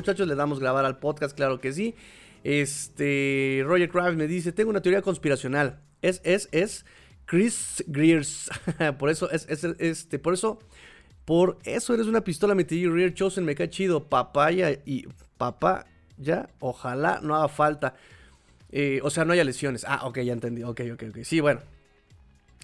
Muchachos. 0.00 0.26
Le 0.26 0.34
damos 0.34 0.60
grabar 0.60 0.84
al 0.84 0.98
podcast, 0.98 1.36
claro 1.36 1.60
que 1.60 1.72
sí. 1.72 1.94
Este, 2.42 3.62
Roger 3.64 3.88
Kraft 3.88 4.16
me 4.16 4.26
dice, 4.26 4.52
tengo 4.52 4.70
una 4.70 4.80
teoría 4.80 5.02
conspiracional. 5.02 5.80
Es, 6.02 6.20
es, 6.24 6.48
es 6.52 6.84
Chris 7.26 7.84
Greers. 7.86 8.50
por 8.98 9.10
eso, 9.10 9.30
es, 9.30 9.46
es, 9.48 9.64
este, 9.78 10.18
por 10.18 10.34
eso, 10.34 10.58
por 11.24 11.58
eso 11.64 11.94
eres 11.94 12.06
una 12.06 12.22
pistola 12.22 12.54
metí 12.54 12.86
Rear 12.86 13.12
Chosen, 13.14 13.44
me 13.44 13.54
cae 13.54 13.68
chido. 13.68 14.08
Papaya 14.08 14.72
y 14.84 15.06
papá, 15.36 15.86
ya, 16.16 16.48
ojalá 16.58 17.20
no 17.22 17.36
haga 17.36 17.48
falta. 17.48 17.94
Eh, 18.70 19.00
o 19.02 19.10
sea, 19.10 19.24
no 19.24 19.32
haya 19.32 19.44
lesiones. 19.44 19.84
Ah, 19.86 20.06
ok, 20.06 20.20
ya 20.20 20.32
entendí. 20.32 20.62
Ok, 20.62 20.80
ok, 20.92 21.02
ok. 21.10 21.18
Sí, 21.24 21.40
bueno. 21.40 21.60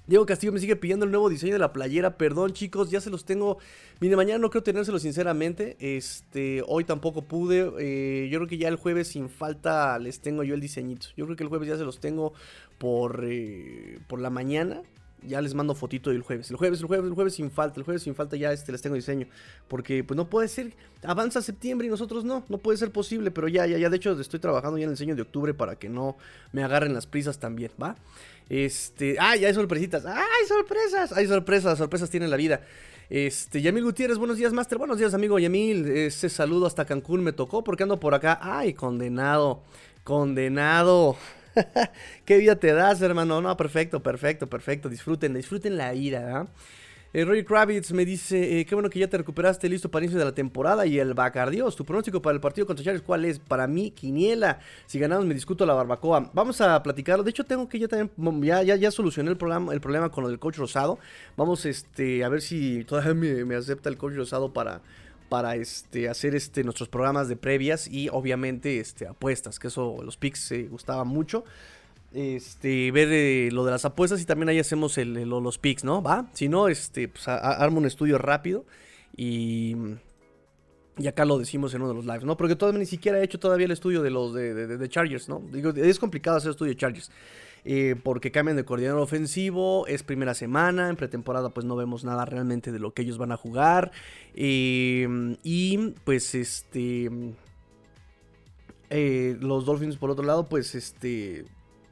Diego 0.07 0.25
Castillo 0.25 0.53
me 0.53 0.61
sigue 0.61 0.77
pidiendo 0.77 1.05
el 1.05 1.11
nuevo 1.11 1.29
diseño 1.29 1.53
de 1.53 1.59
la 1.59 1.73
playera. 1.73 2.17
Perdón, 2.17 2.53
chicos, 2.53 2.91
ya 2.91 3.01
se 3.01 3.11
los 3.11 3.25
tengo. 3.25 3.59
Mire, 4.01 4.15
mañana 4.15 4.39
no 4.39 4.51
creo 4.51 4.63
tenérselo 4.63 4.99
sinceramente. 5.01 5.77
Este, 5.81 6.63
hoy 6.67 6.85
tampoco 6.85 7.23
pude. 7.23 7.73
Eh, 7.81 8.29
yo 8.31 8.39
creo 8.39 8.49
que 8.49 8.59
ya 8.59 8.69
el 8.69 8.77
jueves 8.77 9.09
sin 9.09 9.29
falta 9.29 9.99
les 9.99 10.21
tengo 10.21 10.45
yo 10.45 10.55
el 10.55 10.61
diseñito. 10.61 11.09
Yo 11.17 11.25
creo 11.25 11.37
que 11.37 11.43
el 11.43 11.49
jueves 11.49 11.69
ya 11.69 11.77
se 11.77 11.85
los 11.85 11.99
tengo 11.99 12.35
por, 12.79 13.25
eh, 13.29 13.99
por 14.07 14.21
la 14.21 14.31
mañana. 14.31 14.83
Ya 15.27 15.41
les 15.41 15.55
mando 15.55 15.75
fotito 15.75 16.11
del 16.11 16.23
jueves. 16.23 16.51
El 16.51 16.57
jueves, 16.57 16.81
el 16.81 16.87
jueves, 16.87 17.07
el 17.07 17.15
jueves 17.15 17.35
sin 17.35 17.51
falta. 17.51 17.81
El 17.81 17.85
jueves 17.85 18.03
sin 18.03 18.15
falta 18.15 18.37
ya 18.37 18.53
este, 18.53 18.73
les 18.73 18.83
tengo 18.83 18.97
diseño. 18.97 19.27
Porque 19.69 20.05
pues 20.05 20.17
no 20.17 20.29
puede 20.29 20.49
ser. 20.49 20.73
Avanza 21.03 21.43
septiembre 21.43 21.87
y 21.87 21.91
nosotros 21.91 22.25
no. 22.25 22.45
No 22.49 22.59
puede 22.59 22.79
ser 22.79 22.91
posible. 22.91 23.31
Pero 23.31 23.49
ya, 23.49 23.67
ya, 23.67 23.79
ya. 23.79 23.91
De 23.91 23.97
hecho, 23.97 24.19
estoy 24.21 24.41
trabajando 24.41 24.79
ya 24.79 24.85
en 24.85 24.91
el 24.91 24.95
diseño 24.95 25.17
de 25.17 25.23
octubre 25.23 25.55
para 25.55 25.77
que 25.77 25.89
no 25.89 26.17
me 26.53 26.63
agarren 26.63 26.95
las 26.95 27.07
prisas 27.07 27.39
también. 27.39 27.73
¿Va? 27.83 27.97
Este, 28.49 29.15
ya 29.15 29.31
hay 29.31 29.55
sorpresitas. 29.55 30.05
¡Ay, 30.07 30.47
sorpresas! 30.47 31.13
Hay 31.13 31.27
sorpresas, 31.27 31.79
sorpresas 31.79 32.11
tiene 32.11 32.29
la 32.29 32.37
vida. 32.37 32.61
Este, 33.09 33.63
Yamil 33.63 33.85
Gutiérrez, 33.85 34.19
buenos 34.19 34.37
días, 34.37 34.53
Master. 34.53 34.79
Buenos 34.79 34.99
días, 34.99 35.15
amigo 35.15 35.39
Yamil. 35.39 35.87
Ese 35.87 36.29
saludo 36.29 36.67
hasta 36.67 36.85
Cancún 36.85 37.23
me 37.23 37.33
tocó 37.33 37.63
porque 37.63 37.83
ando 37.83 38.01
por 38.01 38.15
acá. 38.15 38.39
¡Ay, 38.41 38.75
condenado! 38.75 39.63
¡Condenado! 40.05 41.17
¿Qué 42.25 42.39
vida 42.39 42.57
te 42.57 42.73
das, 42.73 43.01
hermano? 43.03 43.41
No, 43.41 43.57
perfecto, 43.57 44.03
perfecto, 44.03 44.47
perfecto. 44.47 44.89
Disfruten, 44.89 45.35
disfruten 45.35 45.77
la 45.77 45.93
vida, 45.93 46.41
¿ah? 46.41 46.47
Eh, 47.13 47.25
Roy 47.25 47.45
Kravitz 47.45 47.93
me 47.93 48.05
dice, 48.05 48.61
eh, 48.61 48.67
qué 48.67 48.75
bueno 48.75 48.91
que 48.91 48.99
ya 48.99 49.09
te 49.09 49.17
recuperaste, 49.17 49.71
listo 49.71 49.91
para 49.91 50.05
inicio 50.05 50.19
de 50.19 50.27
la 50.27 50.35
temporada. 50.35 50.85
Y 50.85 50.99
el 50.99 51.15
Bacardios, 51.15 51.75
tu 51.75 51.83
pronóstico 51.83 52.21
para 52.21 52.35
el 52.35 52.43
partido 52.43 52.67
contra 52.67 52.85
Charles, 52.85 53.01
¿cuál 53.01 53.25
es? 53.25 53.39
Para 53.39 53.67
mí, 53.67 53.91
Quiniela. 53.91 54.61
Si 54.85 54.99
ganamos, 54.99 55.25
me 55.25 55.33
discuto 55.33 55.65
la 55.65 55.73
barbacoa. 55.73 56.31
Vamos 56.35 56.61
a 56.61 56.83
platicarlo. 56.83 57.25
De 57.25 57.31
hecho, 57.31 57.45
tengo 57.45 57.71
que 57.71 57.79
ya 57.79 57.89
también, 57.89 58.11
ya, 58.43 58.63
ya, 58.63 58.77
ya 58.77 58.91
solucioné 58.91 59.31
el, 59.31 59.39
problema, 59.39 59.73
el 59.73 59.81
problema 59.81 60.11
con 60.11 60.25
lo 60.25 60.29
del 60.29 60.39
coach 60.39 60.59
Rosado. 60.59 60.99
Vamos 61.39 61.65
este, 61.65 62.23
a 62.23 62.29
ver 62.29 62.43
si 62.43 62.85
todavía 62.85 63.15
me, 63.15 63.55
acepta 63.55 63.89
el 63.89 63.97
coach 63.97 64.15
Rosado 64.15 64.53
para 64.53 64.83
para 65.29 65.57
este, 65.57 66.09
hacer 66.09 66.35
este, 66.35 66.65
nuestros 66.65 66.89
programas 66.89 67.29
de 67.29 67.37
previas 67.37 67.89
y 67.89 68.09
obviamente 68.11 68.81
este, 68.81 69.07
apuestas, 69.07 69.59
que 69.59 69.69
eso 69.69 69.99
los 70.03 70.17
picks 70.17 70.41
se 70.41 70.63
gustaba 70.65 71.05
mucho 71.05 71.45
este, 72.13 72.91
ver 72.93 73.09
eh, 73.13 73.51
lo 73.53 73.65
de 73.65 73.73
las 73.73 73.85
apuestas 73.85 74.21
y 74.23 74.25
también 74.25 74.49
ahí 74.49 74.59
hacemos 74.59 74.97
los 74.97 75.59
picks, 75.59 75.85
¿no? 75.85 76.03
¿Va? 76.03 76.27
Si 76.33 76.49
no, 76.49 76.69
este, 76.69 77.09
pues 77.09 77.29
armo 77.29 77.79
un 77.79 77.87
estudio 77.87 78.17
rápido 78.19 78.65
y, 79.17 79.77
y 80.99 81.07
acá 81.09 81.25
lo 81.25 81.39
decimos 81.39 81.75
en 81.75 81.83
uno 81.83 81.91
de 81.91 81.95
los 81.95 82.07
lives, 82.07 82.25
¿no? 82.25 82.37
Porque 82.37 82.57
todavía 82.57 82.79
ni 82.79 82.87
siquiera 82.87 83.19
he 83.21 83.25
hecho 83.25 83.39
todavía 83.39 83.67
el 83.67 83.73
estudio 83.73 84.03
de 84.03 84.11
los 84.11 84.33
de, 84.33 84.89
Chargers, 84.89 85.29
¿no? 85.29 85.43
Digo, 85.53 85.71
es 85.71 85.99
complicado 85.99 86.39
hacer 86.39 86.51
estudio 86.51 86.73
de 86.73 86.77
Chargers. 86.77 87.11
Eh, 87.69 87.97
porque 88.01 88.31
cambian 88.31 88.57
de 88.57 88.65
coordinador 88.65 89.01
ofensivo, 89.01 89.89
es 89.89 90.05
primera 90.05 90.35
semana, 90.35 90.89
en 90.89 90.95
pretemporada 90.95 91.49
pues 91.49 91.67
no 91.67 91.75
vemos 91.75 92.05
nada 92.05 92.25
realmente 92.25 92.71
de 92.71 92.79
lo 92.79 92.95
que 92.95 93.03
ellos 93.03 93.19
van 93.19 93.33
a 93.33 93.37
jugar. 93.37 93.91
Eh, 94.35 95.37
y 95.43 95.95
pues 96.05 96.35
este... 96.35 97.11
los 98.89 99.67
Dolphins 99.67 99.97
por 99.97 100.11
otro 100.11 100.25
lado 100.25 100.49
pues 100.49 100.77
este 100.77 101.45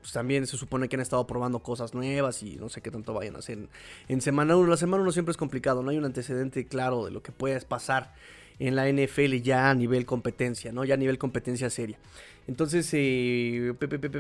pues 0.05 0.13
también 0.13 0.47
se 0.47 0.59
supone 0.59 0.87
que 0.87 0.97
han 0.97 1.01
estado 1.01 1.27
probando 1.27 1.61
cosas 1.61 1.95
nuevas 1.95 2.43
y 2.43 2.57
no 2.57 2.69
sé 2.69 2.83
qué 2.83 2.91
tanto 2.91 3.15
vayan 3.15 3.37
a 3.37 3.39
hacer 3.39 3.71
en, 4.07 4.21
semana 4.21 4.55
1. 4.55 4.69
La 4.69 4.77
semana 4.77 5.03
1 5.03 5.13
siempre 5.13 5.31
es 5.31 5.39
complicado, 5.39 5.83
no 5.83 5.91
hay 5.91 5.97
un 5.97 6.05
antecedente 6.05 6.67
claro 6.67 7.07
de 7.07 7.11
lo 7.11 7.23
que 7.23 7.33
puede 7.33 7.59
pasar 7.63 8.13
en 8.59 8.77
la 8.77 8.89
NFL 8.89 9.35
ya 9.43 9.71
a 9.71 9.75
nivel 9.75 10.07
competencia, 10.07 10.73
¿no? 10.73 10.85
Ya 10.85 10.95
a 10.95 10.97
nivel 10.97 11.19
competencia 11.19 11.71
seria. 11.71 11.99
Entonces, 12.47 12.89
eh, 12.93 13.75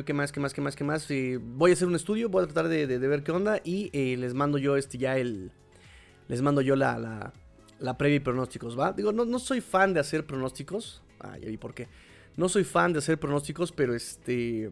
¿qué 0.06 0.14
más, 0.14 0.32
qué 0.32 0.40
más, 0.40 0.54
qué 0.54 0.60
más, 0.60 0.76
qué 0.76 0.84
más? 0.84 1.10
Eh, 1.10 1.38
voy 1.40 1.70
a 1.70 1.74
hacer 1.74 1.86
un 1.86 1.94
estudio, 1.94 2.28
voy 2.28 2.44
a 2.44 2.46
tratar 2.46 2.68
de, 2.68 2.86
ver 2.86 3.22
qué 3.22 3.32
onda 3.32 3.60
y 3.64 3.90
eh, 3.92 4.16
les 4.16 4.34
mando 4.34 4.58
yo 4.58 4.76
este 4.76 4.98
ya 4.98 5.18
el... 5.18 5.52
Les 6.26 6.40
mando 6.40 6.62
yo 6.62 6.74
la, 6.74 6.98
la, 6.98 7.34
la 7.78 7.98
previa 7.98 8.16
y 8.16 8.20
pronósticos, 8.20 8.78
¿va? 8.78 8.92
Digo, 8.92 9.12
no, 9.12 9.26
no 9.26 9.38
soy 9.38 9.60
fan 9.60 9.92
de 9.92 10.00
hacer 10.00 10.24
pronósticos. 10.24 11.02
Ah, 11.20 11.36
ya 11.36 11.48
vi 11.48 11.58
por 11.58 11.74
qué. 11.74 11.86
No 12.36 12.48
soy 12.48 12.64
fan 12.64 12.94
de 12.94 13.00
hacer 13.00 13.18
pronósticos, 13.18 13.72
pero 13.72 13.94
este... 13.94 14.70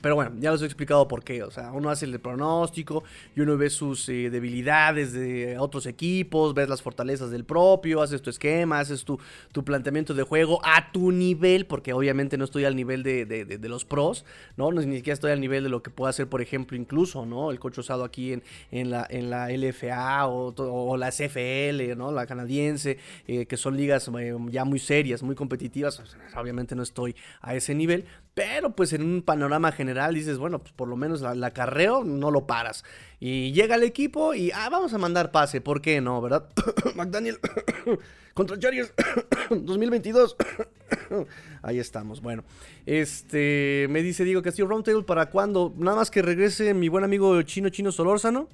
Pero 0.00 0.14
bueno, 0.14 0.32
ya 0.38 0.50
les 0.52 0.62
he 0.62 0.64
explicado 0.64 1.06
por 1.08 1.22
qué. 1.22 1.42
O 1.42 1.50
sea, 1.50 1.72
uno 1.72 1.90
hace 1.90 2.06
el 2.06 2.18
pronóstico 2.20 3.04
y 3.36 3.40
uno 3.40 3.56
ve 3.56 3.70
sus 3.70 4.08
eh, 4.08 4.30
debilidades 4.30 5.12
de 5.12 5.58
otros 5.58 5.86
equipos, 5.86 6.54
ves 6.54 6.68
las 6.68 6.82
fortalezas 6.82 7.30
del 7.30 7.44
propio, 7.44 8.02
haces 8.02 8.22
tu 8.22 8.30
esquema, 8.30 8.80
haces 8.80 9.04
tu, 9.04 9.18
tu 9.52 9.64
planteamiento 9.64 10.14
de 10.14 10.22
juego 10.22 10.60
a 10.64 10.90
tu 10.92 11.12
nivel, 11.12 11.66
porque 11.66 11.92
obviamente 11.92 12.38
no 12.38 12.44
estoy 12.44 12.64
al 12.64 12.76
nivel 12.76 13.02
de, 13.02 13.58
los 13.62 13.84
pros, 13.84 14.24
¿no? 14.56 14.72
Ni 14.72 14.96
siquiera 14.96 15.14
estoy 15.14 15.32
al 15.32 15.40
nivel 15.40 15.64
de 15.64 15.68
lo 15.68 15.82
que 15.82 15.90
puede 15.90 16.10
hacer, 16.10 16.28
por 16.28 16.40
ejemplo, 16.40 16.76
incluso, 16.76 17.26
¿no? 17.26 17.50
El 17.50 17.60
coach 17.60 17.78
usado 17.78 18.04
aquí 18.04 18.32
en, 18.32 18.42
en, 18.70 18.90
la, 18.90 19.06
en 19.08 19.30
la 19.30 19.48
LFA 19.48 20.26
o, 20.26 20.96
la 20.96 21.10
CFL, 21.10 21.96
¿no? 21.96 22.10
La 22.10 22.26
canadiense, 22.26 22.98
eh, 23.26 23.46
que 23.46 23.56
son 23.56 23.76
ligas 23.76 24.10
eh, 24.18 24.36
ya 24.48 24.64
muy 24.64 24.78
serias, 24.78 25.22
muy 25.22 25.34
competitivas. 25.34 26.02
Obviamente 26.36 26.74
no 26.74 26.82
estoy 26.82 27.14
a 27.40 27.54
ese 27.54 27.74
nivel, 27.74 28.06
pero 28.34 28.70
pues 28.70 28.92
en 28.92 29.02
un 29.02 29.22
panorama 29.22 29.72
general 29.72 30.14
dices, 30.14 30.38
bueno, 30.38 30.60
pues 30.60 30.72
por 30.72 30.88
lo 30.88 30.96
menos 30.96 31.20
la, 31.20 31.46
acarreo 31.46 32.04
no 32.04 32.30
lo 32.30 32.46
paras. 32.46 32.84
Y 33.18 33.52
llega 33.52 33.74
el 33.74 33.82
equipo 33.82 34.34
y 34.34 34.50
ah, 34.52 34.68
vamos 34.70 34.94
a 34.94 34.98
mandar 34.98 35.30
pase, 35.30 35.60
¿por 35.60 35.82
qué 35.82 36.00
no, 36.00 36.20
verdad? 36.20 36.48
McDaniel 36.94 37.38
contra 38.34 38.58
Chargers 38.58 38.92
2022. 39.50 40.36
Ahí 41.62 41.78
estamos, 41.78 42.22
bueno. 42.22 42.44
Este, 42.86 43.86
me 43.90 44.02
dice 44.02 44.24
Diego 44.24 44.42
Castillo, 44.42 44.68
Roundtable, 44.68 45.02
¿para 45.02 45.26
cuándo? 45.26 45.74
Nada 45.76 45.96
más 45.96 46.10
que 46.10 46.22
regrese 46.22 46.72
mi 46.72 46.88
buen 46.88 47.04
amigo 47.04 47.40
Chino 47.42 47.68
Chino 47.68 47.92
Solórzano 47.92 48.48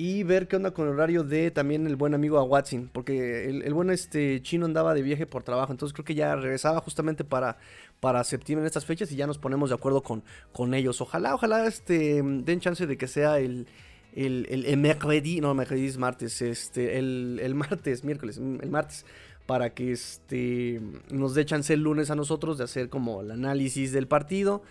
y 0.00 0.22
ver 0.22 0.46
qué 0.46 0.54
onda 0.54 0.70
con 0.70 0.86
el 0.86 0.94
horario 0.94 1.24
de 1.24 1.50
también 1.50 1.84
el 1.88 1.96
buen 1.96 2.14
amigo 2.14 2.38
a 2.38 2.44
Watson, 2.44 2.88
porque 2.92 3.46
el, 3.46 3.74
buen 3.74 3.90
este 3.90 4.40
chino 4.42 4.64
andaba 4.64 4.94
de 4.94 5.02
viaje 5.02 5.26
por 5.26 5.42
trabajo, 5.42 5.72
entonces 5.72 5.92
creo 5.92 6.04
que 6.04 6.14
ya 6.14 6.36
regresaba 6.36 6.80
justamente 6.80 7.24
para, 7.24 7.58
para 8.00 8.22
septiembre 8.24 8.62
en 8.62 8.66
estas 8.66 8.84
fechas 8.84 9.10
y 9.12 9.16
ya 9.16 9.26
nos 9.26 9.38
ponemos 9.38 9.70
de 9.70 9.74
acuerdo 9.74 10.02
con, 10.02 10.22
con 10.52 10.74
ellos. 10.74 11.00
Ojalá, 11.00 11.34
ojalá 11.34 11.66
este, 11.66 12.22
den 12.22 12.60
chance 12.60 12.86
de 12.86 12.96
que 12.96 13.08
sea 13.08 13.38
el, 13.38 13.66
el, 14.14 14.46
el, 14.66 14.76
mercredi, 14.76 15.40
no, 15.40 15.54
mercredi 15.54 15.86
es 15.86 15.98
martes, 15.98 16.40
este, 16.42 16.98
el, 16.98 17.40
el 17.42 17.54
martes, 17.54 18.04
miércoles, 18.04 18.38
el 18.38 18.70
martes, 18.70 19.04
para 19.46 19.74
que 19.74 19.92
este, 19.92 20.80
nos 21.10 21.34
dé 21.34 21.44
chance 21.44 21.72
el 21.72 21.82
lunes 21.82 22.10
a 22.10 22.14
nosotros 22.14 22.58
de 22.58 22.64
hacer 22.64 22.88
como 22.88 23.22
el 23.22 23.30
análisis 23.30 23.92
del 23.92 24.06
partido. 24.06 24.62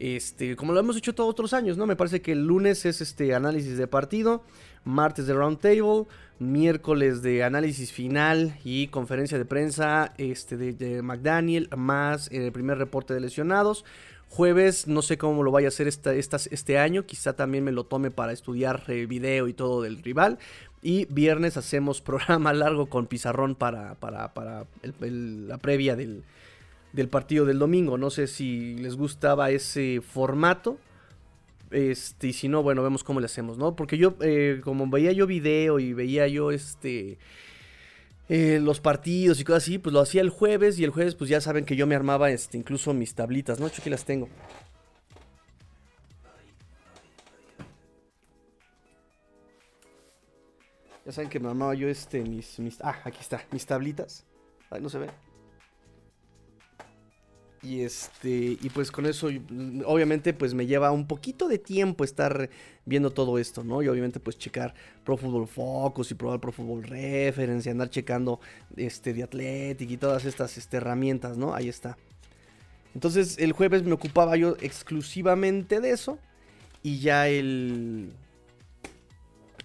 Este, 0.00 0.56
como 0.56 0.72
lo 0.72 0.80
hemos 0.80 0.96
hecho 0.96 1.14
todos 1.14 1.30
otros 1.30 1.52
años, 1.52 1.76
¿no? 1.76 1.86
Me 1.86 1.94
parece 1.94 2.20
que 2.20 2.32
el 2.32 2.46
lunes 2.46 2.84
es 2.86 3.00
este 3.00 3.34
análisis 3.34 3.78
de 3.78 3.86
partido 3.86 4.42
martes 4.84 5.26
de 5.26 5.34
roundtable, 5.34 6.06
miércoles 6.38 7.22
de 7.22 7.44
análisis 7.44 7.92
final 7.92 8.56
y 8.64 8.88
conferencia 8.88 9.38
de 9.38 9.44
prensa 9.44 10.14
este, 10.18 10.56
de, 10.56 11.02
McDaniel, 11.02 11.68
más 11.76 12.30
el 12.32 12.50
primer 12.52 12.78
reporte 12.78 13.14
de 13.14 13.20
lesionados. 13.20 13.84
Jueves, 14.28 14.86
no 14.86 15.02
sé 15.02 15.18
cómo 15.18 15.42
lo 15.42 15.50
vaya 15.50 15.66
a 15.66 15.70
hacer 15.70 15.88
esta, 15.88 16.14
este 16.14 16.78
año, 16.78 17.04
quizá 17.04 17.32
también 17.34 17.64
me 17.64 17.72
lo 17.72 17.84
tome 17.84 18.12
para 18.12 18.32
estudiar 18.32 18.84
el 18.86 19.08
video 19.08 19.48
y 19.48 19.54
todo 19.54 19.82
del 19.82 20.02
rival. 20.02 20.38
Y 20.82 21.06
viernes 21.06 21.56
hacemos 21.56 22.00
programa 22.00 22.52
largo 22.52 22.86
con 22.86 23.06
pizarrón 23.06 23.54
para, 23.54 23.96
para, 23.96 24.32
para 24.32 24.66
la 25.00 25.58
previa 25.58 25.96
del, 25.96 26.22
del 26.92 27.08
partido 27.08 27.44
del 27.44 27.58
domingo. 27.58 27.98
No 27.98 28.10
sé 28.10 28.26
si 28.26 28.74
les 28.76 28.96
gustaba 28.96 29.50
ese 29.50 30.00
formato 30.00 30.78
Este, 31.70 32.28
y 32.28 32.32
si 32.32 32.48
no, 32.48 32.62
bueno, 32.62 32.82
vemos 32.82 33.04
cómo 33.04 33.20
le 33.20 33.26
hacemos, 33.26 33.56
¿no? 33.56 33.76
Porque 33.76 33.96
yo, 33.96 34.16
eh, 34.22 34.60
como 34.64 34.88
veía 34.88 35.12
yo 35.12 35.26
video 35.26 35.78
y 35.78 35.92
veía 35.92 36.26
yo 36.26 36.50
este. 36.50 37.18
Eh, 38.28 38.60
los 38.62 38.80
partidos 38.80 39.40
y 39.40 39.44
cosas 39.44 39.64
así, 39.64 39.78
pues 39.78 39.92
lo 39.92 40.00
hacía 40.00 40.20
el 40.22 40.30
jueves 40.30 40.78
y 40.78 40.84
el 40.84 40.90
jueves 40.90 41.16
pues 41.16 41.28
ya 41.30 41.40
saben 41.40 41.64
que 41.64 41.74
yo 41.74 41.86
me 41.86 41.96
armaba 41.96 42.30
este, 42.30 42.56
incluso 42.58 42.94
mis 42.94 43.14
tablitas, 43.14 43.58
¿no? 43.58 43.66
Yo 43.68 43.74
aquí 43.78 43.90
las 43.90 44.04
tengo. 44.04 44.28
Ya 51.04 51.12
saben 51.12 51.30
que 51.30 51.40
me 51.40 51.48
armaba 51.48 51.74
yo 51.74 51.88
este, 51.88 52.20
mis, 52.22 52.58
mis... 52.60 52.80
Ah, 52.82 53.00
aquí 53.04 53.18
está, 53.20 53.44
mis 53.52 53.66
tablitas. 53.66 54.24
Ahí 54.70 54.80
no 54.80 54.88
se 54.88 54.98
ve. 54.98 55.29
Y 57.62 57.82
este, 57.82 58.56
y 58.60 58.70
pues 58.72 58.90
con 58.90 59.04
eso, 59.04 59.28
obviamente, 59.84 60.32
pues 60.32 60.54
me 60.54 60.66
lleva 60.66 60.92
un 60.92 61.06
poquito 61.06 61.46
de 61.46 61.58
tiempo 61.58 62.04
estar 62.04 62.48
viendo 62.86 63.10
todo 63.10 63.38
esto, 63.38 63.62
¿no? 63.64 63.82
Y 63.82 63.88
obviamente, 63.88 64.18
pues 64.18 64.38
checar 64.38 64.74
Pro 65.04 65.18
Football 65.18 65.46
Focus 65.46 66.10
y 66.10 66.14
probar 66.14 66.40
Pro 66.40 66.52
Football 66.52 66.84
Reference 66.84 67.68
y 67.68 67.72
andar 67.72 67.90
checando 67.90 68.40
este 68.76 69.12
de 69.12 69.76
y 69.78 69.96
todas 69.98 70.24
estas 70.24 70.56
este, 70.56 70.78
herramientas, 70.78 71.36
¿no? 71.36 71.54
Ahí 71.54 71.68
está. 71.68 71.98
Entonces, 72.94 73.36
el 73.38 73.52
jueves 73.52 73.82
me 73.82 73.92
ocupaba 73.92 74.36
yo 74.36 74.56
exclusivamente 74.60 75.80
de 75.80 75.90
eso. 75.90 76.18
Y 76.82 77.00
ya 77.00 77.28
el, 77.28 78.14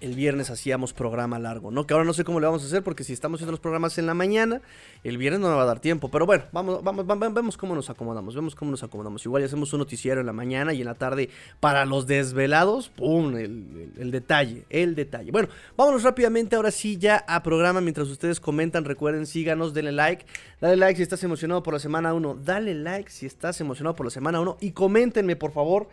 el 0.02 0.14
viernes 0.14 0.50
hacíamos 0.50 0.94
programa 0.94 1.40
largo, 1.40 1.72
¿no? 1.72 1.88
Que 1.88 1.94
ahora 1.94 2.06
no 2.06 2.14
sé 2.14 2.24
cómo 2.24 2.40
le 2.40 2.46
vamos 2.46 2.64
a 2.64 2.66
hacer 2.66 2.84
porque 2.84 3.04
si 3.04 3.14
estamos 3.14 3.38
haciendo 3.38 3.52
los 3.52 3.60
programas 3.60 3.98
en 3.98 4.06
la 4.06 4.14
mañana, 4.14 4.62
el 5.04 5.18
viernes 5.18 5.40
no 5.40 5.50
me 5.50 5.56
va 5.56 5.64
a 5.64 5.66
dar 5.66 5.80
tiempo. 5.80 6.10
Pero 6.10 6.26
bueno, 6.26 6.44
vamos, 6.52 6.84
vamos, 6.84 7.06
vamos 7.06 7.34
vemos 7.34 7.58
cómo 7.58 7.76
nos 7.76 7.90
acomodamos, 7.90 8.36
vemos 8.36 8.56
cómo 8.56 8.72
nos 8.72 8.84
acomodamos. 8.84 9.26
Igual 9.26 9.44
hacemos 9.44 9.72
un 9.74 9.80
noticiero 9.80 10.20
en 10.20 10.28
la 10.28 10.34
mañana 10.34 10.74
y 10.74 10.82
en 10.82 10.86
la 10.86 10.96
tarde 10.96 11.30
para 11.60 11.86
los 11.86 12.08
desvelados, 12.08 12.90
¡pum! 12.90 13.36
El, 13.36 14.12
detalle, 14.12 14.66
el 14.70 14.96
detalle. 14.96 15.32
Bueno, 15.32 15.50
vámonos 15.78 16.04
rápidamente 16.04 16.56
ahora 16.56 16.72
sí 16.72 16.98
ya 16.98 17.24
a 17.28 17.42
programa 17.44 17.82
mientras 17.82 18.10
ustedes 18.10 18.40
comentan. 18.40 18.86
Recuerden, 18.86 19.26
síganos, 19.26 19.74
denle 19.74 19.92
like. 19.92 20.26
Dale 20.62 20.76
like 20.76 20.98
si 20.98 21.04
estás 21.04 21.24
emocionado 21.24 21.64
por 21.64 21.74
la 21.74 21.80
semana 21.80 22.14
1. 22.14 22.40
Dale 22.44 22.76
like 22.76 23.10
si 23.10 23.26
estás 23.26 23.60
emocionado 23.62 23.96
por 23.96 24.06
la 24.06 24.12
semana 24.12 24.40
1 24.42 24.58
y 24.62 24.72
coméntenme, 24.72 25.36
por 25.36 25.52
favor. 25.52 25.88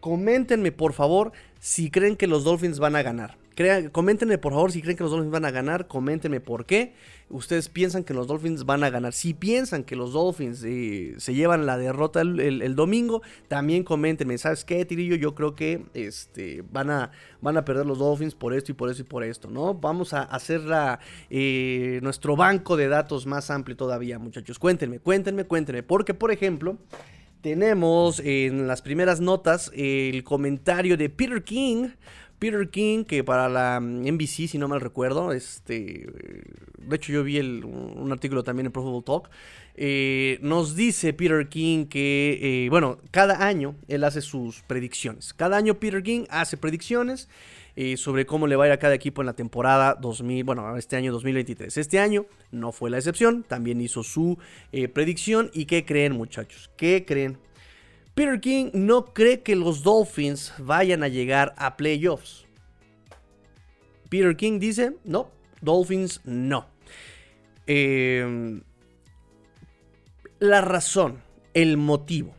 Coméntenme, 0.00 0.72
por 0.72 0.92
favor, 0.92 1.32
si 1.58 1.90
creen 1.90 2.16
que 2.16 2.26
los 2.26 2.44
Dolphins 2.44 2.78
van 2.78 2.94
a 2.94 3.02
ganar 3.02 3.45
coméntenme 3.90 4.36
por 4.38 4.52
favor 4.52 4.70
si 4.70 4.82
creen 4.82 4.96
que 4.96 5.02
los 5.02 5.12
Dolphins 5.12 5.32
van 5.32 5.44
a 5.46 5.50
ganar, 5.50 5.86
coméntenme 5.86 6.40
por 6.40 6.66
qué. 6.66 6.94
Ustedes 7.28 7.68
piensan 7.68 8.04
que 8.04 8.14
los 8.14 8.28
Dolphins 8.28 8.64
van 8.64 8.84
a 8.84 8.90
ganar. 8.90 9.12
Si 9.12 9.34
piensan 9.34 9.82
que 9.82 9.96
los 9.96 10.12
Dolphins 10.12 10.62
eh, 10.64 11.14
se 11.16 11.34
llevan 11.34 11.66
la 11.66 11.76
derrota 11.76 12.20
el, 12.20 12.76
domingo, 12.76 13.22
también 13.48 13.82
coméntenme. 13.82 14.38
¿Sabes 14.38 14.64
qué, 14.64 14.84
Tirillo? 14.84 15.16
Yo 15.16 15.34
creo 15.34 15.54
que 15.56 15.86
este, 15.94 16.62
van, 16.70 16.90
a, 16.90 17.10
van 17.40 17.56
a 17.56 17.64
perder 17.64 17.86
los 17.86 17.98
Dolphins 17.98 18.34
por 18.34 18.54
esto 18.54 18.70
y 18.70 18.74
por 18.74 18.90
eso 18.90 19.02
y 19.02 19.04
por 19.04 19.24
esto, 19.24 19.50
¿no? 19.50 19.74
Vamos 19.74 20.12
a 20.12 20.22
hacer 20.22 20.60
eh, 21.30 21.98
nuestro 22.02 22.36
banco 22.36 22.76
de 22.76 22.88
datos 22.88 23.26
más 23.26 23.50
amplio 23.50 23.76
todavía, 23.76 24.18
muchachos. 24.18 24.58
Cuéntenme, 24.58 25.00
cuéntenme, 25.00 25.44
cuéntenme. 25.44 25.82
Porque, 25.82 26.14
por 26.14 26.30
ejemplo, 26.30 26.76
tenemos 27.40 28.20
en 28.20 28.68
las 28.68 28.82
primeras 28.82 29.20
notas 29.20 29.72
el 29.74 30.22
comentario 30.22 30.96
de 30.96 31.10
Peter 31.10 31.42
King 31.42 31.88
Peter 32.38 32.68
King, 32.68 33.04
que 33.04 33.24
para 33.24 33.48
la 33.48 33.80
NBC, 33.80 34.48
si 34.48 34.58
no 34.58 34.68
mal 34.68 34.80
recuerdo, 34.80 35.32
este, 35.32 36.06
de 36.78 36.96
hecho 36.96 37.12
yo 37.12 37.24
vi 37.24 37.38
un 37.40 38.10
artículo 38.12 38.42
también 38.42 38.66
en 38.66 38.72
Pro 38.72 38.82
Football 38.82 39.04
Talk, 39.04 39.30
eh, 39.78 40.38
nos 40.40 40.74
dice 40.74 41.12
Peter 41.12 41.48
King 41.48 41.86
que, 41.86 42.38
eh, 42.40 42.70
bueno, 42.70 42.98
cada 43.10 43.46
año 43.46 43.74
él 43.88 44.04
hace 44.04 44.22
sus 44.22 44.62
predicciones. 44.62 45.34
Cada 45.34 45.58
año 45.58 45.78
Peter 45.78 46.02
King 46.02 46.24
hace 46.30 46.56
predicciones 46.56 47.28
eh, 47.76 47.98
sobre 47.98 48.24
cómo 48.24 48.46
le 48.46 48.56
va 48.56 48.64
a 48.64 48.66
ir 48.68 48.72
a 48.72 48.78
cada 48.78 48.94
equipo 48.94 49.20
en 49.20 49.26
la 49.26 49.34
temporada 49.34 49.94
2000, 49.94 50.44
bueno, 50.44 50.76
este 50.78 50.96
año 50.96 51.12
2023. 51.12 51.76
Este 51.76 51.98
año 51.98 52.24
no 52.50 52.72
fue 52.72 52.88
la 52.88 52.96
excepción, 52.96 53.42
también 53.42 53.80
hizo 53.82 54.02
su 54.02 54.38
predicción. 54.94 55.50
¿Y 55.52 55.66
qué 55.66 55.84
creen 55.84 56.14
muchachos? 56.14 56.70
¿Qué 56.76 57.04
creen? 57.06 57.36
Peter 58.16 58.40
King 58.40 58.70
no 58.72 59.12
cree 59.12 59.42
que 59.42 59.54
los 59.54 59.82
Dolphins 59.82 60.54
vayan 60.56 61.02
a 61.02 61.08
llegar 61.08 61.54
a 61.58 61.76
playoffs. 61.76 62.46
Peter 64.08 64.34
King 64.34 64.58
dice, 64.58 64.96
no, 65.04 65.30
Dolphins 65.60 66.22
no. 66.24 66.64
Em, 67.66 68.62
la 70.38 70.62
razón, 70.62 71.20
el 71.52 71.76
motivo. 71.76 72.34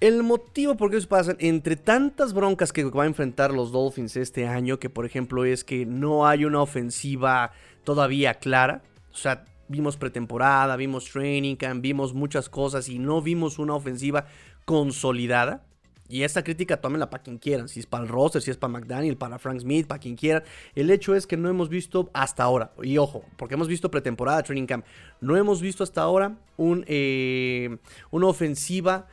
El 0.00 0.22
motivo 0.22 0.74
por 0.78 0.90
qué 0.90 0.96
eso 0.96 1.08
pasa, 1.08 1.36
entre 1.38 1.76
tantas 1.76 2.32
broncas 2.32 2.72
que 2.72 2.84
va 2.84 3.02
a 3.02 3.06
enfrentar 3.06 3.52
los 3.52 3.72
Dolphins 3.72 4.16
este 4.16 4.46
año, 4.46 4.78
que 4.78 4.88
por 4.88 5.04
ejemplo 5.04 5.44
es 5.44 5.64
que 5.64 5.84
no 5.84 6.26
hay 6.26 6.46
una 6.46 6.62
ofensiva 6.62 7.52
todavía 7.84 8.32
clara. 8.32 8.82
O 9.12 9.16
sea, 9.16 9.44
vimos 9.68 9.96
pretemporada, 9.96 10.76
vimos 10.76 11.06
training 11.10 11.56
camp, 11.56 11.82
vimos 11.82 12.14
muchas 12.14 12.48
cosas 12.48 12.88
y 12.88 12.98
no 12.98 13.22
vimos 13.22 13.58
una 13.58 13.74
ofensiva 13.74 14.26
consolidada. 14.64 15.64
Y 16.08 16.22
esta 16.22 16.44
crítica 16.44 16.80
tómenla 16.80 17.10
para 17.10 17.22
quien 17.22 17.38
quieran, 17.38 17.68
si 17.68 17.80
es 17.80 17.86
para 17.86 18.04
el 18.04 18.08
roster, 18.08 18.40
si 18.40 18.50
es 18.50 18.56
para 18.56 18.72
McDaniel, 18.72 19.16
para 19.16 19.38
Frank 19.38 19.60
Smith, 19.60 19.88
para 19.88 19.98
quien 19.98 20.14
quieran. 20.14 20.44
El 20.74 20.90
hecho 20.90 21.16
es 21.16 21.26
que 21.26 21.36
no 21.36 21.48
hemos 21.48 21.68
visto 21.68 22.10
hasta 22.12 22.44
ahora, 22.44 22.72
y 22.82 22.98
ojo, 22.98 23.24
porque 23.36 23.54
hemos 23.54 23.66
visto 23.66 23.90
pretemporada, 23.90 24.42
training 24.42 24.66
camp, 24.66 24.84
no 25.20 25.36
hemos 25.36 25.60
visto 25.60 25.82
hasta 25.82 26.02
ahora 26.02 26.36
un, 26.56 26.84
eh, 26.86 27.78
una 28.10 28.28
ofensiva 28.28 29.08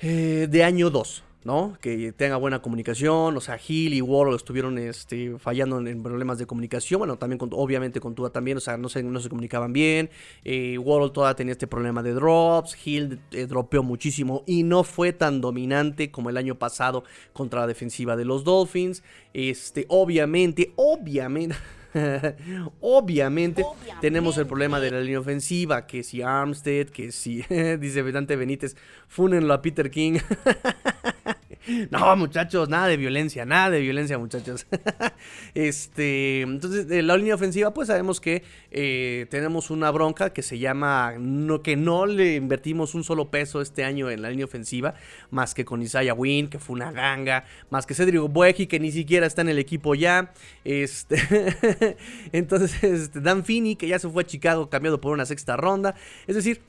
eh, 0.00 0.48
de 0.50 0.64
año 0.64 0.90
2. 0.90 1.22
¿No? 1.44 1.76
Que 1.80 2.12
tenga 2.12 2.36
buena 2.36 2.62
comunicación, 2.62 3.36
o 3.36 3.40
sea, 3.40 3.58
Hill 3.66 3.94
y 3.94 4.00
Ward 4.00 4.34
estuvieron 4.34 4.78
este, 4.78 5.38
fallando 5.38 5.80
en, 5.80 6.02
problemas 6.02 6.38
de 6.38 6.46
comunicación, 6.46 7.00
bueno, 7.00 7.16
también 7.16 7.40
obviamente 7.52 8.00
con 8.00 8.14
Tua 8.14 8.30
también, 8.30 8.58
o 8.58 8.60
sea, 8.60 8.76
no 8.76 8.88
se, 8.88 9.02
no 9.02 9.20
se 9.20 9.28
comunicaban 9.28 9.72
bien, 9.72 10.10
eh, 10.44 10.78
todavía 11.12 11.34
tenía 11.34 11.52
este 11.52 11.66
problema 11.66 12.02
de 12.02 12.12
drops, 12.12 12.76
Hill 12.84 13.20
eh, 13.32 13.46
dropeó 13.46 13.82
muchísimo 13.82 14.44
y 14.46 14.62
no 14.62 14.84
fue 14.84 15.12
tan 15.12 15.40
dominante 15.40 16.10
como 16.10 16.30
el 16.30 16.36
año 16.36 16.58
pasado 16.58 17.04
contra 17.32 17.60
la 17.60 17.66
defensiva 17.66 18.16
de 18.16 18.24
los 18.24 18.44
Dolphins, 18.44 19.02
este, 19.32 19.86
obviamente, 19.88 20.72
obviamente... 20.76 21.56
Obviamente, 22.80 23.64
tenemos 24.00 24.38
el 24.38 24.46
problema 24.46 24.80
de 24.80 24.90
la 24.90 25.00
línea 25.00 25.20
ofensiva, 25.20 25.86
que 25.86 26.02
si 26.02 26.22
Armstead, 26.22 26.86
que 26.86 27.12
si, 27.12 27.42
dice 27.80 28.00
Vedante 28.00 28.34
Benítez, 28.36 28.76
fúnenlo 29.08 29.52
a 29.52 29.60
Peter 29.60 29.90
King. 29.90 30.18
No, 31.90 32.16
muchachos, 32.16 32.68
nada 32.68 32.88
de 32.88 32.96
violencia, 32.96 33.44
nada 33.44 33.70
de 33.70 33.80
violencia, 33.80 34.18
muchachos. 34.18 34.66
este, 35.54 36.42
entonces, 36.42 36.88
de 36.88 37.02
la 37.02 37.16
línea 37.16 37.34
ofensiva, 37.34 37.72
pues 37.74 37.88
sabemos 37.88 38.20
que 38.20 38.42
eh, 38.70 39.26
tenemos 39.30 39.70
una 39.70 39.90
bronca 39.90 40.32
que 40.32 40.42
se 40.42 40.58
llama 40.58 41.14
no, 41.18 41.62
que 41.62 41.76
no 41.76 42.06
le 42.06 42.36
invertimos 42.36 42.94
un 42.94 43.04
solo 43.04 43.30
peso 43.30 43.60
este 43.60 43.84
año 43.84 44.10
en 44.10 44.22
la 44.22 44.30
línea 44.30 44.44
ofensiva, 44.44 44.94
más 45.30 45.54
que 45.54 45.64
con 45.64 45.82
Isaiah 45.82 46.14
Wynn, 46.14 46.48
que 46.48 46.58
fue 46.58 46.74
una 46.74 46.92
ganga, 46.92 47.44
más 47.70 47.86
que 47.86 47.94
Cedric 47.94 48.22
Bueji, 48.22 48.66
que 48.66 48.80
ni 48.80 48.92
siquiera 48.92 49.26
está 49.26 49.42
en 49.42 49.48
el 49.48 49.58
equipo 49.58 49.94
ya. 49.94 50.32
Este, 50.64 51.96
entonces, 52.32 52.82
este, 52.82 53.20
Dan 53.20 53.44
Finney, 53.44 53.76
que 53.76 53.88
ya 53.88 53.98
se 53.98 54.08
fue 54.08 54.22
a 54.22 54.26
Chicago 54.26 54.68
cambiado 54.68 55.00
por 55.00 55.12
una 55.12 55.26
sexta 55.26 55.56
ronda. 55.56 55.94
Es 56.26 56.36
decir, 56.36 56.60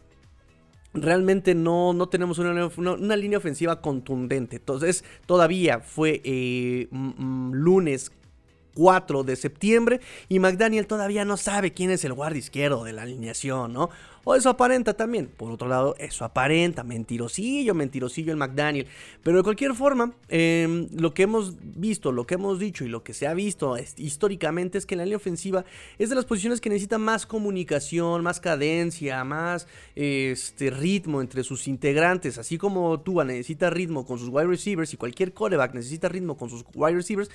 realmente 0.93 1.55
no, 1.55 1.93
no 1.93 2.07
tenemos 2.07 2.39
una, 2.39 2.69
una, 2.77 3.15
línea 3.15 3.37
ofensiva 3.37 3.81
contundente. 3.81 4.57
Entonces, 4.57 5.03
todavía 5.25 5.79
fue 5.79 6.21
eh, 6.23 6.87
lunes 6.91 8.11
4 8.73 9.23
de 9.23 9.35
septiembre 9.35 10.01
y 10.29 10.39
McDaniel 10.39 10.87
todavía 10.87 11.25
no 11.25 11.37
sabe 11.37 11.71
quién 11.71 11.91
es 11.91 12.03
el 12.05 12.13
guardia 12.13 12.39
izquierdo 12.39 12.83
de 12.83 12.93
la 12.93 13.03
alineación, 13.03 13.73
¿no? 13.73 13.89
O 14.25 14.35
eso 14.35 14.49
aparenta 14.49 14.93
también. 14.93 15.27
Por 15.27 15.51
otro 15.51 15.67
lado, 15.67 15.95
eso 15.99 16.23
aparenta. 16.23 16.83
Mentirosillo, 16.83 17.73
mentirosillo 17.73 18.31
el 18.31 18.37
McDaniel. 18.37 18.87
Pero 19.21 19.37
de 19.37 19.43
cualquier 19.43 19.73
forma, 19.73 20.13
em, 20.29 20.87
lo 20.93 21.13
que 21.13 21.23
hemos 21.23 21.55
visto, 21.59 22.11
lo 22.11 22.25
que 22.25 22.35
hemos 22.35 22.57
dicho 22.57 22.85
y 22.85 22.87
lo 22.87 23.03
que 23.03 23.13
se 23.13 23.27
ha 23.27 23.33
visto 23.33 23.75
históricamente 23.97 24.77
es 24.77 24.85
que 24.85 24.95
la 24.95 25.03
línea 25.03 25.17
ofensiva 25.17 25.65
es 25.99 26.09
de 26.09 26.15
las 26.15 26.25
posiciones 26.25 26.61
que 26.61 26.69
necesita 26.69 26.97
más 26.97 27.25
comunicación, 27.25 28.23
más 28.23 28.39
cadencia, 28.39 29.23
más 29.25 29.67
este, 29.95 30.69
ritmo 30.69 31.21
entre 31.21 31.43
sus 31.43 31.67
integrantes. 31.67 32.37
Así 32.37 32.57
como 32.57 33.01
Tua 33.01 33.25
necesita 33.25 33.69
ritmo 33.69 34.05
con 34.05 34.19
sus 34.19 34.29
wide 34.29 34.47
receivers 34.47 34.93
y 34.93 34.97
cualquier 34.97 35.33
coreback 35.33 35.73
necesita 35.73 36.07
ritmo 36.07 36.37
con 36.37 36.49
sus 36.49 36.63
wide 36.75 36.95
receivers. 36.95 37.29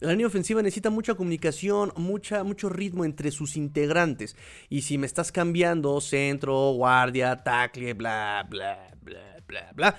La 0.00 0.12
línea 0.12 0.28
ofensiva 0.28 0.62
necesita 0.62 0.90
mucha 0.90 1.14
comunicación, 1.14 1.92
mucha, 1.96 2.44
mucho 2.44 2.68
ritmo 2.68 3.04
entre 3.04 3.30
sus 3.30 3.56
integrantes. 3.56 4.36
Y 4.68 4.82
si 4.82 4.96
me 4.96 5.06
estás 5.06 5.32
cambiando 5.32 6.00
centro, 6.00 6.72
guardia, 6.72 7.36
tackle, 7.36 7.94
bla, 7.94 8.46
bla, 8.48 8.88
bla, 9.02 9.36
bla, 9.46 9.72
bla. 9.74 9.96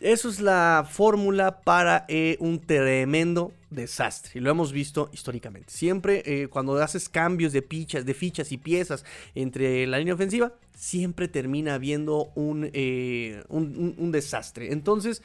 Eso 0.00 0.28
es 0.28 0.40
la 0.40 0.86
fórmula 0.88 1.62
para 1.62 2.04
eh, 2.08 2.36
un 2.38 2.60
tremendo 2.60 3.52
desastre. 3.70 4.32
Y 4.34 4.40
lo 4.40 4.50
hemos 4.50 4.72
visto 4.72 5.08
históricamente. 5.12 5.72
Siempre 5.72 6.22
eh, 6.26 6.48
cuando 6.48 6.76
haces 6.76 7.08
cambios 7.08 7.52
de 7.52 7.62
fichas, 7.62 8.04
de 8.04 8.14
fichas 8.14 8.52
y 8.52 8.58
piezas 8.58 9.04
entre 9.34 9.86
la 9.86 9.98
línea 9.98 10.14
ofensiva, 10.14 10.52
siempre 10.76 11.26
termina 11.26 11.74
habiendo 11.74 12.32
un, 12.34 12.70
eh, 12.72 13.42
un, 13.48 14.12
desastre. 14.12 14.72
Entonces, 14.72 15.22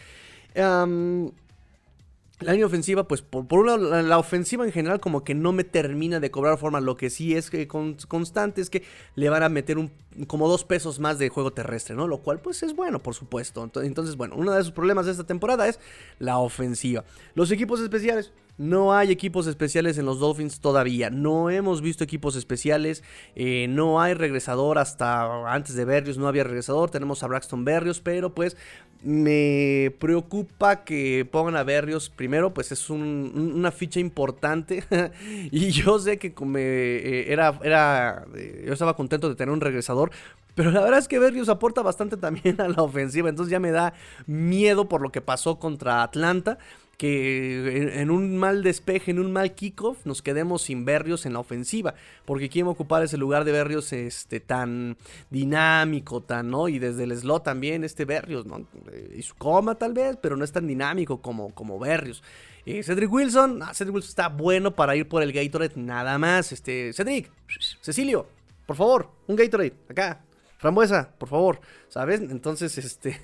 La 2.40 2.54
línea 2.54 2.68
ofensiva, 2.68 3.06
pues 3.06 3.22
por, 3.22 3.48
por 3.48 3.60
un 3.60 3.66
lado, 3.66 4.02
la, 4.02 4.18
ofensiva 4.18 4.66
en 4.66 4.72
general 4.72 5.02
como 5.02 5.26
que 5.26 5.36
no 5.36 5.52
me 5.52 5.66
termina 5.66 6.22
de 6.22 6.32
cobrar 6.32 6.58
forma. 6.58 6.80
Lo 6.80 6.96
que 6.96 7.10
sí 7.10 7.36
es 7.36 7.50
que 7.50 7.68
constante 7.68 8.62
es 8.62 8.70
que 8.70 8.84
le 9.16 9.30
van 9.30 9.44
a 9.44 9.50
meter 9.50 9.78
un, 9.78 9.92
como 10.28 10.48
dos 10.48 10.64
pesos 10.64 11.00
más 11.00 11.20
de 11.20 11.28
juego 11.28 11.52
terrestre, 11.52 11.96
¿no? 11.96 12.08
Lo 12.08 12.20
cual 12.20 12.40
pues 12.40 12.64
es 12.64 12.74
bueno, 12.76 13.00
por 13.00 13.14
supuesto. 13.14 13.70
Entonces, 13.82 14.16
bueno, 14.16 14.36
uno 14.38 14.54
de 14.54 14.64
sus 14.64 14.72
problemas 14.72 15.06
de 15.06 15.12
esta 15.12 15.26
temporada 15.26 15.68
es 15.68 15.80
la 16.18 16.38
ofensiva. 16.38 17.04
Los 17.36 17.52
equipos 17.52 17.82
especiales, 17.82 18.32
no 18.60 18.94
hay 18.94 19.10
equipos 19.10 19.48
especiales 19.48 19.98
en 19.98 20.06
los 20.06 20.20
Dolphins 20.20 20.60
todavía. 20.60 21.10
No 21.10 21.50
hemos 21.50 21.82
visto 21.82 22.04
equipos 22.04 22.36
especiales. 22.36 23.06
Eh, 23.34 23.68
no 23.70 24.02
hay 24.02 24.14
regresador 24.16 24.80
hasta 24.80 25.50
antes 25.50 25.76
de 25.76 25.86
Berrios. 25.86 26.18
No 26.18 26.28
había 26.28 26.44
regresador. 26.44 26.90
Tenemos 26.90 27.24
a 27.24 27.28
Braxton 27.28 27.64
Berrios. 27.64 28.02
Pero 28.02 28.36
pues 28.36 28.58
me 29.02 29.96
preocupa 29.98 30.84
que 30.84 31.26
pongan 31.32 31.56
a 31.56 31.64
Berrios. 31.64 32.10
Primero 32.10 32.54
pues 32.54 32.74
es 32.74 32.90
una 32.90 33.72
ficha 33.72 34.02
importante. 34.02 34.84
y 35.52 35.70
yo 35.70 35.98
sé 35.98 36.18
que 36.18 36.34
eh, 36.58 37.26
era, 37.30 37.58
era, 37.64 38.26
eh, 38.36 38.66
yo 38.68 38.74
estaba 38.74 38.98
contento 38.98 39.30
de 39.30 39.36
tener 39.36 39.54
un 39.54 39.62
regresador. 39.62 40.12
Pero 40.56 40.72
la 40.72 40.82
verdad 40.82 41.00
es 41.00 41.08
que 41.08 41.18
Berrios 41.18 41.48
aporta 41.48 41.82
bastante 41.82 42.18
también 42.18 42.60
a 42.62 42.68
la 42.68 42.84
ofensiva. 42.84 43.30
Entonces 43.30 43.52
ya 43.52 43.62
me 43.62 43.72
da 43.72 43.94
miedo 44.28 44.90
por 44.90 45.00
lo 45.00 45.14
que 45.14 45.22
pasó 45.22 45.60
contra 45.60 46.04
Atlanta 46.04 46.58
que 47.00 48.02
en, 48.02 48.12
un 48.12 48.38
mal 48.38 48.62
despeje, 48.62 49.12
en 49.12 49.20
un 49.20 49.32
mal 49.32 49.56
kickoff, 49.56 50.06
nos 50.06 50.22
quedemos 50.22 50.64
sin 50.64 50.84
Berrios 50.84 51.26
en 51.26 51.32
la 51.32 51.40
ofensiva. 51.40 51.96
Porque 52.26 52.50
quién 52.50 52.66
va 52.66 52.72
a 52.72 52.74
ocupar 52.74 53.02
ese 53.02 53.16
lugar 53.16 53.46
de 53.46 53.54
Berrios 53.54 53.94
este, 53.94 54.42
tan 54.42 54.98
dinámico, 55.30 56.22
tan, 56.22 56.50
¿no? 56.50 56.68
Y 56.68 56.78
desde 56.78 57.06
el 57.06 57.18
slot 57.18 57.46
también, 57.46 57.86
este 57.86 58.04
Berrios, 58.04 58.46
¿no? 58.46 58.68
Y 59.16 59.22
su 59.22 59.34
coma 59.36 59.76
tal 59.76 59.94
vez, 59.94 60.18
pero 60.22 60.36
no 60.36 60.44
es 60.44 60.52
tan 60.52 60.68
dinámico 60.68 61.22
como, 61.22 61.56
como 61.56 61.80
Berrios. 61.80 62.22
Eh, 62.66 62.84
Cedric 62.84 63.10
Wilson, 63.10 63.62
Cedric 63.74 63.96
Wilson 63.96 64.10
está 64.10 64.28
bueno 64.28 64.76
para 64.76 64.94
ir 64.98 65.08
por 65.08 65.24
el 65.24 65.32
Gatorade, 65.32 65.76
nada 65.78 66.18
más. 66.18 66.52
Este, 66.52 66.92
Cedric, 66.92 67.32
Cecilio, 67.80 68.28
por 68.66 68.76
favor, 68.76 69.10
un 69.26 69.38
Gatorade, 69.38 69.74
acá, 69.88 70.22
Frambuesa, 70.60 71.14
por 71.18 71.30
favor, 71.30 71.62
¿sabes? 71.88 72.20
Entonces, 72.20 72.78
este, 72.78 73.18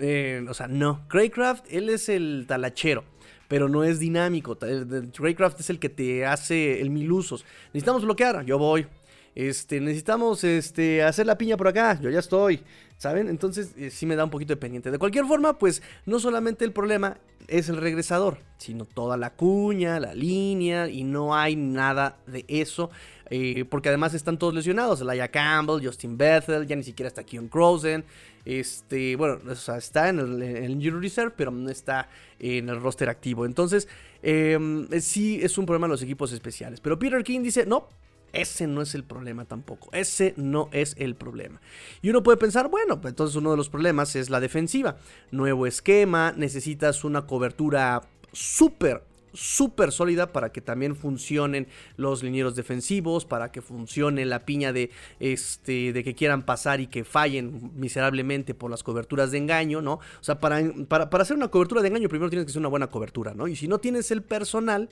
eh, 0.00 0.44
o 0.48 0.52
sea, 0.52 0.66
no. 0.66 1.06
Craycraft, 1.06 1.64
él 1.70 1.88
es 1.88 2.08
el 2.08 2.44
talachero, 2.48 3.04
pero 3.46 3.68
no 3.68 3.84
es 3.84 4.00
dinámico. 4.00 4.58
Craycraft 4.58 5.60
es 5.60 5.70
el 5.70 5.78
que 5.78 5.88
te 5.88 6.26
hace 6.26 6.80
el 6.80 6.90
mil 6.90 7.12
usos. 7.12 7.44
Necesitamos 7.72 8.02
bloquear, 8.02 8.44
yo 8.44 8.58
voy. 8.58 8.88
Este, 9.36 9.80
necesitamos 9.80 10.42
este, 10.42 11.04
hacer 11.04 11.24
la 11.24 11.38
piña 11.38 11.56
por 11.56 11.68
acá, 11.68 12.00
yo 12.00 12.10
ya 12.10 12.18
estoy. 12.18 12.64
¿Saben? 12.96 13.28
Entonces 13.28 13.72
eh, 13.78 13.88
sí 13.90 14.04
me 14.04 14.16
da 14.16 14.24
un 14.24 14.30
poquito 14.30 14.52
de 14.52 14.58
pendiente. 14.58 14.90
De 14.90 14.98
cualquier 14.98 15.24
forma, 15.24 15.56
pues 15.56 15.82
no 16.04 16.18
solamente 16.18 16.64
el 16.64 16.72
problema 16.72 17.16
es 17.48 17.68
el 17.68 17.76
regresador, 17.78 18.38
sino 18.58 18.84
toda 18.84 19.16
la 19.16 19.30
cuña, 19.30 19.98
la 20.00 20.14
línea, 20.14 20.88
y 20.88 21.04
no 21.04 21.34
hay 21.34 21.56
nada 21.56 22.18
de 22.26 22.44
eso. 22.48 22.90
Eh, 23.30 23.64
porque 23.64 23.88
además 23.88 24.12
están 24.12 24.38
todos 24.38 24.52
lesionados. 24.52 25.00
Laia 25.00 25.28
Campbell, 25.28 25.84
Justin 25.84 26.18
Bethel, 26.18 26.66
ya 26.66 26.74
ni 26.76 26.82
siquiera 26.82 27.08
está 27.08 27.24
Keon 27.24 27.48
Crozen. 27.48 28.04
Este, 28.44 29.16
bueno, 29.16 29.38
o 29.48 29.54
sea, 29.54 29.76
está 29.76 30.08
en 30.08 30.18
el, 30.18 30.70
Injury 30.70 31.00
Reserve, 31.00 31.32
pero 31.36 31.50
no 31.50 31.70
está 31.70 32.08
en 32.38 32.68
el 32.68 32.80
roster 32.80 33.08
activo. 33.08 33.46
Entonces, 33.46 33.88
em, 34.22 34.88
sí 35.00 35.40
es 35.42 35.56
un 35.58 35.66
problema 35.66 35.86
los 35.86 36.02
equipos 36.02 36.32
especiales. 36.32 36.80
Pero 36.80 36.98
Peter 36.98 37.22
King 37.22 37.42
dice, 37.42 37.64
no, 37.66 37.88
ese 38.32 38.66
no 38.66 38.82
es 38.82 38.94
el 38.94 39.04
problema 39.04 39.44
tampoco. 39.44 39.90
Ese 39.92 40.34
no 40.36 40.68
es 40.72 40.94
el 40.98 41.14
problema. 41.14 41.60
Y 42.02 42.10
uno 42.10 42.22
puede 42.22 42.38
pensar, 42.38 42.68
bueno, 42.68 43.00
pues 43.00 43.12
entonces 43.12 43.36
uno 43.36 43.52
de 43.52 43.56
los 43.56 43.68
problemas 43.68 44.16
es 44.16 44.30
la 44.30 44.40
defensiva. 44.40 44.96
Nuevo 45.30 45.66
esquema, 45.66 46.32
necesitas 46.36 47.04
una 47.04 47.26
cobertura 47.26 48.02
súper 48.32 49.04
súper 49.32 49.92
sólida 49.92 50.32
para 50.32 50.52
que 50.52 50.60
también 50.60 50.96
funcionen 50.96 51.66
los 51.96 52.22
linieros 52.22 52.56
defensivos, 52.56 53.24
para 53.24 53.52
que 53.52 53.62
funcione 53.62 54.24
la 54.26 54.40
piña 54.40 54.72
de, 54.72 54.90
este, 55.18 55.92
de 55.92 56.04
que 56.04 56.14
quieran 56.14 56.42
pasar 56.42 56.80
y 56.80 56.86
que 56.86 57.04
fallen 57.04 57.70
miserablemente 57.74 58.54
por 58.54 58.70
las 58.70 58.82
coberturas 58.82 59.30
de 59.30 59.38
engaño, 59.38 59.82
¿no? 59.82 59.94
O 59.94 60.22
sea, 60.22 60.38
para, 60.38 60.60
para, 60.88 61.10
para 61.10 61.22
hacer 61.22 61.36
una 61.36 61.48
cobertura 61.48 61.82
de 61.82 61.88
engaño 61.88 62.08
primero 62.08 62.30
tienes 62.30 62.46
que 62.46 62.52
ser 62.52 62.60
una 62.60 62.68
buena 62.68 62.88
cobertura, 62.88 63.34
¿no? 63.34 63.48
Y 63.48 63.56
si 63.56 63.68
no 63.68 63.78
tienes 63.78 64.10
el 64.10 64.22
personal, 64.22 64.88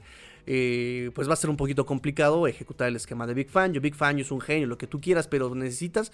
eh, 0.51 1.11
pues 1.15 1.29
va 1.29 1.35
a 1.35 1.37
ser 1.37 1.51
un 1.51 1.59
poquito 1.59 1.85
complicado 1.85 2.47
ejecutar 2.47 2.89
el 2.89 2.97
esquema 2.97 3.27
de 3.27 3.35
Big 3.35 3.51
Fan. 3.51 3.75
Yo, 3.75 3.83
Big 3.83 3.95
Fan 3.95 4.19
es 4.19 4.31
un 4.31 4.41
genio, 4.41 4.67
lo 4.67 4.79
que 4.79 4.87
tú 4.87 4.99
quieras, 4.99 5.29
pero 5.29 5.55
necesitas 5.55 6.11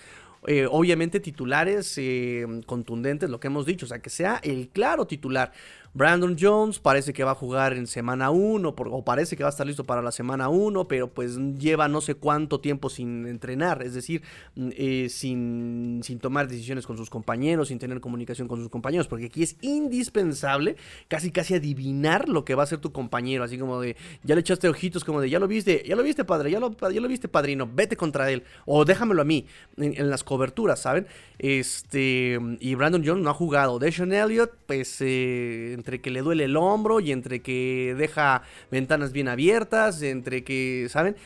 eh, 0.46 0.66
obviamente 0.68 1.20
titulares 1.20 1.94
eh, 1.98 2.44
contundentes, 2.66 3.30
lo 3.30 3.38
que 3.38 3.46
hemos 3.46 3.64
dicho, 3.64 3.86
o 3.86 3.88
sea, 3.88 4.00
que 4.00 4.10
sea 4.10 4.40
el 4.42 4.70
claro 4.70 5.06
titular. 5.06 5.52
Brandon 5.94 6.36
Jones 6.38 6.80
parece 6.80 7.12
que 7.12 7.22
va 7.22 7.30
a 7.30 7.34
jugar 7.36 7.74
en 7.74 7.86
semana 7.86 8.30
1 8.30 8.74
o 8.76 9.04
parece 9.04 9.36
que 9.36 9.44
va 9.44 9.48
a 9.48 9.52
estar 9.52 9.64
listo 9.64 9.84
para 9.84 10.02
la 10.02 10.10
semana 10.10 10.48
1, 10.48 10.88
pero 10.88 11.08
pues 11.08 11.38
lleva 11.56 11.86
no 11.86 12.00
sé 12.00 12.16
cuánto 12.16 12.58
tiempo 12.58 12.90
sin 12.90 13.28
entrenar, 13.28 13.80
es 13.80 13.94
decir, 13.94 14.22
mm, 14.56 14.70
sin, 15.08 16.00
sin 16.02 16.18
tomar 16.18 16.48
decisiones 16.48 16.84
con 16.84 16.96
sus 16.96 17.10
compañeros, 17.10 17.68
sin 17.68 17.78
tener 17.78 18.00
comunicación 18.00 18.48
con 18.48 18.58
sus 18.58 18.68
compañeros, 18.68 19.06
porque 19.06 19.26
aquí 19.26 19.44
es 19.44 19.56
indispensable 19.62 20.74
casi 21.06 21.30
casi 21.30 21.54
adivinar 21.54 22.28
lo 22.28 22.44
que 22.44 22.56
va 22.56 22.62
a 22.62 22.64
hacer 22.64 22.80
tu 22.80 22.90
compañero, 22.90 23.44
así 23.44 23.56
como 23.56 23.80
de, 23.80 23.96
ya 24.24 24.34
le 24.34 24.40
echaste 24.40 24.68
ojitos, 24.68 25.04
como 25.04 25.20
de, 25.20 25.30
ya 25.30 25.38
lo 25.38 25.46
viste, 25.46 25.84
ya 25.86 25.94
lo 25.94 26.02
viste 26.02 26.24
padre, 26.24 26.50
ya 26.50 26.58
lo, 26.58 26.76
ya 26.76 27.00
lo 27.00 27.08
viste 27.08 27.28
padrino, 27.28 27.68
vete 27.72 27.96
contra 27.96 28.30
él, 28.30 28.42
o 28.66 28.84
déjamelo 28.84 29.22
a 29.22 29.24
mí 29.24 29.46
en, 29.76 30.10
las 30.10 30.24
coberturas, 30.24 30.80
¿saben? 30.80 31.06
Este, 31.38 32.38
y 32.60 32.74
Brandon 32.74 33.04
Jones 33.04 33.22
no 33.22 33.30
ha 33.30 33.34
jugado, 33.34 33.78
Deshaun 33.78 34.12
Elliott, 34.12 34.52
pues... 34.66 35.00
Eh, 35.00 35.74
entre 35.84 36.00
que 36.00 36.10
le 36.10 36.22
duele 36.22 36.44
el 36.44 36.56
hombro 36.56 37.00
y 37.00 37.12
entre 37.12 37.42
que 37.42 37.94
deja 37.98 38.42
ventanas 38.70 39.12
bien 39.12 39.28
abiertas, 39.28 40.00
entre 40.02 40.44
que, 40.44 40.86
¿saben? 40.88 41.16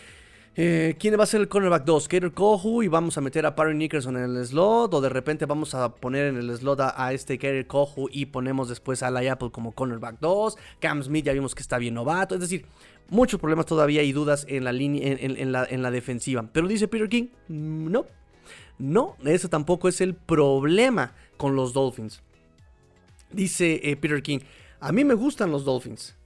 Eh, 0.60 0.96
¿Quién 0.98 1.16
va 1.16 1.22
a 1.22 1.26
ser 1.26 1.40
el 1.40 1.46
cornerback 1.46 1.84
2? 1.84 2.08
Kater 2.08 2.32
Kohu 2.32 2.82
y 2.82 2.88
vamos 2.88 3.16
a 3.16 3.20
meter 3.20 3.46
a 3.46 3.54
Parry 3.54 3.76
Nickerson 3.76 4.16
en 4.16 4.36
el 4.36 4.44
slot. 4.44 4.92
O 4.92 5.00
de 5.00 5.08
repente 5.08 5.46
vamos 5.46 5.72
a 5.76 5.94
poner 5.94 6.26
en 6.26 6.36
el 6.36 6.52
slot 6.56 6.80
a, 6.80 7.12
este 7.12 7.38
Kater 7.38 7.68
Kohu 7.68 8.08
y 8.10 8.26
ponemos 8.26 8.68
después 8.68 9.04
a 9.04 9.10
la 9.12 9.20
Apple 9.30 9.52
como 9.52 9.70
cornerback 9.70 10.18
2. 10.18 10.58
Cam 10.80 11.00
Smith 11.04 11.24
ya 11.26 11.32
vimos 11.32 11.54
que 11.54 11.62
está 11.62 11.78
bien 11.78 11.94
novato. 11.94 12.34
Es 12.34 12.40
decir, 12.40 12.66
muchos 13.08 13.38
problemas 13.38 13.66
todavía 13.66 14.02
y 14.02 14.10
dudas 14.10 14.46
en 14.48 14.64
la, 14.64 14.72
línea, 14.72 15.00
en, 15.04 15.52
la, 15.52 15.64
en 15.64 15.80
la 15.80 15.92
defensiva. 15.92 16.44
Pero 16.52 16.66
dice 16.66 16.88
Peter 16.88 17.08
King, 17.08 17.28
mm, 17.46 17.92
no. 17.92 18.06
No, 18.80 19.14
ese 19.24 19.48
tampoco 19.48 19.86
es 19.86 20.00
el 20.00 20.16
problema 20.16 21.14
con 21.36 21.54
los 21.54 21.72
Dolphins. 21.72 22.20
Dice 23.30 23.80
eh, 23.84 23.96
Peter 23.96 24.24
King, 24.24 24.40
a 24.80 24.90
mí 24.90 25.04
me 25.04 25.14
gustan 25.14 25.52
los 25.52 25.64
Dolphins. 25.64 26.17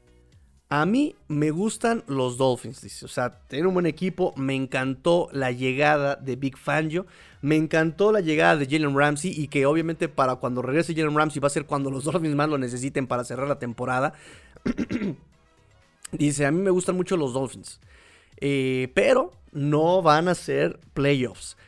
A 0.75 0.87
mí 0.87 1.15
me 1.29 1.51
gustan 1.51 2.03
los 2.07 2.39
Dolphins, 2.39 2.81
dice. 2.81 3.05
O 3.05 3.09
sea, 3.09 3.31
tener 3.31 3.67
un 3.67 3.75
buen 3.75 3.85
equipo. 3.85 4.33
Me 4.39 4.55
encantó 4.55 5.29
la 5.31 5.53
llegada 5.53 6.17
de 6.17 6.35
Big 6.35 6.57
Fangio. 6.57 7.05
Me 7.43 7.57
encantó 7.57 8.11
la 8.11 8.21
llegada 8.23 8.57
de 8.57 8.65
Jalen 8.65 8.97
Ramsey. 8.97 9.39
Y 9.39 9.49
que 9.49 9.67
obviamente 9.67 10.09
para 10.09 10.37
cuando 10.37 10.63
regrese 10.63 10.95
Jalen 10.95 11.15
Ramsey 11.15 11.41
va 11.41 11.49
a 11.49 11.51
ser 11.51 11.67
cuando 11.67 11.91
los 11.91 12.05
Dolphins 12.05 12.35
más 12.35 12.49
lo 12.49 12.57
necesiten 12.57 13.07
para 13.07 13.23
cerrar 13.23 13.49
la 13.49 13.59
temporada. 13.59 14.15
dice, 16.13 16.47
a 16.47 16.51
mí 16.51 16.63
me 16.63 16.71
gustan 16.71 16.97
mucho 16.97 17.19
los 17.19 17.35
Dolphins. 17.35 17.79
Eh, 18.39 18.91
pero 18.95 19.31
no 19.53 20.01
van 20.01 20.27
a 20.29 20.35
ser 20.35 20.81
playoffs. 20.95 21.59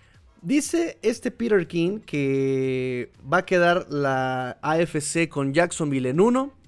Dice 0.40 0.96
este 1.02 1.30
Peter 1.30 1.66
King 1.66 2.00
que 2.00 3.12
va 3.30 3.38
a 3.38 3.44
quedar 3.44 3.84
la 3.90 4.56
AFC 4.62 5.28
con 5.28 5.52
Jacksonville 5.52 6.08
en 6.08 6.20
1, 6.20 6.63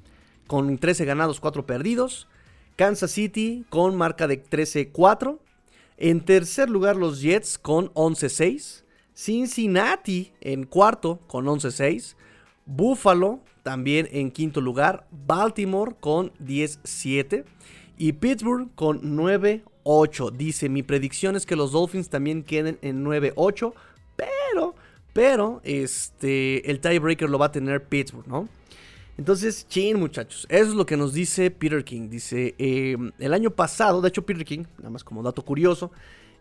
con 0.46 0.78
13 0.78 1.04
ganados, 1.04 1.40
4 1.40 1.66
perdidos. 1.66 2.28
Kansas 2.76 3.10
City 3.10 3.64
con 3.70 3.96
marca 3.96 4.26
de 4.26 4.42
13-4. 4.42 5.38
En 5.96 6.20
tercer 6.20 6.68
lugar 6.68 6.96
los 6.96 7.20
Jets 7.20 7.58
con 7.58 7.92
11-6. 7.94 8.84
Cincinnati 9.14 10.32
en 10.40 10.64
cuarto 10.64 11.20
con 11.26 11.46
11-6. 11.46 12.16
Buffalo 12.66 13.40
también 13.62 14.08
en 14.12 14.30
quinto 14.30 14.60
lugar. 14.60 15.06
Baltimore 15.10 15.94
con 15.98 16.32
10-7. 16.34 17.44
Y 17.98 18.12
Pittsburgh 18.12 18.68
con 18.74 19.00
9 19.02 19.64
8. 19.86 20.30
Dice, 20.32 20.68
mi 20.68 20.82
predicción 20.82 21.36
es 21.36 21.46
que 21.46 21.54
los 21.54 21.72
Dolphins 21.72 22.10
también 22.10 22.42
queden 22.42 22.78
en 22.82 23.04
9-8. 23.04 23.72
Pero, 24.16 24.74
pero, 25.12 25.60
este, 25.62 26.68
el 26.68 26.80
tiebreaker 26.80 27.30
lo 27.30 27.38
va 27.38 27.46
a 27.46 27.52
tener 27.52 27.84
Pittsburgh, 27.84 28.26
¿no? 28.26 28.48
Entonces, 29.18 29.66
chin, 29.68 29.98
muchachos. 29.98 30.46
Eso 30.50 30.70
es 30.70 30.74
lo 30.74 30.84
que 30.84 30.96
nos 30.96 31.12
dice 31.12 31.50
Peter 31.50 31.84
King. 31.84 32.08
Dice, 32.10 32.54
em, 32.58 33.12
el 33.18 33.32
año 33.32 33.50
pasado, 33.50 34.02
de 34.02 34.08
hecho, 34.08 34.26
Peter 34.26 34.44
King, 34.44 34.64
nada 34.78 34.90
más 34.90 35.04
como 35.04 35.22
dato 35.22 35.42
curioso, 35.42 35.90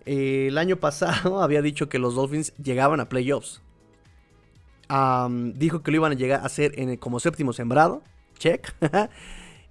eh, 0.05 0.47
el 0.49 0.57
año 0.57 0.77
pasado 0.77 1.41
había 1.43 1.61
dicho 1.61 1.87
que 1.87 1.99
los 1.99 2.15
Dolphins 2.15 2.53
llegaban 2.61 2.99
a 2.99 3.09
playoffs. 3.09 3.61
dijo 5.55 5.81
que 5.81 5.91
lo 5.91 5.97
iban 5.97 6.11
a 6.11 6.15
llegar 6.15 6.41
a 6.41 6.45
hacer 6.45 6.99
como 6.99 7.19
séptimo 7.19 7.53
sembrado. 7.53 8.03
Check. 8.37 8.73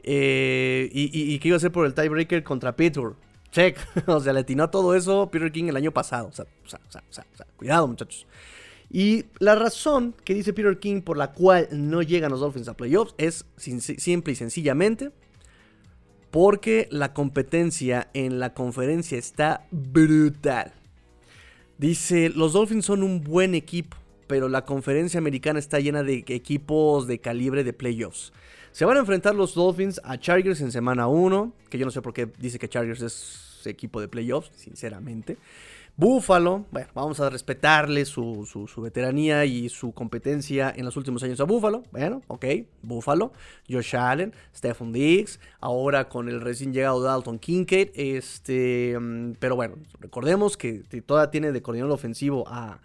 Eh, 0.06 0.90
y, 0.92 1.38
que 1.38 1.49
iba 1.49 1.56
a 1.56 1.61
ser 1.61 1.73
por 1.73 1.87
el 1.87 1.94
tiebreaker 1.94 2.44
contra 2.44 2.76
Pittsburgh. 2.76 3.16
Check. 3.50 3.78
o 4.06 4.20
sea, 4.20 4.34
le 4.34 4.40
atinó 4.40 4.68
todo 4.68 4.94
eso 4.94 5.30
Peter 5.30 5.50
King 5.50 5.68
el 5.68 5.76
año 5.76 5.92
pasado. 5.92 6.28
O 6.28 6.32
sea, 6.32 6.46
cuidado, 7.56 7.88
muchachos. 7.88 8.26
Y 8.96 9.24
la 9.40 9.56
razón 9.56 10.14
que 10.24 10.34
dice 10.34 10.52
Peter 10.52 10.78
King 10.78 11.00
por 11.00 11.16
la 11.16 11.32
cual 11.32 11.66
no 11.72 12.00
llegan 12.00 12.30
los 12.30 12.38
Dolphins 12.38 12.68
a 12.68 12.76
playoffs 12.76 13.12
es 13.18 13.44
simple 13.56 14.32
y 14.32 14.36
sencillamente 14.36 15.10
porque 16.30 16.86
la 16.92 17.12
competencia 17.12 18.08
en 18.14 18.38
la 18.38 18.54
conferencia 18.54 19.18
está 19.18 19.66
brutal. 19.72 20.74
Dice, 21.76 22.28
los 22.28 22.52
Dolphins 22.52 22.84
son 22.84 23.02
un 23.02 23.24
buen 23.24 23.56
equipo, 23.56 23.96
pero 24.28 24.48
la 24.48 24.64
conferencia 24.64 25.18
americana 25.18 25.58
está 25.58 25.80
llena 25.80 26.04
de 26.04 26.24
equipos 26.28 27.08
de 27.08 27.18
calibre 27.18 27.64
de 27.64 27.72
playoffs. 27.72 28.32
Se 28.70 28.84
van 28.84 28.96
a 28.96 29.00
enfrentar 29.00 29.34
los 29.34 29.56
Dolphins 29.56 30.00
a 30.04 30.18
Chargers 30.18 30.60
en 30.60 30.70
semana 30.70 31.08
1, 31.08 31.52
que 31.68 31.78
yo 31.78 31.84
no 31.84 31.90
sé 31.90 32.00
por 32.00 32.14
qué 32.14 32.28
dice 32.38 32.60
que 32.60 32.68
Chargers 32.68 33.02
es 33.02 33.66
equipo 33.66 34.00
de 34.00 34.06
playoffs, 34.06 34.52
sinceramente. 34.54 35.36
Búfalo, 35.96 36.66
bueno, 36.72 36.88
vamos 36.92 37.20
a 37.20 37.30
respetarle 37.30 38.04
su, 38.04 38.46
su, 38.46 38.82
veteranía 38.82 39.44
y 39.44 39.68
su 39.68 39.92
competencia 39.92 40.72
en 40.74 40.84
los 40.84 40.96
últimos 40.96 41.22
años 41.22 41.38
a 41.38 41.44
Búfalo. 41.44 41.84
Bueno, 41.92 42.20
ok, 42.26 42.46
Búfalo, 42.82 43.32
Josh 43.70 43.94
Allen, 43.94 44.32
Stephen 44.54 44.92
Diggs, 44.92 45.38
ahora 45.60 46.08
con 46.08 46.28
el 46.28 46.40
recién 46.40 46.72
llegado 46.72 47.00
Dalton 47.00 47.38
Kincaid. 47.38 47.90
Este, 47.94 48.98
mm, 48.98 49.34
pero 49.38 49.54
bueno, 49.54 49.76
recordemos 50.00 50.56
que 50.56 50.82
todavía 51.06 51.30
tiene 51.30 51.52
de 51.52 51.62
coordinador 51.62 51.94
ofensivo 51.94 52.44
a 52.48 52.80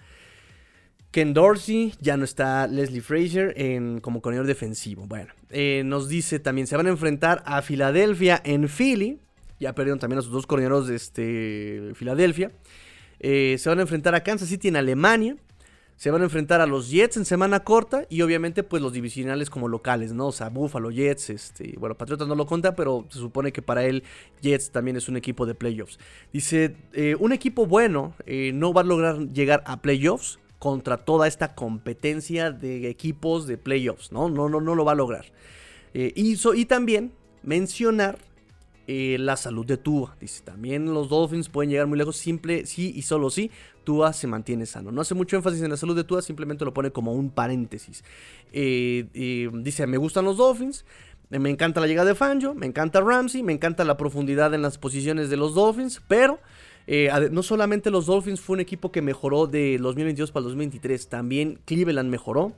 Ken 1.10 1.34
Dorsey, 1.34 1.96
ya 2.00 2.16
no 2.16 2.26
está 2.26 2.68
Leslie 2.68 3.02
Frazier 3.02 3.54
en, 3.58 4.02
como 4.02 4.22
coordinador 4.22 4.48
defensivo. 4.48 5.08
Bueno, 5.08 5.34
eh, 5.50 5.82
nos 5.84 6.08
dice 6.08 6.40
también, 6.40 6.68
se 6.68 6.78
van 6.78 6.86
a 6.86 6.90
enfrentar 6.90 7.42
a 7.48 7.64
Filadelfia 7.64 8.40
en 8.46 8.70
Philly. 8.70 9.20
Ya 9.60 9.74
perdieron 9.74 10.00
también 10.00 10.20
a 10.20 10.22
sus 10.22 10.32
dos 10.32 10.46
coordinadores 10.46 10.88
de 10.88 10.96
este, 10.96 11.96
Filadelfia. 11.96 12.52
Eh, 13.20 13.58
se 13.60 13.70
van 13.70 13.80
a 13.80 13.82
enfrentar 13.82 14.16
a 14.16 14.24
Kansas 14.24 14.50
City 14.50 14.68
en 14.68 14.76
Alemania. 14.76 15.36
Se 15.96 16.12
van 16.12 16.22
a 16.22 16.24
enfrentar 16.24 16.62
a 16.62 16.66
los 16.66 16.90
Jets 16.90 17.18
en 17.18 17.26
semana 17.26 17.66
corta 17.66 18.06
y 18.10 18.22
obviamente 18.22 18.64
pues 18.64 18.82
los 18.82 18.94
divisionales 18.94 19.50
como 19.50 19.68
locales, 19.68 20.14
¿no? 20.14 20.28
O 20.28 20.32
sea, 20.32 20.48
Buffalo 20.48 20.92
Jets, 20.92 21.30
este, 21.30 21.76
bueno, 21.78 21.98
Patriotas 21.98 22.26
no 22.26 22.36
lo 22.36 22.46
cuenta, 22.46 22.74
pero 22.74 23.06
se 23.10 23.20
supone 23.20 23.52
que 23.52 23.62
para 23.62 23.84
él 23.84 24.04
Jets 24.42 24.72
también 24.72 24.96
es 24.96 25.10
un 25.10 25.18
equipo 25.18 25.46
de 25.46 25.56
playoffs. 25.56 26.00
Dice, 26.32 26.78
eh, 26.94 27.18
un 27.20 27.34
equipo 27.34 27.66
bueno 27.66 28.14
eh, 28.26 28.52
no 28.54 28.72
va 28.72 28.80
a 28.80 28.86
lograr 28.86 29.28
llegar 29.34 29.62
a 29.66 29.82
playoffs 29.82 30.40
contra 30.58 30.96
toda 30.96 31.28
esta 31.28 31.54
competencia 31.54 32.52
de 32.52 32.90
equipos 32.90 33.46
de 33.46 33.58
playoffs, 33.58 34.14
¿no? 34.14 34.30
No, 34.30 34.48
no, 34.48 34.62
no 34.62 34.76
lo 34.76 34.86
va 34.86 34.94
a 34.94 34.96
lograr. 34.96 35.26
y 35.94 36.66
también 36.66 37.12
mencionar 37.44 38.20
eh, 38.92 39.20
la 39.20 39.38
salud 39.38 39.68
de 39.68 39.78
Tua. 39.78 40.16
Dice, 40.20 40.42
también 40.44 40.92
los 40.92 41.10
Dolphins 41.10 41.48
pueden 41.48 41.70
llegar 41.70 41.86
muy 41.86 41.96
lejos, 41.96 42.18
simple, 42.18 42.66
sí 42.66 42.92
y 42.96 43.04
solo 43.04 43.30
sí, 43.30 43.52
Tua 43.84 44.14
se 44.14 44.26
mantiene 44.26 44.66
sano. 44.66 44.92
No 44.92 45.02
hace 45.02 45.14
mucho 45.14 45.36
énfasis 45.36 45.62
en 45.62 45.70
la 45.70 45.78
salud 45.78 45.96
de 45.96 46.04
Tua, 46.04 46.24
simplemente 46.24 46.66
lo 46.66 46.74
pone 46.74 46.90
como 46.90 47.14
un 47.14 47.30
paréntesis. 47.30 48.04
Eh, 48.52 49.06
eh, 49.14 49.48
dice, 49.54 49.86
me 49.86 49.98
gustan 49.98 50.26
los 50.26 50.38
Dolphins. 50.38 50.86
Me 51.30 51.52
encanta 51.52 51.80
la 51.80 51.86
llegada 51.86 52.08
de 52.08 52.16
Fangio, 52.16 52.56
me 52.56 52.66
encanta 52.66 53.00
Ramsey, 53.00 53.44
me 53.44 53.54
encanta 53.54 53.84
la 53.84 53.96
profundidad 53.96 54.52
en 54.56 54.64
las 54.64 54.80
posiciones 54.80 55.30
de 55.30 55.38
los 55.38 55.54
Dolphins, 55.54 56.02
pero 56.08 56.40
no 57.30 57.44
solamente 57.44 57.92
los 57.92 58.08
Dolphins 58.08 58.42
fue 58.42 58.56
un 58.56 58.62
equipo 58.62 58.92
que 58.92 59.04
mejoró 59.04 59.46
de 59.46 59.78
2022 59.78 60.32
para 60.32 60.42
el 60.42 60.46
2023, 60.46 61.10
también 61.10 61.60
Cleveland 61.66 62.10
mejoró. 62.10 62.54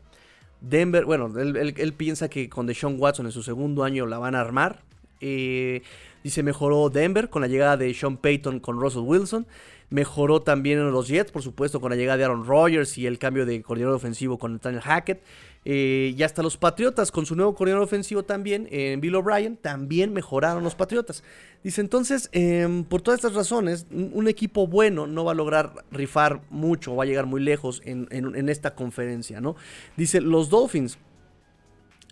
Denver, 0.62 1.04
bueno, 1.04 1.38
él, 1.38 1.74
él 1.76 1.94
piensa 1.94 2.30
que 2.30 2.48
con 2.48 2.68
Deshaun 2.68 2.96
Watson 2.98 3.26
en 3.26 3.34
su 3.34 3.44
segundo 3.44 3.84
año 3.84 4.06
la 4.06 4.18
van 4.18 4.36
a 4.36 4.40
armar. 4.40 4.80
Eh, 5.22 5.84
Dice, 6.24 6.44
mejoró 6.44 6.90
Denver 6.90 7.30
con 7.30 7.42
la 7.42 7.48
llegada 7.48 7.78
de 7.78 7.94
Sean 7.94 8.18
Payton 8.18 8.60
con 8.60 8.80
Russell 8.80 9.02
Wilson. 9.02 9.48
Mejoró 9.90 10.42
también 10.42 10.90
los 10.92 11.10
Jets, 11.10 11.32
por 11.32 11.42
supuesto, 11.42 11.82
con 11.82 11.90
la 11.90 11.98
llegada 11.98 12.18
de 12.18 12.24
Aaron 12.24 12.46
Rodgers 12.46 12.98
y 12.98 13.08
el 13.08 13.20
cambio 13.20 13.46
de 13.46 13.62
coordinador 13.62 13.98
ofensivo 13.98 14.38
con 14.38 14.54
Nathaniel 14.54 14.82
Hackett. 14.82 15.22
Eh, 15.66 16.14
y 16.18 16.24
hasta 16.24 16.42
los 16.42 16.58
Patriotas, 16.58 17.12
con 17.12 17.26
su 17.26 17.36
nuevo 17.36 17.54
coordinador 17.54 17.84
ofensivo 17.84 18.24
también, 18.24 18.68
en 18.72 19.02
Bill 19.02 19.16
O'Brien, 19.16 19.58
también 19.58 20.14
mejoraron 20.14 20.64
los 20.64 20.76
Patriotas. 20.76 21.24
Dice 21.64 21.82
entonces, 21.82 22.30
em, 22.32 22.84
por 22.84 23.02
todas 23.02 23.20
estas 23.20 23.36
razones, 23.36 23.86
un 23.92 24.28
equipo 24.28 24.66
bueno 24.66 25.08
no 25.08 25.26
va 25.26 25.34
a 25.34 25.36
lograr 25.36 25.74
rifar 25.92 26.42
mucho, 26.50 26.96
va 26.96 27.04
a 27.04 27.06
llegar 27.06 27.26
muy 27.26 27.42
lejos 27.42 27.82
en, 27.86 28.08
en 28.12 28.50
esta 28.50 28.76
conferencia, 28.76 29.42
¿no? 29.42 29.56
Dice, 29.98 30.22
los 30.22 30.50
Dolphins, 30.50 30.98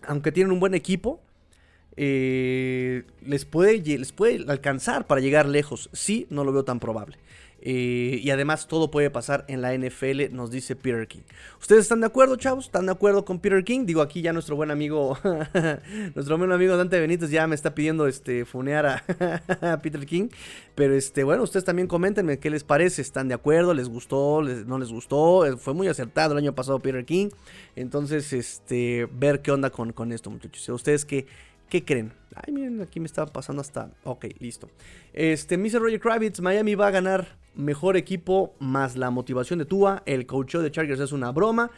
aunque 0.06 0.32
tienen 0.32 0.52
un 0.52 0.60
buen 0.60 0.74
equipo, 0.74 1.20
eh, 1.96 3.04
les, 3.24 3.44
puede, 3.44 3.78
les 3.78 4.12
puede 4.12 4.44
alcanzar 4.50 5.06
para 5.06 5.20
llegar 5.20 5.46
lejos. 5.46 5.90
Sí, 5.92 6.26
no 6.30 6.44
lo 6.44 6.52
veo 6.52 6.64
tan 6.64 6.80
probable. 6.80 7.16
Eh, 7.62 8.20
y 8.22 8.30
además 8.30 8.66
todo 8.66 8.90
puede 8.90 9.10
pasar 9.10 9.44
en 9.48 9.60
la 9.60 9.76
NFL, 9.76 10.32
nos 10.32 10.50
dice 10.50 10.76
Peter 10.76 11.06
King. 11.06 11.20
¿Ustedes 11.60 11.82
están 11.82 12.00
de 12.00 12.06
acuerdo, 12.06 12.36
chavos? 12.36 12.66
¿Están 12.66 12.86
de 12.86 12.92
acuerdo 12.92 13.26
con 13.26 13.38
Peter 13.38 13.62
King? 13.64 13.84
Digo, 13.84 14.00
aquí 14.00 14.22
ya 14.22 14.32
nuestro 14.32 14.56
buen 14.56 14.70
amigo, 14.70 15.18
nuestro 16.14 16.38
buen 16.38 16.52
amigo 16.52 16.76
Dante 16.78 16.98
Benítez 16.98 17.30
ya 17.30 17.46
me 17.46 17.54
está 17.54 17.74
pidiendo 17.74 18.06
este, 18.06 18.46
funear 18.46 18.86
a, 19.60 19.78
Peter 19.82 20.06
King. 20.06 20.28
Pero 20.74 20.94
este, 20.94 21.22
bueno, 21.22 21.42
ustedes 21.42 21.64
también 21.64 21.86
coméntenme 21.86 22.38
qué 22.38 22.48
les 22.48 22.64
parece. 22.64 23.02
¿Están 23.02 23.28
de 23.28 23.34
acuerdo? 23.34 23.74
¿Les 23.74 23.90
gustó? 23.90 24.40
¿No 24.40 24.78
les 24.78 24.90
gustó? 24.90 25.44
Eh, 25.44 25.56
fue 25.58 25.74
muy 25.74 25.88
acertado 25.88 26.32
el 26.32 26.38
año 26.38 26.54
pasado 26.54 26.78
Peter 26.78 27.04
King. 27.04 27.28
Entonces, 27.76 28.32
este, 28.32 29.06
ver 29.12 29.42
qué 29.42 29.52
onda 29.52 29.68
con, 29.68 29.92
con 29.92 30.12
esto, 30.12 30.30
muchachos. 30.30 30.66
¿Ustedes 30.70 31.04
qué? 31.04 31.26
¿Qué 31.70 31.84
creen? 31.84 32.12
Ay, 32.34 32.52
miren, 32.52 32.80
aquí 32.80 32.98
me 32.98 33.06
estaba 33.06 33.32
pasando 33.32 33.60
hasta... 33.60 33.90
Ok, 34.02 34.26
listo. 34.40 34.68
Este, 35.12 35.56
Mr. 35.56 35.80
Roger 35.80 36.00
Kravitz, 36.00 36.40
Miami 36.40 36.74
va 36.74 36.88
a 36.88 36.90
ganar 36.90 37.38
mejor 37.54 37.96
equipo 37.96 38.54
más 38.58 38.96
la 38.96 39.10
motivación 39.10 39.60
de 39.60 39.66
Tua. 39.66 40.02
El 40.04 40.26
coach 40.26 40.56
de 40.56 40.70
Chargers 40.70 41.00
es 41.00 41.12
una 41.12 41.30
broma. 41.30 41.70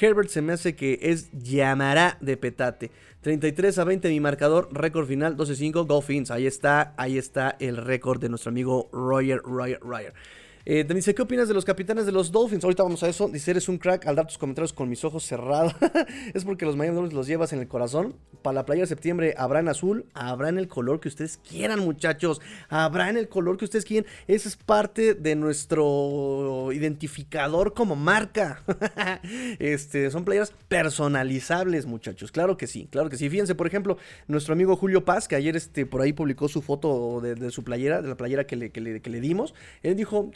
Herbert 0.00 0.28
se 0.28 0.40
me 0.40 0.52
hace 0.52 0.76
que 0.76 1.00
es 1.02 1.30
llamará 1.32 2.16
de 2.20 2.36
petate. 2.36 2.92
33 3.22 3.78
a 3.78 3.84
20 3.84 4.08
mi 4.08 4.20
marcador, 4.20 4.68
récord 4.72 5.06
final 5.06 5.36
12-5, 5.36 5.84
Golfins. 5.84 6.30
Ahí 6.30 6.46
está, 6.46 6.94
ahí 6.96 7.18
está 7.18 7.56
el 7.58 7.76
récord 7.76 8.20
de 8.20 8.28
nuestro 8.28 8.50
amigo 8.50 8.88
Roger, 8.92 9.38
Roger, 9.42 9.80
Roger. 9.80 10.14
Eh, 10.66 10.84
dice, 10.84 11.14
¿qué 11.14 11.22
opinas 11.22 11.48
de 11.48 11.54
los 11.54 11.64
capitanes 11.64 12.06
de 12.06 12.12
los 12.12 12.30
Dolphins? 12.30 12.64
Ahorita 12.64 12.82
vamos 12.82 13.02
a 13.02 13.08
eso. 13.08 13.28
Dice, 13.28 13.50
eres 13.50 13.68
un 13.68 13.78
crack 13.78 14.06
al 14.06 14.16
dar 14.16 14.26
tus 14.26 14.38
comentarios 14.38 14.72
con 14.72 14.88
mis 14.88 15.04
ojos 15.04 15.24
cerrados. 15.24 15.74
es 16.34 16.44
porque 16.44 16.66
los 16.66 16.76
Miami 16.76 16.96
Dolphins 16.96 17.14
los 17.14 17.26
llevas 17.26 17.52
en 17.52 17.60
el 17.60 17.68
corazón. 17.68 18.14
Para 18.42 18.54
la 18.54 18.66
playa 18.66 18.82
de 18.82 18.86
septiembre 18.86 19.34
habrá 19.36 19.60
en 19.60 19.68
azul, 19.68 20.06
habrá 20.14 20.48
en 20.48 20.58
el 20.58 20.68
color 20.68 21.00
que 21.00 21.08
ustedes 21.08 21.38
quieran, 21.38 21.80
muchachos. 21.80 22.40
Habrá 22.68 23.08
en 23.08 23.16
el 23.16 23.28
color 23.28 23.56
que 23.56 23.64
ustedes 23.64 23.84
quieran. 23.84 24.10
Esa 24.26 24.48
es 24.48 24.56
parte 24.56 25.14
de 25.14 25.34
nuestro 25.34 26.70
identificador 26.72 27.72
como 27.74 27.96
marca. 27.96 28.62
este, 29.58 30.10
son 30.10 30.24
playas 30.24 30.52
personalizables, 30.68 31.86
muchachos. 31.86 32.32
Claro 32.32 32.56
que 32.56 32.66
sí, 32.66 32.88
claro 32.90 33.08
que 33.08 33.16
sí. 33.16 33.28
Fíjense, 33.30 33.54
por 33.54 33.66
ejemplo, 33.66 33.96
nuestro 34.28 34.52
amigo 34.52 34.76
Julio 34.76 35.04
Paz, 35.04 35.26
que 35.26 35.36
ayer 35.36 35.56
este, 35.56 35.86
por 35.86 36.02
ahí 36.02 36.12
publicó 36.12 36.48
su 36.48 36.62
foto 36.62 37.20
de, 37.20 37.50
su 37.50 37.64
playera, 37.64 38.02
de 38.02 38.08
la 38.08 38.16
playera 38.16 38.46
que 38.46 38.56
le, 38.56 38.70
que 38.70 38.80
le, 38.80 39.00
que 39.00 39.10
le 39.10 39.20
dimos. 39.20 39.54
Él 39.82 39.96
dijo, 39.96 40.30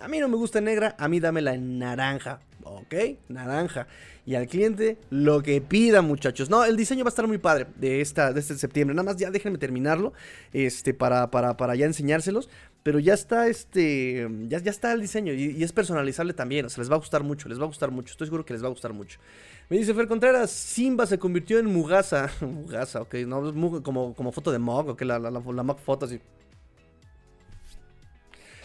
a 0.00 0.08
mí 0.08 0.18
no 0.18 0.28
me 0.28 0.36
gusta 0.36 0.60
negra, 0.60 0.96
a 0.98 1.08
mí 1.08 1.20
dámela 1.20 1.54
en 1.54 1.78
naranja. 1.78 2.40
Ok, 2.64 2.94
naranja. 3.28 3.86
Y 4.24 4.36
al 4.36 4.46
cliente 4.46 4.98
lo 5.10 5.42
que 5.42 5.60
pida, 5.60 6.00
muchachos. 6.00 6.48
No, 6.48 6.64
el 6.64 6.76
diseño 6.76 7.04
va 7.04 7.08
a 7.08 7.10
estar 7.10 7.26
muy 7.26 7.38
padre 7.38 7.66
de, 7.76 8.00
esta, 8.00 8.32
de 8.32 8.40
este 8.40 8.56
septiembre. 8.56 8.94
Nada 8.94 9.04
más 9.04 9.16
ya 9.16 9.30
déjenme 9.30 9.58
terminarlo. 9.58 10.12
Este, 10.52 10.94
para, 10.94 11.30
para, 11.30 11.56
para 11.56 11.74
ya 11.74 11.86
enseñárselos. 11.86 12.48
Pero 12.82 12.98
ya 12.98 13.14
está 13.14 13.48
este. 13.48 14.28
Ya, 14.48 14.58
ya 14.58 14.70
está 14.70 14.92
el 14.92 15.00
diseño. 15.00 15.32
Y, 15.32 15.62
es 15.62 15.72
personalizable 15.72 16.34
también. 16.34 16.66
O 16.66 16.68
sea, 16.68 16.82
les 16.82 16.90
va 16.90 16.94
a 16.94 16.98
gustar 16.98 17.22
mucho. 17.22 17.48
Les 17.48 17.58
va 17.58 17.64
a 17.64 17.66
gustar 17.66 17.90
mucho. 17.90 18.12
Estoy 18.12 18.26
seguro 18.26 18.44
que 18.44 18.52
les 18.52 18.62
va 18.62 18.66
a 18.66 18.70
gustar 18.70 18.92
mucho. 18.92 19.18
Me 19.68 19.78
dice 19.78 19.94
Fer 19.94 20.06
Contreras, 20.06 20.50
Simba 20.50 21.06
se 21.06 21.18
convirtió 21.18 21.58
en 21.58 21.66
Mugasa. 21.66 22.30
Mugasa, 22.40 23.02
ok. 23.02 23.14
No, 23.26 23.82
como, 23.82 24.14
como 24.14 24.32
foto 24.32 24.52
de 24.52 24.58
Mog, 24.58 24.88
ok. 24.88 25.02
La, 25.02 25.18
la, 25.18 25.30
la, 25.30 25.40
la 25.40 25.74
foto 25.74 26.06
así. 26.06 26.20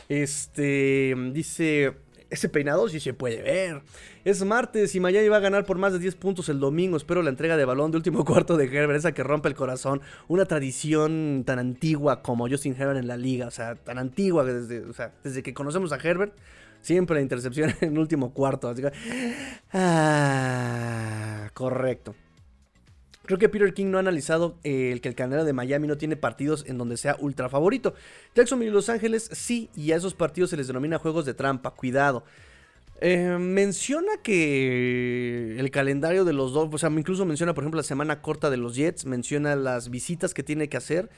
Este, 0.09 1.15
dice, 1.33 1.95
ese 2.29 2.49
peinado 2.49 2.89
sí 2.89 2.99
se 2.99 3.13
puede 3.13 3.41
ver. 3.41 3.81
Es 4.25 4.43
martes 4.43 4.93
y 4.95 4.99
Miami 4.99 5.29
va 5.29 5.37
a 5.37 5.41
ganar 5.41 5.65
por 5.65 5.77
más 5.77 5.93
de 5.93 5.99
10 5.99 6.15
puntos 6.15 6.49
el 6.49 6.59
domingo. 6.59 6.97
Espero 6.97 7.21
la 7.21 7.29
entrega 7.29 7.57
de 7.57 7.65
balón 7.65 7.91
de 7.91 7.97
último 7.97 8.25
cuarto 8.25 8.57
de 8.57 8.65
Herbert, 8.65 8.99
esa 8.99 9.13
que 9.13 9.23
rompe 9.23 9.49
el 9.49 9.55
corazón. 9.55 10.01
Una 10.27 10.45
tradición 10.45 11.43
tan 11.45 11.59
antigua 11.59 12.21
como 12.21 12.49
Justin 12.49 12.75
Herbert 12.77 12.99
en 12.99 13.07
la 13.07 13.17
liga. 13.17 13.47
O 13.47 13.51
sea, 13.51 13.75
tan 13.75 13.97
antigua 13.97 14.43
desde, 14.43 14.83
desde 15.23 15.43
que 15.43 15.53
conocemos 15.53 15.91
a 15.91 15.97
Herbert. 15.97 16.33
Siempre 16.81 17.15
la 17.15 17.21
intercepción 17.21 17.73
en 17.81 17.93
el 17.93 17.99
último 17.99 18.33
cuarto. 18.33 18.73
ah, 19.73 21.49
correcto. 21.53 22.15
Creo 23.27 23.37
que 23.37 23.49
Peter 23.49 23.73
King 23.73 23.87
no 23.87 23.97
ha 23.97 23.99
analizado 23.99 24.57
eh, 24.63 24.91
el 24.93 25.01
que 25.01 25.09
el 25.09 25.15
canal 25.15 25.45
de 25.45 25.53
Miami 25.53 25.85
no 25.85 25.97
tiene 25.97 26.15
partidos 26.15 26.63
en 26.65 26.77
donde 26.77 26.95
sea 26.95 27.17
ultra 27.19 27.49
favorito. 27.49 27.93
Jacksonville 28.33 28.71
y 28.71 28.73
Los 28.73 28.87
Ángeles 28.87 29.29
sí, 29.33 29.69
y 29.75 29.91
a 29.91 29.97
esos 29.97 30.13
partidos 30.13 30.49
se 30.49 30.57
les 30.57 30.67
denomina 30.67 30.97
juegos 30.97 31.25
de 31.25 31.33
trampa, 31.33 31.71
cuidado. 31.71 32.23
Eh, 33.01 33.37
menciona 33.37 34.13
que 34.23 35.59
el 35.59 35.69
calendario 35.71 36.25
de 36.25 36.33
los 36.33 36.53
dos, 36.53 36.69
o 36.71 36.77
sea, 36.77 36.89
incluso 36.89 37.25
menciona, 37.25 37.53
por 37.53 37.63
ejemplo, 37.63 37.77
la 37.77 37.83
semana 37.83 38.21
corta 38.21 38.49
de 38.49 38.57
los 38.57 38.75
Jets, 38.75 39.05
menciona 39.05 39.55
las 39.55 39.89
visitas 39.89 40.33
que 40.33 40.41
tiene 40.41 40.69
que 40.69 40.77
hacer, 40.77 41.09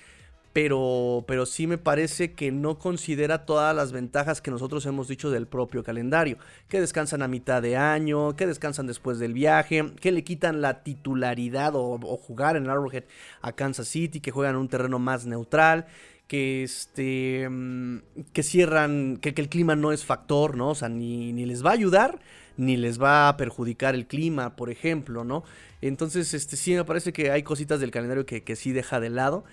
pero, 0.51 1.25
pero 1.27 1.45
sí 1.45 1.67
me 1.67 1.77
parece 1.77 2.33
que 2.33 2.51
no 2.51 2.79
considera 2.79 3.45
todas 3.45 3.75
las 3.75 3.91
ventajas 3.91 4.41
que 4.41 4.49
nosotros 4.49 4.85
hemos 4.87 5.07
dicho 5.07 5.29
del 5.29 5.45
propio 5.47 5.83
calendario. 5.83 6.37
Que 6.67 6.79
descansan 6.79 7.21
a 7.21 7.27
mitad 7.27 7.61
de 7.61 7.77
año, 7.77 8.35
que 8.35 8.47
descansan 8.47 8.87
después 8.87 9.19
del 9.19 9.33
viaje, 9.33 9.93
que 9.99 10.11
le 10.11 10.23
quitan 10.23 10.61
la 10.61 10.83
titularidad 10.83 11.73
o, 11.75 11.97
jugar 12.17 12.55
en 12.55 12.67
Arrowhead 12.67 13.03
a 13.41 13.51
Kansas 13.51 13.87
City, 13.87 14.21
que 14.21 14.31
juegan 14.31 14.55
en 14.55 14.61
un 14.61 14.69
terreno 14.69 14.97
más 14.97 15.25
neutral. 15.25 15.85
Que, 16.27 16.63
este, 16.63 17.47
mm, 17.49 17.97
que 18.33 18.43
cierran, 18.43 19.17
que, 19.17 19.33
el 19.35 19.49
clima 19.49 19.75
no 19.75 19.91
es 19.91 20.05
factor, 20.05 20.55
¿no? 20.55 20.69
O 20.69 20.75
sea, 20.75 20.87
ni, 20.87 21.33
les 21.33 21.65
va 21.65 21.71
a 21.71 21.73
ayudar, 21.73 22.19
ni 22.55 22.77
les 22.77 23.01
va 23.01 23.29
a 23.29 23.37
perjudicar 23.37 23.95
el 23.95 24.05
clima, 24.05 24.55
por 24.55 24.69
ejemplo, 24.69 25.23
¿no? 25.23 25.43
Entonces, 25.81 26.35
este, 26.35 26.55
sí 26.55 26.75
me 26.75 26.85
parece 26.85 27.13
que 27.13 27.31
hay 27.31 27.41
cositas 27.41 27.79
del 27.79 27.89
calendario 27.89 28.27
que 28.27 28.55
sí 28.55 28.71
deja 28.73 28.99
de 28.99 29.09
lado. 29.09 29.43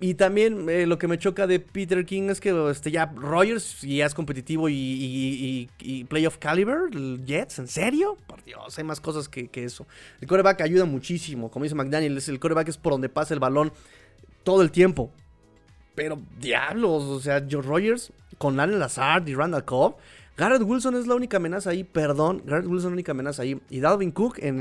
Y 0.00 0.14
también 0.14 0.68
eh, 0.68 0.86
lo 0.86 0.96
que 0.96 1.08
me 1.08 1.18
choca 1.18 1.48
de 1.48 1.58
Peter 1.58 2.06
King 2.06 2.28
es 2.30 2.40
que 2.40 2.70
este, 2.70 2.92
ya 2.92 3.06
Rogers 3.06 3.80
ya 3.82 4.06
es 4.06 4.14
competitivo 4.14 4.68
y, 4.68 5.68
y, 5.80 6.04
Playoff 6.04 6.38
Caliber, 6.38 6.88
Jets, 7.24 7.58
¿en 7.58 7.66
serio? 7.66 8.16
Por 8.28 8.44
Dios, 8.44 8.78
hay 8.78 8.84
más 8.84 9.00
cosas 9.00 9.28
que, 9.28 9.50
eso. 9.54 9.88
El 10.20 10.28
coreback 10.28 10.60
ayuda 10.60 10.84
muchísimo, 10.84 11.50
como 11.50 11.64
dice 11.64 11.74
McDaniel, 11.74 12.16
el 12.24 12.38
coreback 12.38 12.68
es 12.68 12.76
por 12.76 12.92
donde 12.92 13.08
pasa 13.08 13.34
el 13.34 13.40
balón 13.40 13.72
todo 14.44 14.62
el 14.62 14.70
tiempo. 14.70 15.10
Pero 15.96 16.20
diablos, 16.38 17.02
o 17.02 17.20
sea, 17.20 17.44
Joe 17.50 17.62
Rogers 17.62 18.12
con 18.38 18.60
Allen 18.60 18.78
Lazard 18.78 19.26
y 19.28 19.34
Randall 19.34 19.64
Cobb. 19.64 19.96
Garrett 20.36 20.62
Wilson 20.62 20.94
es 20.94 21.08
la 21.08 21.16
única 21.16 21.38
amenaza 21.38 21.70
ahí, 21.70 21.82
perdón. 21.82 22.42
Garrett 22.46 22.68
Wilson 22.68 22.76
es 22.76 22.84
la 22.90 22.92
única 22.92 23.10
amenaza 23.10 23.42
ahí. 23.42 23.60
Y 23.68 23.80
Dalvin 23.80 24.12
Cook 24.12 24.38
en, 24.38 24.60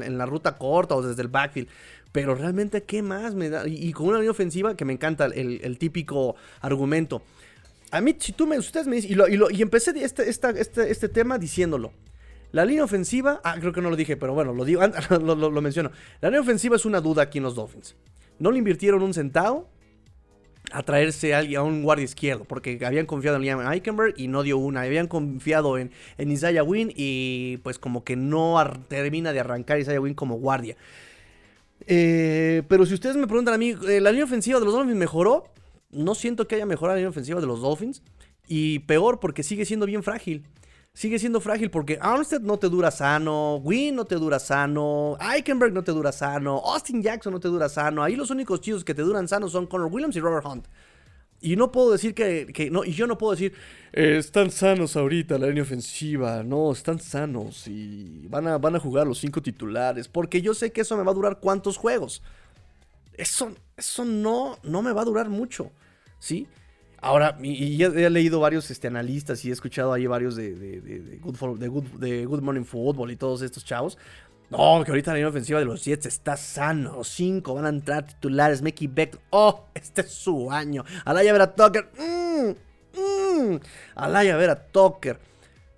en 0.00 0.16
la 0.18 0.24
ruta 0.24 0.56
corta 0.56 0.94
o 0.94 1.02
desde 1.02 1.20
el 1.22 1.26
backfield. 1.26 1.68
Pero 2.16 2.34
realmente, 2.34 2.82
¿qué 2.82 3.02
más 3.02 3.34
me 3.34 3.50
da? 3.50 3.68
Y, 3.68 3.92
con 3.92 4.06
una 4.06 4.16
línea 4.16 4.30
ofensiva 4.30 4.74
que 4.74 4.86
me 4.86 4.94
encanta 4.94 5.26
el, 5.26 5.76
típico 5.76 6.34
argumento. 6.62 7.20
A 7.90 8.00
mí, 8.00 8.16
si 8.18 8.32
tú 8.32 8.46
me, 8.46 8.56
ustedes 8.56 8.86
me 8.86 8.96
y, 8.96 9.60
empecé 9.60 9.92
este, 10.02 10.26
este, 10.30 10.90
este, 10.90 11.08
tema 11.10 11.36
diciéndolo. 11.36 11.92
La 12.52 12.64
línea 12.64 12.84
ofensiva, 12.84 13.42
ah, 13.44 13.56
creo 13.60 13.74
que 13.74 13.82
no 13.82 13.90
lo 13.90 13.96
dije, 13.96 14.16
pero 14.16 14.32
bueno, 14.32 14.54
lo 14.54 14.64
digo, 14.64 14.80
lo, 15.10 15.34
lo, 15.34 15.60
menciono. 15.60 15.90
La 16.22 16.30
línea 16.30 16.40
ofensiva 16.40 16.76
es 16.76 16.86
una 16.86 17.02
duda 17.02 17.24
aquí 17.24 17.36
en 17.36 17.44
los 17.44 17.54
Dolphins. 17.54 17.94
No 18.38 18.50
le 18.50 18.56
invirtieron 18.56 19.02
un 19.02 19.12
centavo 19.12 19.68
a 20.72 20.82
traerse 20.84 21.34
a, 21.34 21.40
a 21.40 21.62
un 21.62 21.82
guardia 21.82 22.06
izquierdo, 22.06 22.44
porque 22.44 22.80
habían 22.86 23.04
confiado 23.04 23.36
en 23.36 23.42
Liam 23.42 23.70
Eichenberg 23.70 24.14
y 24.16 24.28
no 24.28 24.42
dio 24.42 24.56
una. 24.56 24.80
Habían 24.80 25.06
confiado 25.06 25.76
en, 25.76 25.90
en 26.16 26.30
Isaiah 26.30 26.64
Wynn 26.64 26.94
y 26.96 27.58
pues 27.58 27.78
como 27.78 28.04
que 28.04 28.16
no 28.16 28.56
termina 28.88 29.34
de 29.34 29.40
arrancar 29.40 29.80
Isaiah 29.80 30.00
Wynn 30.00 30.14
como 30.14 30.36
guardia. 30.36 30.78
Eh, 31.80 32.62
pero 32.68 32.86
si 32.86 32.94
ustedes 32.94 33.16
me 33.16 33.26
preguntan 33.26 33.54
a 33.54 33.58
mí, 33.58 33.74
eh, 33.88 34.00
¿la 34.00 34.10
línea 34.10 34.24
ofensiva 34.24 34.58
de 34.58 34.64
los 34.64 34.74
Dolphins 34.74 34.96
mejoró? 34.96 35.44
No 35.90 36.14
siento 36.14 36.48
que 36.48 36.56
haya 36.56 36.66
mejorado 36.66 36.94
la 36.94 37.00
línea 37.00 37.10
ofensiva 37.10 37.40
de 37.40 37.46
los 37.46 37.60
Dolphins. 37.60 38.02
Y 38.48 38.80
peor 38.80 39.20
porque 39.20 39.42
sigue 39.42 39.64
siendo 39.64 39.86
bien 39.86 40.02
frágil. 40.02 40.44
Sigue 40.96 41.18
siendo 41.18 41.42
frágil 41.42 41.70
porque 41.70 41.98
Armstead 42.00 42.40
no 42.40 42.58
te 42.58 42.70
dura 42.70 42.90
sano, 42.90 43.56
Wynn 43.56 43.96
no 43.96 44.06
te 44.06 44.14
dura 44.14 44.38
sano, 44.38 45.18
Eichenberg 45.20 45.74
no 45.74 45.84
te 45.84 45.92
dura 45.92 46.10
sano, 46.10 46.62
Austin 46.64 47.02
Jackson 47.02 47.34
no 47.34 47.40
te 47.40 47.48
dura 47.48 47.68
sano. 47.68 48.02
Ahí 48.02 48.16
los 48.16 48.30
únicos 48.30 48.62
chicos 48.62 48.82
que 48.82 48.94
te 48.94 49.02
duran 49.02 49.28
sano 49.28 49.48
son 49.48 49.66
Connor 49.66 49.92
Williams 49.92 50.16
y 50.16 50.20
Robert 50.20 50.46
Hunt. 50.46 50.66
Y 51.40 51.56
no 51.56 51.70
puedo 51.70 51.92
decir 51.92 52.14
que, 52.14 52.68
no, 52.70 52.84
y 52.84 52.92
yo 52.92 53.06
no 53.06 53.18
puedo 53.18 53.32
decir, 53.32 53.52
eh, 53.92 54.16
están 54.18 54.50
sanos 54.50 54.96
ahorita 54.96 55.38
la 55.38 55.48
línea 55.48 55.62
ofensiva, 55.62 56.42
no, 56.42 56.72
están 56.72 56.98
sanos 56.98 57.68
y 57.68 58.26
van 58.28 58.48
a, 58.48 58.58
van 58.58 58.76
a 58.76 58.80
jugar 58.80 59.06
los 59.06 59.18
cinco 59.18 59.42
titulares, 59.42 60.08
porque 60.08 60.40
yo 60.40 60.54
sé 60.54 60.72
que 60.72 60.80
eso 60.80 60.96
me 60.96 61.04
va 61.04 61.12
a 61.12 61.14
durar 61.14 61.38
cuántos 61.40 61.76
juegos. 61.76 62.22
Eso, 63.14 63.54
eso 63.76 64.04
no, 64.04 64.58
no 64.62 64.82
me 64.82 64.92
va 64.92 65.02
a 65.02 65.06
durar 65.06 65.28
mucho, 65.28 65.70
¿sí? 66.18 66.46
Ahora, 67.00 67.38
y, 67.42 67.76
ya 67.76 67.88
he 67.88 68.10
leído 68.10 68.40
varios 68.40 68.70
este, 68.70 68.88
analistas 68.88 69.44
y 69.44 69.50
he 69.50 69.52
escuchado 69.52 69.92
ahí 69.92 70.06
varios 70.06 70.34
de, 70.36 70.54
de 70.54 72.26
Good 72.26 72.42
Morning 72.42 72.64
Football 72.64 73.10
y 73.10 73.16
todos 73.16 73.42
estos 73.42 73.64
chavos 73.64 73.98
no, 74.50 74.82
que 74.84 74.90
ahorita 74.92 75.10
la 75.10 75.16
línea 75.16 75.28
ofensiva 75.28 75.58
de 75.58 75.64
los 75.64 75.84
Jets 75.84 76.06
está 76.06 76.36
sano. 76.36 77.02
Cinco 77.02 77.54
van 77.54 77.66
a 77.66 77.70
entrar 77.70 78.06
titulares. 78.06 78.62
Mickey 78.62 78.86
Beck. 78.86 79.18
Oh, 79.30 79.66
este 79.74 80.02
es 80.02 80.12
su 80.12 80.50
año. 80.50 80.84
Alaya 81.04 81.32
Vera 81.32 81.54
Tucker. 81.54 81.90
Mmm, 81.98 82.54
mmm. 82.94 83.56
Alaya 83.96 84.36
Vera 84.36 84.54
Tucker. 84.54 85.18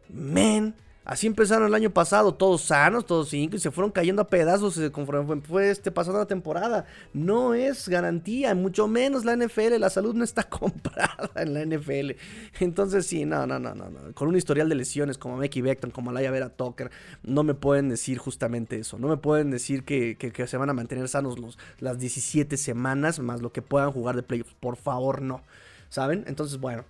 Men. 0.09 0.75
Así 1.09 1.27
empezaron 1.27 1.67
el 1.67 1.75
año 1.75 1.89
pasado, 1.89 2.35
todos 2.35 2.61
sanos, 2.61 3.07
todos 3.07 3.31
cinco, 3.31 3.57
y 3.57 3.59
se 3.59 3.71
fueron 3.71 3.91
cayendo 3.91 4.21
a 4.21 4.29
pedazos 4.29 4.79
conforme 4.91 5.41
fue 5.41 5.71
este, 5.71 5.91
pasando 5.91 6.19
la 6.19 6.27
temporada. 6.27 6.85
No 7.15 7.55
es 7.55 7.89
garantía, 7.89 8.55
mucho 8.55 8.87
menos 8.89 9.25
la 9.25 9.35
NFL, 9.35 9.79
la 9.79 9.89
salud 9.89 10.15
no 10.15 10.23
está 10.23 10.43
comprada 10.51 11.31
en 11.37 11.55
la 11.55 11.65
NFL. 11.65 12.11
Entonces 12.61 13.07
sí, 13.07 13.25
no, 13.25 13.47
no, 13.47 13.59
no, 13.59 13.75
no, 13.75 13.89
no. 13.89 14.13
Con 14.13 14.29
un 14.29 14.37
historial 14.37 14.69
de 14.69 14.75
lesiones 14.75 15.17
como 15.17 15.39
Mickey 15.39 15.63
Beckton, 15.63 15.93
como 15.93 16.11
Alaya 16.11 16.31
Vera 16.31 16.51
Tucker, 16.51 16.91
no 17.23 17.43
me 17.43 17.55
pueden 17.55 17.89
decir 17.89 18.19
justamente 18.19 18.79
eso. 18.79 18.99
No 18.99 19.09
me 19.09 19.17
pueden 19.17 19.51
decir 19.51 19.85
que, 19.85 20.19
se 20.47 20.57
van 20.59 20.69
a 20.69 20.75
mantener 20.75 21.09
sanos 21.09 21.39
los, 21.39 21.59
las 21.79 21.99
17 21.99 22.59
semanas, 22.59 23.19
más 23.19 23.41
lo 23.41 23.51
que 23.51 23.63
puedan 23.63 23.93
jugar 23.93 24.15
de 24.15 24.25
playoffs. 24.25 24.55
Por 24.61 24.77
favor, 24.77 25.23
no. 25.23 25.41
¿Saben? 25.89 26.25
Entonces, 26.27 26.61
bueno, 26.61 26.85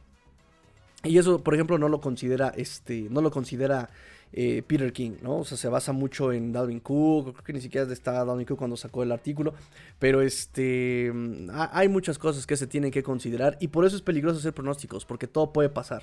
y 1.04 1.18
eso, 1.18 1.42
por 1.42 1.54
ejemplo, 1.54 1.78
no 1.78 1.88
lo 1.88 2.00
considera, 2.00 2.52
este, 2.56 3.06
no 3.10 3.20
lo 3.20 3.30
considera 3.30 3.88
eh, 4.32 4.62
Peter 4.66 4.92
King, 4.92 5.12
¿no? 5.22 5.38
O 5.38 5.44
sea, 5.44 5.56
se 5.56 5.68
basa 5.68 5.92
mucho 5.92 6.32
en 6.32 6.52
Dalvin 6.52 6.80
Cook, 6.80 7.32
creo 7.32 7.44
que 7.44 7.52
ni 7.52 7.60
siquiera 7.60 7.90
estaba 7.92 8.24
Dalvin 8.24 8.46
Cook 8.46 8.58
cuando 8.58 8.76
sacó 8.76 9.02
el 9.02 9.12
artículo, 9.12 9.54
pero 9.98 10.22
este, 10.22 11.10
mm, 11.12 11.50
hay 11.52 11.88
muchas 11.88 12.18
cosas 12.18 12.46
que 12.46 12.56
se 12.56 12.66
tienen 12.66 12.90
que 12.90 13.02
considerar 13.02 13.56
y 13.60 13.68
por 13.68 13.86
eso 13.86 13.96
es 13.96 14.02
peligroso 14.02 14.38
hacer 14.38 14.52
pronósticos, 14.52 15.04
porque 15.04 15.26
todo 15.26 15.52
puede 15.52 15.68
pasar. 15.68 16.02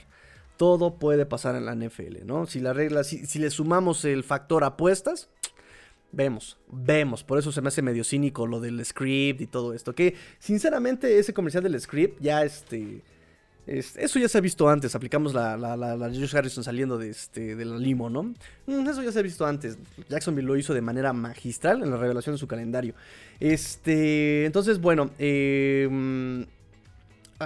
Todo 0.58 0.96
puede 0.96 1.26
pasar 1.26 1.56
en 1.56 1.66
la 1.66 1.76
NFL, 1.76 2.26
¿no? 2.26 2.46
Si 2.46 2.62
la 2.62 2.72
regla, 2.72 3.04
si, 3.04 3.26
si 3.26 3.40
le 3.40 3.50
sumamos 3.50 4.06
el 4.06 4.24
factor 4.24 4.64
apuestas, 4.64 5.30
Vemos, 6.12 6.58
vemos. 6.72 7.26
Por 7.26 7.38
eso 7.40 7.52
se 7.52 7.62
me 7.62 7.68
hace 7.68 7.82
medio 7.82 8.06
cínico 8.06 8.48
lo 8.48 8.62
del 8.62 8.84
script 8.86 9.42
y 9.42 9.48
todo 9.48 9.74
esto. 9.74 9.94
Que 9.94 10.16
sinceramente 10.40 11.20
ese 11.20 11.34
comercial 11.34 11.64
del 11.64 11.78
script 11.82 12.22
ya 12.22 12.46
este 12.46 13.02
eso 13.68 14.20
ya 14.20 14.30
se 14.30 14.38
ha 14.38 14.42
visto 14.42 14.70
antes, 14.70 14.94
aplicamos 14.96 15.34
la, 15.34 15.58
la, 15.58 15.76
la, 15.76 16.10
Josh 16.10 16.36
Harrison 16.36 16.64
saliendo 16.64 16.98
de, 16.98 17.10
este, 17.10 17.56
de 17.56 17.66
la 17.66 17.78
limo, 17.78 18.10
¿no? 18.10 18.24
Mm, 18.68 18.88
eso 18.88 19.02
ya 19.02 19.12
se 19.12 19.20
ha 19.20 19.24
visto 19.24 19.46
antes. 19.46 19.78
Jacksonville 20.08 20.48
lo 20.48 20.56
hizo 20.56 20.74
de 20.74 20.82
manera 20.82 21.14
magistral 21.14 21.82
en 21.82 21.90
la 21.90 21.98
revelación 21.98 22.36
de 22.36 22.40
su 22.40 22.48
calendario. 22.48 22.94
Este, 23.40 24.46
entonces, 24.46 24.80
bueno, 24.80 25.10
eh, 25.18 26.46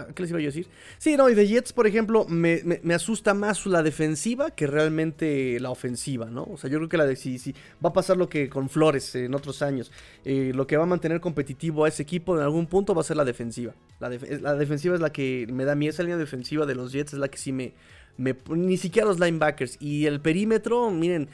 ¿Qué 0.07 0.23
les 0.23 0.31
iba 0.31 0.39
a 0.39 0.41
decir? 0.41 0.67
Sí, 0.97 1.15
no, 1.17 1.29
y 1.29 1.35
de 1.35 1.47
Jets, 1.47 1.73
por 1.73 1.87
ejemplo, 1.87 2.25
me, 2.27 2.79
asusta 2.93 3.33
más 3.33 3.65
la 3.65 3.83
defensiva 3.83 4.51
que 4.51 4.67
realmente 4.67 5.59
la 5.59 5.69
ofensiva, 5.69 6.25
¿no? 6.25 6.43
O 6.43 6.57
sea, 6.57 6.69
yo 6.69 6.77
creo 6.77 6.89
que 6.89 6.97
la 6.97 7.05
de 7.05 7.15
si, 7.15 7.53
va 7.83 7.89
a 7.89 7.93
pasar 7.93 8.17
lo 8.17 8.29
que 8.29 8.49
con 8.49 8.69
Flores 8.69 9.15
en 9.15 9.35
otros 9.35 9.61
años. 9.61 9.91
Eh, 10.25 10.51
lo 10.53 10.67
que 10.67 10.77
va 10.77 10.83
a 10.83 10.87
mantener 10.87 11.19
competitivo 11.19 11.85
a 11.85 11.87
ese 11.87 12.03
equipo 12.03 12.35
en 12.35 12.43
algún 12.43 12.67
punto 12.67 12.93
va 12.93 13.01
a 13.01 13.03
ser 13.03 13.17
la 13.17 13.25
defensiva. 13.25 13.73
La, 13.99 14.09
defensiva 14.09 14.95
es 14.95 15.01
la 15.01 15.11
que 15.11 15.47
me 15.51 15.65
da 15.65 15.75
miedo. 15.75 15.91
Esa 15.91 16.03
línea 16.03 16.17
defensiva 16.17 16.65
de 16.65 16.75
los 16.75 16.91
Jets 16.91 17.13
es 17.13 17.19
la 17.19 17.27
que 17.27 17.37
sí 17.37 17.51
me, 17.51 17.73
me. 18.17 18.35
Ni 18.49 18.77
siquiera 18.77 19.07
los 19.07 19.19
linebackers. 19.19 19.77
Y 19.79 20.05
el 20.05 20.21
perímetro, 20.21 20.89
miren. 20.91 21.29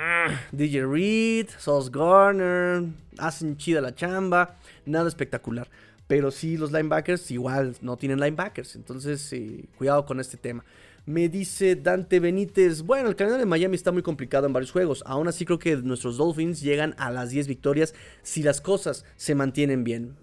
Ah, 0.00 0.28
DJ 0.52 0.86
Reed, 0.86 1.48
Sauce 1.58 1.90
Garner, 1.92 2.84
hacen 3.18 3.56
chida 3.56 3.80
la 3.80 3.92
chamba, 3.92 4.54
nada 4.86 5.08
espectacular. 5.08 5.68
Pero 6.08 6.30
sí, 6.30 6.56
los 6.56 6.72
linebackers 6.72 7.30
igual 7.30 7.76
no 7.82 7.96
tienen 7.96 8.18
linebackers. 8.18 8.74
Entonces, 8.74 9.32
eh, 9.32 9.66
cuidado 9.76 10.04
con 10.04 10.18
este 10.18 10.36
tema. 10.36 10.64
Me 11.06 11.28
dice 11.28 11.74
Dante 11.74 12.20
Benítez, 12.20 12.82
bueno, 12.82 13.08
el 13.08 13.16
calendario 13.16 13.46
de 13.46 13.48
Miami 13.48 13.76
está 13.76 13.92
muy 13.92 14.02
complicado 14.02 14.46
en 14.46 14.52
varios 14.52 14.72
juegos. 14.72 15.02
Aún 15.06 15.26
así 15.26 15.46
creo 15.46 15.58
que 15.58 15.76
nuestros 15.76 16.18
Dolphins 16.18 16.60
llegan 16.60 16.94
a 16.98 17.10
las 17.10 17.30
10 17.30 17.46
victorias 17.46 17.94
si 18.22 18.42
las 18.42 18.60
cosas 18.60 19.06
se 19.16 19.34
mantienen 19.34 19.84
bien. 19.84 20.16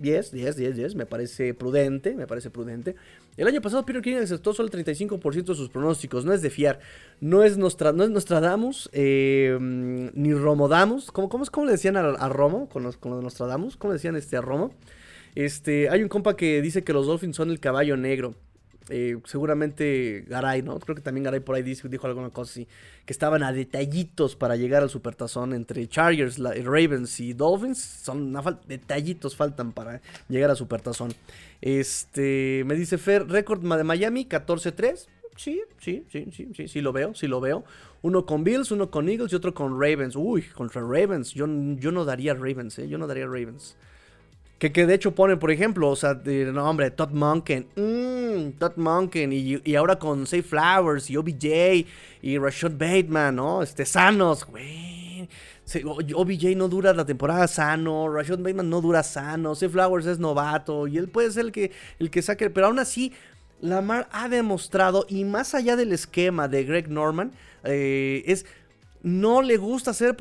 10, 0.00 0.32
10, 0.32 0.56
10, 0.56 0.76
10, 0.76 0.94
me 0.96 1.06
parece 1.06 1.54
prudente, 1.54 2.16
me 2.16 2.26
parece 2.26 2.50
prudente. 2.50 2.96
El 3.36 3.46
año 3.46 3.60
pasado 3.60 3.86
Peter 3.86 4.02
King 4.02 4.16
aceptó 4.16 4.52
solo 4.52 4.68
el 4.72 4.84
35% 4.84 5.44
de 5.44 5.54
sus 5.54 5.68
pronósticos, 5.68 6.24
no 6.24 6.32
es 6.32 6.42
de 6.42 6.50
fiar. 6.50 6.80
No 7.20 7.44
es, 7.44 7.56
Nostra, 7.56 7.92
no 7.92 8.02
es 8.02 8.10
Nostradamus, 8.10 8.90
eh, 8.92 9.56
ni 9.60 10.34
Romodamus. 10.34 11.12
¿Cómo, 11.12 11.28
cómo, 11.28 11.44
cómo 11.46 11.66
le 11.66 11.72
decían 11.72 11.96
a, 11.96 12.28
Romo 12.28 12.68
con, 12.68 12.82
los, 12.82 12.96
con 12.96 13.12
lo 13.12 13.18
de 13.18 13.22
Nostradamus? 13.22 13.76
¿Cómo 13.76 13.92
le 13.92 13.98
decían 13.98 14.16
este, 14.16 14.36
a 14.36 14.40
Romo? 14.40 14.72
Este, 15.34 15.88
hay 15.88 16.02
un 16.02 16.08
compa 16.08 16.36
que 16.36 16.60
dice 16.60 16.84
que 16.84 16.92
los 16.92 17.06
Dolphins 17.06 17.36
son 17.36 17.50
el 17.50 17.60
caballo 17.60 17.96
negro. 17.96 18.34
Eh, 18.88 19.16
seguramente 19.24 20.24
Garay, 20.26 20.62
¿no? 20.62 20.78
Creo 20.80 20.96
que 20.96 21.02
también 21.02 21.24
Garay 21.24 21.40
por 21.40 21.54
ahí 21.54 21.62
dijo, 21.62 21.88
dijo 21.88 22.06
alguna 22.06 22.30
cosa 22.30 22.50
así. 22.50 22.68
Que 23.06 23.12
estaban 23.12 23.42
a 23.42 23.52
detallitos 23.52 24.36
para 24.36 24.56
llegar 24.56 24.82
al 24.82 24.90
supertazón 24.90 25.54
entre 25.54 25.86
Chargers, 25.88 26.38
Ravens 26.38 27.20
y 27.20 27.32
Dolphins. 27.32 27.78
Son 27.78 28.36
detallitos 28.66 29.36
faltan 29.36 29.72
para 29.72 30.00
llegar 30.28 30.50
al 30.50 30.56
supertazón. 30.56 31.14
Este, 31.60 32.64
me 32.66 32.74
dice 32.74 32.98
Fer, 32.98 33.28
récord 33.28 33.60
de 33.62 33.84
Miami 33.84 34.26
14-3. 34.26 35.06
Sí, 35.34 35.62
sí, 35.78 36.04
sí, 36.10 36.28
sí, 36.30 36.48
sí, 36.54 36.68
sí 36.68 36.80
lo 36.82 36.92
veo, 36.92 37.14
sí 37.14 37.26
lo 37.26 37.40
veo. 37.40 37.64
Uno 38.02 38.26
con 38.26 38.44
Bills, 38.44 38.70
uno 38.70 38.90
con 38.90 39.08
Eagles 39.08 39.32
y 39.32 39.36
otro 39.36 39.54
con 39.54 39.80
Ravens. 39.80 40.14
Uy, 40.16 40.42
contra 40.42 40.82
Ravens. 40.82 41.32
Yo, 41.32 41.46
yo 41.76 41.92
no 41.92 42.04
daría 42.04 42.34
Ravens, 42.34 42.78
¿eh? 42.80 42.88
Yo 42.88 42.98
no 42.98 43.06
daría 43.06 43.24
Ravens 43.24 43.76
Que, 44.70 44.86
de 44.86 44.94
hecho 44.94 45.12
ponen, 45.12 45.40
por 45.40 45.50
ejemplo, 45.50 45.88
o 45.88 45.96
sea, 45.96 46.14
de 46.14 46.44
nombre, 46.52 46.88
Todd 46.92 47.10
Monken, 47.10 47.66
mmm, 47.74 48.52
Todd 48.60 48.76
Monken, 48.76 49.32
y, 49.32 49.60
y, 49.64 49.74
ahora 49.74 49.98
con 49.98 50.24
Safe 50.24 50.44
Flowers, 50.44 51.10
y 51.10 51.16
OBJ, 51.16 51.84
y 52.22 52.38
Rashad 52.38 52.70
Bateman, 52.70 53.34
¿no? 53.34 53.64
Este, 53.64 53.84
sanos, 53.84 54.46
güey. 54.46 55.28
OBJ 56.14 56.54
no 56.56 56.68
dura 56.68 56.92
la 56.92 57.04
temporada 57.04 57.48
sano, 57.48 58.08
Rashad 58.08 58.38
Bateman 58.38 58.70
no 58.70 58.80
dura 58.80 59.02
sano, 59.02 59.56
Safe 59.56 59.70
Flowers 59.70 60.06
es 60.06 60.20
novato, 60.20 60.86
y 60.86 60.96
él 60.96 61.08
puede 61.08 61.32
ser 61.32 61.46
el 61.46 61.52
que, 61.52 61.72
el 61.98 62.10
que 62.10 62.22
saque, 62.22 62.48
pero 62.48 62.68
aún 62.68 62.78
así, 62.78 63.12
Lamar 63.60 64.08
ha 64.12 64.28
demostrado, 64.28 65.06
y 65.08 65.24
más 65.24 65.56
allá 65.56 65.74
del 65.74 65.90
esquema 65.90 66.46
de 66.46 66.62
Greg 66.62 66.88
Norman, 66.88 67.32
eh, 67.64 68.22
es 68.26 68.46
no 69.02 69.42
le 69.42 69.56
gusta 69.56 69.90
hacer 69.90 70.16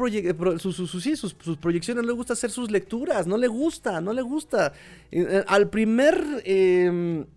sus, 0.58 0.76
sus, 0.76 1.58
proyecciones, 1.58 2.04
no 2.04 2.08
le 2.08 2.14
gusta 2.14 2.34
hacer 2.34 2.50
sus 2.50 2.72
lecturas, 2.72 3.28
no 3.28 3.38
le 3.38 3.48
gusta, 3.48 4.02
no 4.02 4.12
le 4.12 4.24
gusta. 4.24 4.74
Eh, 5.12 5.26
eh, 5.30 5.44
al 5.48 5.70
primer 5.70 6.42
em, 6.46 7.28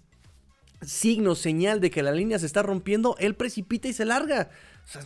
signo, 0.81 1.35
señal 1.35 1.81
de 1.81 1.91
que 1.91 2.03
la 2.03 2.13
línea 2.13 2.39
se 2.39 2.47
está 2.47 2.63
rompiendo, 2.63 3.15
él 3.19 3.35
precipita 3.35 3.89
y 3.89 3.93
se 3.93 4.07
larga. 4.07 4.51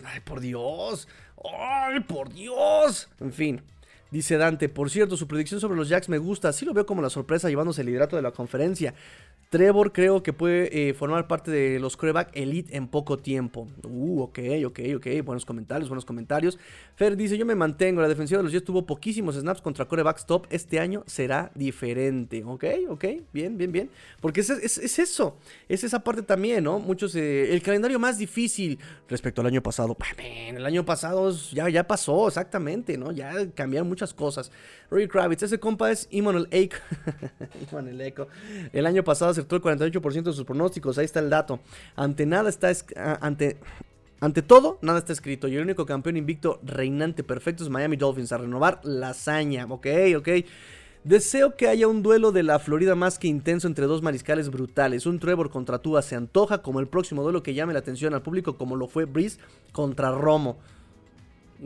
ay, 0.05 0.21
por 0.21 0.41
Dios, 0.41 1.09
ay, 1.45 2.01
por 2.01 2.33
Dios. 2.33 3.09
En 3.21 3.33
fin. 3.33 3.63
Dice 4.11 4.39
Dante, 4.39 4.71
por 4.71 4.89
cierto, 4.89 5.19
su 5.19 5.29
predicción 5.29 5.61
sobre 5.61 5.77
los 5.77 5.91
Jacks 5.91 6.09
me 6.09 6.17
gusta, 6.17 6.53
sí 6.55 6.65
lo 6.65 6.73
veo 6.73 6.87
como 6.87 7.03
la 7.03 7.11
sorpresa 7.11 7.51
llevándose 7.51 7.83
el 7.83 7.89
liderato 7.89 8.17
de 8.17 8.23
la 8.23 8.31
conferencia. 8.31 8.95
Trevor 9.51 9.93
creo 9.93 10.23
que 10.23 10.35
puede 10.35 10.91
eh, 10.91 10.93
formar 10.93 11.27
parte 11.27 11.51
de 11.51 11.79
los 11.79 11.97
coreback 11.97 12.31
elite 12.35 12.77
en 12.77 12.87
poco 12.87 13.17
tiempo. 13.17 13.67
Uh, 13.83 14.21
ok, 14.21 14.39
ok, 14.67 14.81
ok. 14.97 15.07
Buenos 15.25 15.47
comentarios, 15.47 15.89
buenos 15.89 16.05
comentarios. 16.05 16.59
Fer 16.97 17.17
dice, 17.17 17.39
yo 17.39 17.47
me 17.47 17.55
mantengo. 17.55 18.03
La 18.03 18.09
defensiva 18.09 18.39
de 18.39 18.45
los 18.45 18.53
Jets 18.53 18.67
tuvo 18.67 18.85
poquísimos 18.85 19.37
snaps 19.37 19.63
contra 19.63 19.87
corebacks 19.87 20.27
top. 20.27 20.47
Este 20.51 20.79
año 20.79 21.03
será 21.07 21.51
diferente. 21.55 22.45
Ok, 22.45 22.65
ok. 22.91 23.05
Bien, 23.33 23.57
bien, 23.57 23.73
bien. 23.73 23.91
Porque 24.21 24.41
es, 24.41 24.51
eso. 24.99 25.39
Es 25.67 25.83
esa 25.83 26.05
parte 26.05 26.21
también, 26.21 26.65
¿no? 26.65 26.79
Muchos... 26.79 27.15
Eh, 27.15 27.51
el 27.51 27.63
calendario 27.63 27.99
más 27.99 28.19
difícil 28.19 28.79
respecto 29.09 29.41
al 29.41 29.47
año 29.47 29.63
pasado. 29.63 29.97
El 30.19 30.67
año 30.67 30.85
pasado 30.85 31.31
ya, 31.53 31.71
ya 31.71 31.87
pasó, 31.87 32.29
exactamente, 32.29 32.99
¿no? 32.99 33.13
Ya 33.13 33.51
cambiaron 33.55 33.89
muchas 33.89 34.13
cosas. 34.13 34.53
Roy 34.91 35.09
Kravitz, 35.09 35.43
ese 35.43 35.59
compa 35.59 35.91
es 35.91 36.07
Imanol 36.11 36.49
Echo. 36.51 36.77
Imanol 37.71 38.01
Echo. 38.03 38.29
El 38.75 38.85
año 38.85 39.03
pasado 39.03 39.38
acertó 39.41 39.57
el 39.57 39.63
48% 39.63 40.23
de 40.23 40.33
sus 40.33 40.45
pronósticos. 40.45 40.99
Ahí 40.99 41.05
está 41.05 41.21
el 41.21 41.31
dato. 41.31 41.61
Ante 41.97 42.27
nada 42.27 42.49
está. 42.49 42.73
Ante. 43.21 43.59
Ante 44.21 44.43
todo, 44.43 44.79
nada 44.83 44.99
está 44.99 45.13
escrito. 45.13 45.47
Y 45.47 45.55
el 45.55 45.63
único 45.63 45.87
campeón 45.87 46.17
invicto 46.17 46.59
reinante 46.65 47.23
perfecto 47.23 47.63
es 47.63 47.71
Miami 47.71 47.97
Dolphins. 47.97 48.33
A 48.33 48.39
renovar 48.39 48.81
la 48.83 49.11
hazaña. 49.11 49.67
Ok, 49.69 49.87
ok. 50.17 50.29
Deseo 51.05 51.57
que 51.57 51.69
haya 51.69 51.87
un 51.87 52.03
duelo 52.03 52.33
de 52.33 52.43
la 52.43 52.59
Florida 52.59 52.97
más 52.97 53.19
que 53.19 53.29
intenso 53.29 53.69
entre 53.69 53.87
dos 53.87 54.03
mariscales 54.03 54.51
brutales. 54.51 55.07
Un 55.07 55.21
Trevor 55.21 55.51
contra 55.51 55.79
Tua 55.79 56.03
se 56.03 56.17
antoja 56.17 56.63
como 56.63 56.81
el 56.81 56.89
próximo 56.89 57.23
duelo 57.23 57.43
que 57.43 57.55
llame 57.55 57.73
la 57.73 57.79
atención 57.79 58.13
al 58.13 58.23
público, 58.23 58.59
como 58.59 58.75
lo 58.75 58.89
fue 58.89 59.05
Breeze 59.05 59.39
contra 59.73 60.11
Romo. 60.11 60.59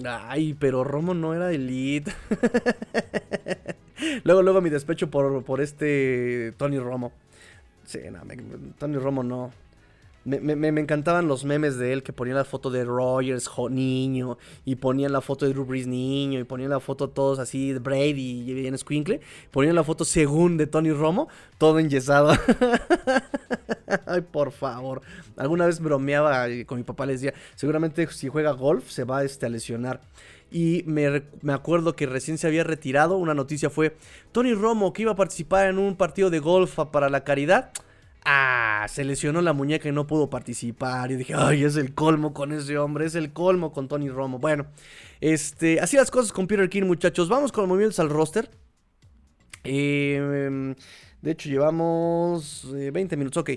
Ay, 0.04 0.54
pero 0.54 0.84
Romo 0.84 1.14
no 1.14 1.34
era 1.34 1.52
elite. 1.52 2.12
luego, 4.24 4.42
luego 4.42 4.60
mi 4.60 4.70
despecho 4.70 5.10
por, 5.10 5.42
por 5.44 5.60
este 5.60 6.52
Tony 6.56 6.78
Romo. 6.78 7.12
Sí, 7.84 8.00
no, 8.10 8.20
Tony 8.78 8.96
Romo 8.98 9.22
no. 9.22 9.52
Me, 10.24 10.68
encantaban 10.68 11.26
los 11.26 11.44
memes 11.44 11.78
de 11.78 11.92
él 11.92 12.04
que 12.04 12.12
ponían 12.12 12.36
la 12.36 12.44
foto 12.44 12.70
de 12.70 12.84
Rogers 12.84 13.50
niño 13.70 14.38
y 14.64 14.76
ponían 14.76 15.10
la 15.10 15.20
foto 15.20 15.46
de 15.46 15.52
Drew 15.52 15.64
Brees 15.64 15.88
niño 15.88 16.38
y 16.38 16.44
ponían 16.44 16.70
la 16.70 16.78
foto 16.78 17.10
todos 17.10 17.40
así 17.40 17.72
de 17.72 17.80
Brady 17.80 18.44
y 18.52 18.66
en 18.68 18.78
Squinkle. 18.78 19.20
Ponían 19.50 19.74
la 19.74 19.82
foto 19.82 20.04
según 20.04 20.56
de 20.56 20.68
Tony 20.68 20.92
Romo, 20.92 21.28
todo 21.58 21.80
enyesado. 21.80 22.34
Ay, 24.06 24.20
por 24.20 24.52
favor. 24.52 25.02
Alguna 25.36 25.66
vez 25.66 25.80
bromeaba 25.80 26.46
con 26.66 26.78
mi 26.78 26.84
papá, 26.84 27.04
le 27.04 27.14
decía, 27.14 27.34
seguramente 27.56 28.06
si 28.06 28.28
juega 28.28 28.52
golf 28.52 28.88
se 28.90 29.02
va 29.02 29.24
este, 29.24 29.46
a 29.46 29.48
lesionar. 29.48 30.00
Y 30.52 30.84
me, 30.86 31.22
me, 31.40 31.52
acuerdo 31.52 31.96
que 31.96 32.06
recién 32.06 32.36
se 32.38 32.46
había 32.46 32.62
retirado. 32.62 33.16
Una 33.16 33.34
noticia 33.34 33.70
fue: 33.70 33.96
Tony 34.32 34.52
Romo, 34.54 34.92
que 34.92 35.02
iba 35.02 35.12
a 35.12 35.16
participar 35.16 35.68
en 35.68 35.78
un 35.78 35.96
partido 35.96 36.28
de 36.30 36.38
golf 36.38 36.78
para 36.92 37.08
la 37.08 37.24
caridad. 37.24 37.72
Ah, 38.24 38.86
se 38.88 39.04
lesionó 39.04 39.42
la 39.42 39.52
muñeca 39.52 39.88
y 39.88 39.92
no 39.92 40.06
pudo 40.06 40.30
participar. 40.30 41.10
Y 41.10 41.16
dije, 41.16 41.34
ay, 41.36 41.64
es 41.64 41.76
el 41.76 41.94
colmo 41.94 42.32
con 42.32 42.52
ese 42.52 42.78
hombre, 42.78 43.06
es 43.06 43.14
el 43.16 43.32
colmo 43.32 43.72
con 43.72 43.88
Tony 43.88 44.08
Romo. 44.08 44.38
Bueno, 44.38 44.66
este, 45.20 45.80
así 45.80 45.96
las 45.96 46.10
cosas 46.10 46.32
con 46.32 46.46
Peter 46.46 46.68
King, 46.68 46.84
muchachos. 46.84 47.28
Vamos 47.28 47.50
con 47.50 47.62
los 47.62 47.68
movimientos 47.68 47.98
al 47.98 48.10
roster. 48.10 48.50
Em, 49.64 50.74
de 51.20 51.30
hecho, 51.30 51.48
llevamos 51.48 52.68
20 52.72 53.14
eh, 53.14 53.18
minutos, 53.18 53.40
ok. 53.40 53.50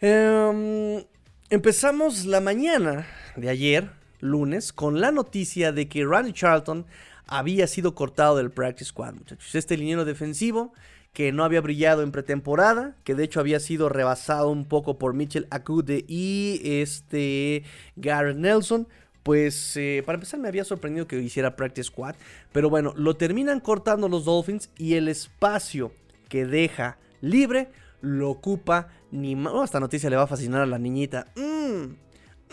Em, 0.00 1.02
empezamos 1.48 2.26
la 2.26 2.40
mañana 2.40 3.06
de 3.36 3.48
ayer 3.48 3.90
lunes 4.20 4.72
con 4.72 5.00
la 5.00 5.10
noticia 5.10 5.72
de 5.72 5.88
que 5.88 6.04
Randy 6.04 6.32
Charlton 6.32 6.86
había 7.26 7.66
sido 7.66 7.94
cortado 7.94 8.36
del 8.36 8.50
practice 8.50 8.90
squad, 8.90 9.14
muchachos. 9.14 9.54
Este 9.54 9.76
liniero 9.76 10.04
defensivo 10.04 10.72
que 11.12 11.32
no 11.32 11.44
había 11.44 11.62
brillado 11.62 12.02
en 12.02 12.12
pretemporada, 12.12 12.94
que 13.02 13.14
de 13.14 13.24
hecho 13.24 13.40
había 13.40 13.58
sido 13.58 13.88
rebasado 13.88 14.50
un 14.50 14.66
poco 14.66 14.98
por 14.98 15.14
Mitchell 15.14 15.46
Acude 15.50 16.04
y 16.06 16.60
este 16.62 17.64
Garrett 17.96 18.36
Nelson. 18.36 18.86
Pues 19.22 19.76
eh, 19.76 20.02
para 20.04 20.16
empezar 20.16 20.38
me 20.38 20.48
había 20.48 20.64
sorprendido 20.64 21.08
que 21.08 21.18
hiciera 21.18 21.56
practice 21.56 21.88
squad, 21.88 22.14
pero 22.52 22.68
bueno, 22.68 22.92
lo 22.96 23.16
terminan 23.16 23.60
cortando 23.60 24.08
los 24.08 24.26
Dolphins 24.26 24.68
y 24.76 24.94
el 24.94 25.08
espacio 25.08 25.90
que 26.28 26.44
deja 26.44 26.98
libre 27.22 27.70
lo 28.02 28.30
ocupa 28.30 28.88
ni 29.10 29.34
más. 29.36 29.52
Oh, 29.54 29.64
esta 29.64 29.80
noticia 29.80 30.10
le 30.10 30.16
va 30.16 30.24
a 30.24 30.28
fascinar 30.28 30.60
a 30.60 30.66
la 30.66 30.78
niñita. 30.78 31.26
Mmm, 31.34 31.94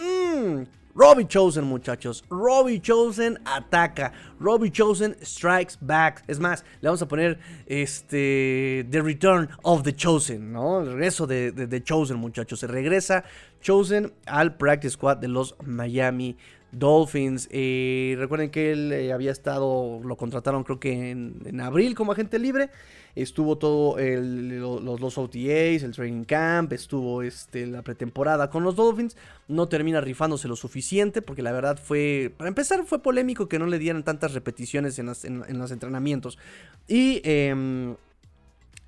mmm, 0.02 0.63
Robbie 0.95 1.25
Chosen, 1.25 1.65
muchachos. 1.65 2.23
Robbie 2.29 2.79
Chosen 2.79 3.39
ataca. 3.45 4.12
Robbie 4.39 4.69
Chosen 4.69 5.15
strikes 5.23 5.75
back. 5.82 6.23
Es 6.27 6.39
más, 6.39 6.63
le 6.82 6.89
vamos 6.89 7.01
a 7.01 7.08
poner 7.08 7.39
este 7.65 8.86
The 8.89 9.01
Return 9.01 9.49
of 9.63 9.84
the 9.84 9.93
Chosen, 9.93 10.53
¿no? 10.53 10.82
El 10.82 10.88
regreso 10.88 11.25
de, 11.25 11.51
The 11.51 11.84
Chosen, 11.84 12.17
muchachos. 12.17 12.60
Se 12.60 12.67
regresa 12.67 13.23
Chosen 13.62 14.13
al 14.27 14.56
practice 14.56 14.91
squad 14.91 15.17
de 15.17 15.29
los 15.29 15.56
Miami 15.65 16.38
Dolphins. 16.74 17.48
Recuerden 17.48 18.50
que 18.50 18.72
él 18.72 18.92
eh, 18.92 19.14
había 19.14 19.32
estado, 19.32 20.02
lo 20.04 20.16
contrataron 20.18 20.64
creo 20.64 20.80
que 20.80 21.12
en, 21.12 21.62
abril 21.62 21.96
como 21.96 22.12
agente 22.12 22.40
libre. 22.40 22.70
Estuvo 23.16 23.60
todo 23.60 23.98
los, 24.00 25.00
los, 25.00 25.18
OTAs, 25.20 25.84
el 25.84 25.92
training 25.94 26.24
camp, 26.24 26.74
estuvo 26.74 27.22
este, 27.22 27.68
la 27.68 27.84
pretemporada 27.84 28.50
con 28.50 28.64
los 28.64 28.76
Dolphins. 28.76 29.16
No 29.48 29.68
termina 29.70 30.02
rifándose 30.02 30.48
lo 30.48 30.56
suficiente 30.56 31.22
porque 31.22 31.44
la 31.44 31.52
verdad 31.52 31.78
fue, 31.78 32.34
para 32.36 32.48
empezar 32.48 32.86
fue 32.86 33.04
polémico 33.04 33.48
que 33.48 33.60
no 33.60 33.68
le 33.68 33.78
dieran 33.78 34.04
tantas 34.04 34.34
repeticiones 34.34 34.98
en, 34.98 35.10
en 35.24 35.60
los 35.60 35.72
entrenamientos. 35.72 36.40
Y... 36.88 37.22
Em, 37.24 37.96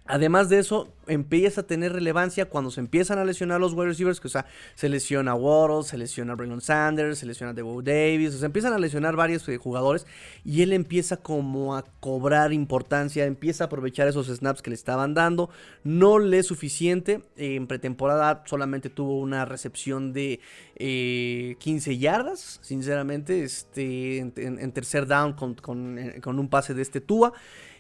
Además 0.07 0.49
de 0.49 0.59
eso, 0.59 0.93
empieza 1.07 1.61
a 1.61 1.63
tener 1.63 1.91
relevancia 1.91 2.45
cuando 2.45 2.69
se 2.69 2.79
empiezan 2.79 3.17
a 3.17 3.25
lesionar 3.25 3.59
los 3.59 3.73
wide 3.73 3.87
receivers, 3.87 4.19
que 4.19 4.27
o 4.27 4.29
sea, 4.29 4.45
se 4.75 4.87
lesiona 4.87 5.33
Waddle, 5.33 5.83
se 5.83 5.97
lesiona 5.97 6.35
Braylon 6.35 6.61
Sanders, 6.61 7.17
se 7.17 7.25
lesiona 7.25 7.53
Devo 7.53 7.81
Davis, 7.81 8.35
o 8.35 8.37
sea, 8.37 8.45
empiezan 8.45 8.73
a 8.73 8.77
lesionar 8.77 9.15
varios 9.15 9.49
eh, 9.49 9.57
jugadores 9.57 10.05
y 10.43 10.61
él 10.61 10.73
empieza 10.73 11.17
como 11.17 11.75
a 11.75 11.83
cobrar 11.99 12.53
importancia, 12.53 13.25
empieza 13.25 13.63
a 13.63 13.67
aprovechar 13.67 14.07
esos 14.07 14.27
snaps 14.27 14.61
que 14.61 14.69
le 14.69 14.75
estaban 14.75 15.15
dando, 15.15 15.49
no 15.83 16.19
le 16.19 16.37
es 16.37 16.45
suficiente, 16.45 17.23
en 17.35 17.65
pretemporada 17.65 18.43
solamente 18.45 18.91
tuvo 18.91 19.19
una 19.19 19.45
recepción 19.45 20.13
de 20.13 20.39
15 20.77 21.91
eh, 21.91 21.97
yardas, 21.97 22.59
sinceramente, 22.61 23.43
este, 23.43 24.19
en, 24.19 24.71
tercer 24.71 25.07
down 25.07 25.33
con, 25.33 25.55
con, 25.55 25.97
eh, 25.97 26.21
con 26.21 26.37
un 26.37 26.47
pase 26.47 26.75
de 26.75 26.83
este 26.83 27.01
Tua. 27.01 27.33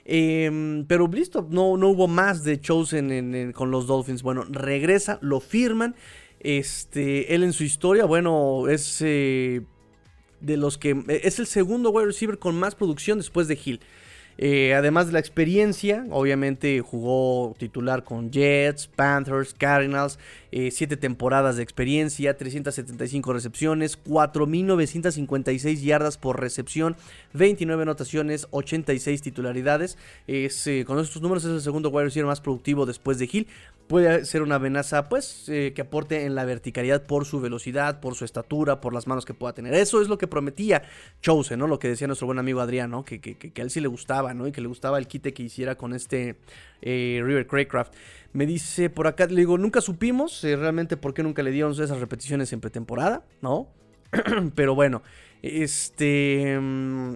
Em, 0.05 0.85
pero 0.85 1.07
listo, 1.07 1.47
no, 1.49 1.77
no 1.77 1.89
hubo 1.89 2.07
más 2.07 2.43
de 2.43 2.59
Chosen 2.61 3.51
con 3.53 3.71
los 3.71 3.87
Dolphins. 3.87 4.21
Bueno, 4.21 4.45
regresa, 4.47 5.17
lo 5.21 5.39
firman. 5.39 5.95
Este, 6.39 7.33
él 7.33 7.43
en 7.43 7.53
su 7.53 7.63
historia, 7.63 8.05
bueno, 8.05 8.67
es 8.69 9.01
eh, 9.01 9.61
de 10.41 10.57
los 10.57 10.77
que 10.77 11.03
es 11.07 11.39
el 11.39 11.47
segundo 11.47 11.89
wide 11.89 12.05
receiver 12.05 12.37
con 12.37 12.55
más 12.55 12.75
producción 12.75 13.17
después 13.17 13.47
de 13.47 13.59
Hill. 13.63 13.79
Eh, 14.37 14.73
además 14.73 15.07
de 15.07 15.13
la 15.13 15.19
experiencia, 15.19 16.05
obviamente 16.11 16.81
jugó 16.81 17.55
titular 17.57 18.03
con 18.03 18.31
Jets, 18.31 18.87
Panthers, 18.87 19.53
Cardinals, 19.53 20.19
7 20.51 20.93
eh, 20.93 20.97
temporadas 20.97 21.57
de 21.57 21.63
experiencia, 21.63 22.35
375 22.35 23.33
recepciones, 23.33 24.01
4.956 24.03 25.81
yardas 25.81 26.17
por 26.17 26.39
recepción, 26.39 26.95
29 27.33 27.83
anotaciones, 27.83 28.47
86 28.51 29.21
titularidades. 29.21 29.97
Es, 30.27 30.67
eh, 30.67 30.83
con 30.85 30.99
estos 30.99 31.21
números 31.21 31.45
es 31.45 31.51
el 31.51 31.61
segundo 31.61 31.89
wide 31.89 32.05
receiver 32.05 32.27
más 32.27 32.41
productivo 32.41 32.85
después 32.85 33.17
de 33.19 33.29
Hill. 33.31 33.47
Puede 33.87 34.25
ser 34.25 34.41
una 34.41 34.55
amenaza 34.55 35.09
pues 35.09 35.43
que 35.45 35.79
aporte 35.79 36.25
en 36.25 36.33
la 36.33 36.43
verticalidad 36.43 37.05
por 37.05 37.25
su 37.25 37.39
velocidad, 37.39 37.99
por 37.99 38.15
su 38.15 38.25
estatura, 38.25 38.81
por 38.81 38.95
las 38.95 39.05
manos 39.05 39.25
que 39.25 39.35
pueda 39.35 39.53
tener. 39.53 39.75
Eso 39.75 40.01
es 40.01 40.07
lo 40.07 40.17
que 40.17 40.25
prometía 40.25 40.81
Chosen, 41.21 41.59
¿no? 41.59 41.67
Lo 41.67 41.77
que 41.77 41.89
decía 41.89 42.07
nuestro 42.07 42.25
buen 42.25 42.39
amigo 42.39 42.61
Adrián, 42.61 43.03
Que, 43.03 43.21
que, 43.21 43.35
que 43.35 43.61
a 43.61 43.63
él 43.63 43.69
sí 43.69 43.81
le 43.81 43.87
gustaba 43.87 44.24
¿no? 44.33 44.47
Y 44.47 44.51
que 44.51 44.61
le 44.61 44.67
gustaba 44.67 44.97
el 44.97 45.07
quite 45.07 45.33
que 45.33 45.43
hiciera 45.43 45.75
con 45.75 45.93
este 45.93 46.37
eh, 46.81 47.21
River 47.23 47.47
Craycraft. 47.47 47.93
Me 48.33 48.45
dice 48.45 48.89
por 48.89 49.07
acá, 49.07 49.27
le 49.27 49.35
digo, 49.35 49.57
nunca 49.57 49.81
supimos 49.81 50.43
eh, 50.43 50.55
realmente 50.55 50.97
por 50.97 51.13
qué 51.13 51.23
nunca 51.23 51.43
le 51.43 51.51
dieron 51.51 51.71
esas 51.71 51.99
repeticiones 51.99 52.51
en 52.53 52.61
pretemporada, 52.61 53.23
¿no? 53.41 53.67
Pero 54.55 54.75
bueno, 54.75 55.01
este... 55.41 56.57
Mm, 56.59 57.15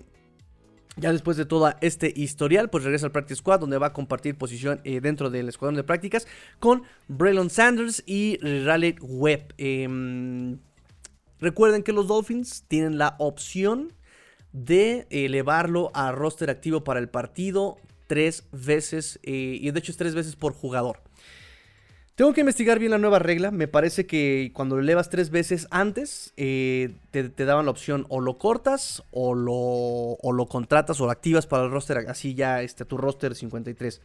ya 0.99 1.11
después 1.11 1.37
de 1.37 1.45
todo 1.45 1.73
este 1.81 2.13
historial, 2.15 2.69
pues 2.69 2.83
regresa 2.83 3.05
al 3.05 3.11
Practice 3.11 3.39
Squad, 3.39 3.59
donde 3.59 3.77
va 3.77 3.87
a 3.87 3.93
compartir 3.93 4.37
posición 4.37 4.81
eh, 4.83 4.99
dentro 4.99 5.29
del 5.29 5.47
escuadrón 5.47 5.75
de 5.75 5.83
prácticas 5.83 6.27
con 6.59 6.83
Braylon 7.07 7.49
Sanders 7.49 8.03
y 8.05 8.37
Raleigh 8.37 8.97
Webb. 9.01 9.53
Em, 9.57 10.59
recuerden 11.39 11.83
que 11.83 11.93
los 11.93 12.07
Dolphins 12.07 12.65
tienen 12.67 12.97
la 12.97 13.15
opción 13.19 13.93
de 14.53 15.07
elevarlo 15.09 15.91
a 15.93 16.11
roster 16.11 16.49
activo 16.49 16.83
para 16.83 16.99
el 16.99 17.09
partido 17.09 17.77
tres 18.07 18.45
veces, 18.51 19.19
eh, 19.23 19.59
y 19.61 19.69
de 19.69 19.79
hecho 19.79 19.91
es 19.91 19.97
tres 19.97 20.15
veces 20.15 20.35
por 20.35 20.53
jugador. 20.53 20.99
Tengo 22.19 22.33
que 22.33 22.41
investigar 22.41 22.79
bien 22.79 22.91
la 22.91 22.97
nueva 22.97 23.19
regla. 23.19 23.49
Me 23.49 23.69
parece 23.69 24.05
que 24.05 24.51
cuando 24.53 24.75
lo 24.75 24.81
elevas 24.81 25.09
tres 25.09 25.29
veces 25.29 25.67
antes, 25.71 26.33
eh, 26.35 26.89
te, 27.11 27.29
daban 27.45 27.63
la 27.63 27.71
opción 27.71 28.05
o 28.09 28.19
lo 28.19 28.37
cortas 28.37 29.03
o 29.11 29.35
lo, 29.35 29.53
o 29.53 30.33
lo 30.33 30.47
contratas 30.47 30.99
o 30.99 31.05
lo 31.05 31.11
activas 31.11 31.47
para 31.47 31.63
el 31.63 31.71
roster, 31.71 31.99
así 32.09 32.33
ya 32.33 32.61
este, 32.61 32.83
tu 32.83 32.97
roster 32.97 33.35
53. 33.35 34.01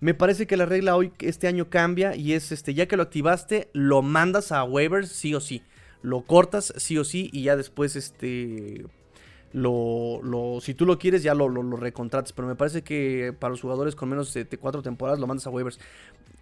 Me 0.00 0.12
parece 0.12 0.46
que 0.46 0.58
la 0.58 0.66
regla 0.66 0.96
hoy, 0.96 1.12
este 1.20 1.46
año 1.48 1.70
cambia 1.70 2.14
y 2.14 2.34
es 2.34 2.52
este, 2.52 2.74
ya 2.74 2.88
que 2.88 2.98
lo 2.98 3.04
activaste, 3.04 3.70
lo 3.72 4.02
mandas 4.02 4.52
a 4.52 4.62
waivers 4.62 5.08
sí 5.08 5.34
o 5.34 5.40
sí. 5.40 5.62
Lo 6.02 6.26
cortas 6.26 6.74
sí 6.76 6.98
o 6.98 7.04
sí 7.04 7.30
y 7.32 7.44
ya 7.44 7.56
después 7.56 7.96
este, 7.96 8.84
lo, 9.52 10.20
lo, 10.22 10.60
si 10.60 10.74
tú 10.74 10.86
lo 10.86 10.98
quieres 10.98 11.22
ya 11.22 11.34
lo, 11.34 11.48
lo, 11.48 11.76
recontratas. 11.76 12.32
Pero 12.32 12.48
me 12.48 12.54
parece 12.56 12.82
que 12.82 13.34
para 13.38 13.50
los 13.50 13.60
jugadores 13.60 13.94
con 13.94 14.08
menos 14.08 14.32
de 14.32 14.46
cuatro 14.58 14.82
temporadas 14.82 15.18
lo 15.18 15.26
mandas 15.26 15.46
a 15.46 15.50
waivers 15.50 15.78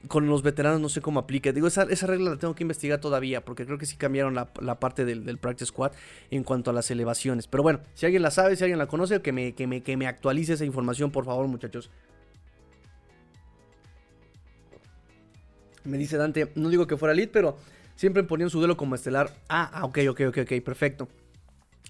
con 0.09 0.27
los 0.27 0.43
veteranos 0.43 0.81
no 0.81 0.89
sé 0.89 1.01
cómo 1.01 1.21
aplica. 1.21 1.53
Digo, 1.53 1.67
esa, 1.67 1.85
esa, 1.85 2.07
regla 2.07 2.31
la 2.31 2.37
tengo 2.37 2.55
que 2.55 2.63
investigar 2.63 3.01
todavía, 3.01 3.45
porque 3.45 3.65
creo 3.65 3.79
que 3.79 3.87
sí 3.87 3.97
cambiaron 3.97 4.35
la, 4.35 4.81
parte 4.81 5.05
del, 5.05 5.39
Practice 5.39 5.67
Squad 5.67 5.93
en 6.31 6.45
cuanto 6.45 6.71
a 6.71 6.73
las 6.73 6.91
elevaciones. 6.91 7.47
Pero 7.47 7.63
bueno, 7.63 7.81
si 7.95 8.07
alguien 8.07 8.23
la 8.23 8.31
sabe, 8.31 8.57
si 8.57 8.65
alguien 8.65 8.79
la 8.79 8.87
conoce, 8.87 9.21
que 9.23 9.33
me, 9.33 9.55
que 9.55 9.67
me, 9.67 9.83
que 9.83 9.97
me 9.97 10.07
actualice 10.07 10.55
esa 10.55 10.65
información, 10.65 11.11
por 11.11 11.25
favor, 11.25 11.47
muchachos. 11.47 11.91
Me 15.85 15.99
dice 15.99 16.17
Dante, 16.17 16.51
no 16.55 16.71
digo 16.71 16.87
que 16.87 16.97
fuera 16.97 17.15
lead, 17.15 17.29
pero 17.31 17.57
siempre 17.95 18.23
ponían 18.23 18.51
su 18.51 18.59
duelo 18.59 18.77
como 18.77 18.95
estelar. 18.95 19.31
Ah, 19.49 19.71
ah, 19.73 19.85
ok, 19.85 19.99
ok, 20.11 20.21
ok, 20.29 20.39
ok, 20.43 20.63
perfecto. 20.65 21.09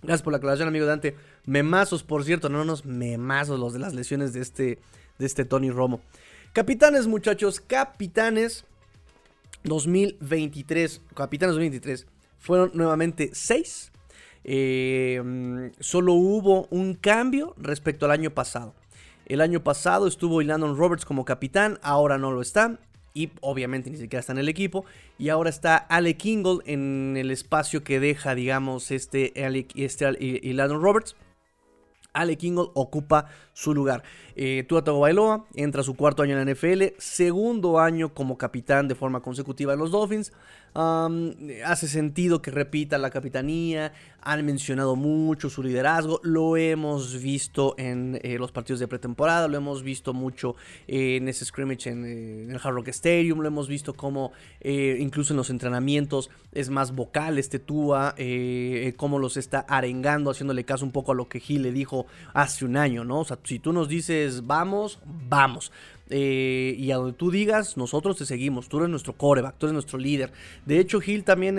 Gracias 0.04 0.22
por 0.22 0.32
la 0.32 0.36
aclaración, 0.36 0.68
amigo 0.68 0.84
Dante. 0.84 1.16
Memazos, 1.46 2.02
por 2.02 2.24
cierto, 2.24 2.50
no 2.50 2.60
unos 2.60 2.84
memazos 2.84 3.58
los 3.58 3.72
de 3.72 3.78
las 3.78 3.94
lesiones 3.94 4.34
de 4.34 4.40
este, 4.40 4.78
de 5.18 5.26
este 5.26 5.46
Tony 5.46 5.70
Romo. 5.70 6.02
Capitanes, 6.52 7.06
muchachos, 7.06 7.58
capitanes 7.58 8.66
2023. 9.62 11.00
Capitanes 11.14 11.54
2023. 11.54 12.06
Fueron 12.38 12.70
nuevamente 12.74 13.30
6. 13.32 13.92
Eh, 14.44 15.70
solo 15.80 16.12
hubo 16.12 16.66
un 16.70 16.94
cambio 16.94 17.54
respecto 17.56 18.04
al 18.04 18.12
año 18.12 18.30
pasado. 18.30 18.74
El 19.24 19.40
año 19.40 19.64
pasado 19.64 20.06
estuvo 20.06 20.42
Landon 20.42 20.76
Roberts 20.76 21.06
como 21.06 21.24
capitán, 21.24 21.78
ahora 21.82 22.18
no 22.18 22.30
lo 22.30 22.42
está. 22.42 22.78
Y 23.16 23.30
obviamente 23.42 23.90
ni 23.90 23.96
siquiera 23.96 24.18
está 24.18 24.32
en 24.32 24.38
el 24.38 24.48
equipo. 24.48 24.84
Y 25.18 25.28
ahora 25.28 25.48
está 25.48 25.76
Ale 25.76 26.16
Kingle 26.16 26.58
en 26.66 27.16
el 27.16 27.30
espacio 27.30 27.84
que 27.84 28.00
deja, 28.00 28.34
digamos, 28.34 28.90
este, 28.90 29.32
este 29.76 30.52
Landon 30.52 30.82
Roberts. 30.82 31.14
Ale 32.12 32.36
Kingle 32.36 32.70
ocupa 32.74 33.26
su 33.52 33.72
lugar. 33.72 34.02
Eh, 34.34 34.64
Tua 34.68 34.82
Tagovailoa 34.82 35.46
entra 35.54 35.84
su 35.84 35.94
cuarto 35.94 36.24
año 36.24 36.36
en 36.36 36.44
la 36.44 36.52
NFL, 36.52 36.96
segundo 36.98 37.78
año 37.78 38.12
como 38.14 38.36
capitán 38.36 38.88
de 38.88 38.96
forma 38.96 39.20
consecutiva 39.20 39.72
de 39.72 39.78
los 39.78 39.92
Dolphins 39.92 40.32
hace 40.74 41.88
sentido 41.88 42.42
que 42.42 42.50
repita 42.50 42.98
la 42.98 43.10
capitanía. 43.10 43.92
Han 44.26 44.44
mencionado 44.44 44.96
mucho 44.96 45.50
su 45.50 45.62
liderazgo. 45.62 46.20
Lo 46.22 46.56
hemos 46.56 47.20
visto 47.22 47.74
en 47.78 48.18
eh, 48.22 48.38
los 48.38 48.52
partidos 48.52 48.80
de 48.80 48.88
pretemporada. 48.88 49.48
Lo 49.48 49.56
hemos 49.56 49.82
visto 49.82 50.14
mucho 50.14 50.56
eh, 50.88 51.16
en 51.16 51.28
ese 51.28 51.44
scrimmage 51.44 51.90
en, 51.90 52.04
eh, 52.04 52.52
el 52.52 52.56
Hard 52.56 52.74
Rock 52.74 52.88
Stadium. 52.88 53.40
Lo 53.40 53.48
hemos 53.48 53.68
visto 53.68 53.94
como 53.94 54.32
incluso 54.62 55.34
en 55.34 55.36
los 55.36 55.50
entrenamientos 55.50 56.30
es 56.52 56.70
más 56.70 56.94
vocal 56.94 57.38
este 57.38 57.58
Tua. 57.58 58.14
cómo 58.96 59.18
los 59.18 59.36
está 59.36 59.60
arengando, 59.60 60.30
haciéndole 60.30 60.64
caso 60.64 60.84
un 60.84 60.92
poco 60.92 61.12
a 61.12 61.14
lo 61.14 61.28
que 61.28 61.40
Gil 61.40 61.62
le 61.62 61.72
dijo 61.72 62.06
hace 62.32 62.64
un 62.64 62.76
año, 62.76 63.04
¿no? 63.04 63.24
Si 63.44 63.58
tú 63.58 63.72
nos 63.72 63.88
dices 63.88 64.46
vamos, 64.46 64.98
vamos. 65.04 65.70
Eh, 66.10 66.76
y 66.78 66.90
a 66.90 66.96
donde 66.96 67.14
tú 67.14 67.30
digas, 67.30 67.76
nosotros 67.76 68.16
te 68.16 68.26
seguimos. 68.26 68.68
Tú 68.68 68.78
eres 68.78 68.90
nuestro 68.90 69.14
coreback, 69.14 69.56
tú 69.58 69.66
eres 69.66 69.72
nuestro 69.72 69.98
líder. 69.98 70.32
De 70.66 70.78
hecho, 70.78 71.00
Gil 71.00 71.24
también 71.24 71.58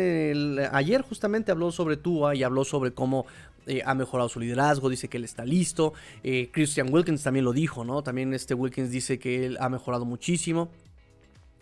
ayer 0.72 1.02
justamente 1.02 1.52
habló 1.52 1.72
sobre 1.72 1.98
Tua 1.98 2.36
y 2.36 2.44
habló 2.44 2.64
sobre 2.64 2.92
cómo 2.92 3.26
eh, 3.68 3.82
ha 3.84 3.96
mejorado 3.96 4.30
su 4.30 4.40
liderazgo, 4.40 4.90
dice 4.90 5.08
que 5.08 5.18
él 5.18 5.24
está 5.24 5.46
listo. 5.46 5.94
Eh, 6.24 6.50
Christian 6.52 6.94
Wilkins 6.94 7.24
también 7.24 7.46
lo 7.46 7.54
dijo, 7.54 7.84
¿no? 7.84 8.04
También 8.04 8.34
este 8.34 8.54
Wilkins 8.54 8.92
dice 8.92 9.18
que 9.18 9.46
él 9.46 9.58
ha 9.60 9.70
mejorado 9.70 10.06
muchísimo. 10.06 10.70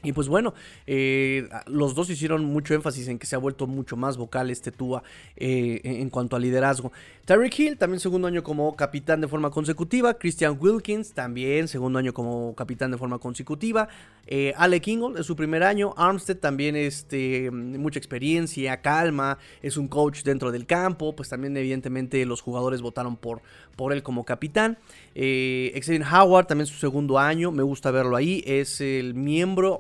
Y 0.04 0.12
pues 0.12 0.28
bueno, 0.28 0.54
eh, 0.86 1.48
los 1.66 1.96
dos 1.96 2.10
hicieron 2.10 2.44
mucho 2.44 2.74
énfasis 2.74 3.08
en 3.08 3.18
que 3.18 3.26
se 3.26 3.36
ha 3.36 3.40
vuelto 3.40 3.68
mucho 3.68 3.96
más 3.96 4.18
vocal 4.18 4.50
este 4.50 4.72
Tua 4.72 5.02
eh, 5.38 5.80
en 5.84 6.10
cuanto 6.10 6.36
a 6.36 6.40
liderazgo. 6.40 6.92
Tyreek 7.26 7.58
Hill, 7.58 7.78
también 7.78 8.02
segundo 8.02 8.28
año 8.28 8.44
como 8.44 8.76
capitán 8.76 9.22
de 9.22 9.30
forma 9.30 9.50
consecutiva. 9.50 10.14
Christian 10.16 10.58
Wilkins, 10.60 11.14
también 11.14 11.70
segundo 11.70 11.98
año 11.98 12.14
como 12.14 12.54
capitán 12.54 12.92
de 12.92 12.98
forma 12.98 13.18
consecutiva. 13.18 13.88
Eh, 14.28 14.54
Ale 14.58 14.82
Kingle, 14.82 15.22
es 15.22 15.26
su 15.26 15.34
primer 15.38 15.64
año. 15.64 15.94
Armstead 15.96 16.36
también 16.36 16.76
este, 16.76 17.50
mucha 17.50 17.98
experiencia, 17.98 18.82
calma, 18.82 19.38
es 19.62 19.78
un 19.78 19.88
coach 19.88 20.24
dentro 20.24 20.52
del 20.52 20.66
campo. 20.66 21.16
Pues 21.16 21.30
también 21.30 21.56
evidentemente 21.56 22.26
los 22.26 22.42
jugadores 22.42 22.82
votaron 22.82 23.16
por, 23.16 23.42
por 23.78 23.94
él 23.94 24.04
como 24.04 24.26
capitán. 24.26 24.78
Eh, 25.16 25.80
Xavier 25.82 26.04
Howard, 26.04 26.48
también 26.48 26.68
su 26.68 26.76
segundo 26.76 27.20
año, 27.20 27.54
me 27.54 27.64
gusta 27.64 27.90
verlo 27.92 28.18
ahí. 28.18 28.44
Es 28.46 28.82
el 28.82 29.14
miembro 29.14 29.80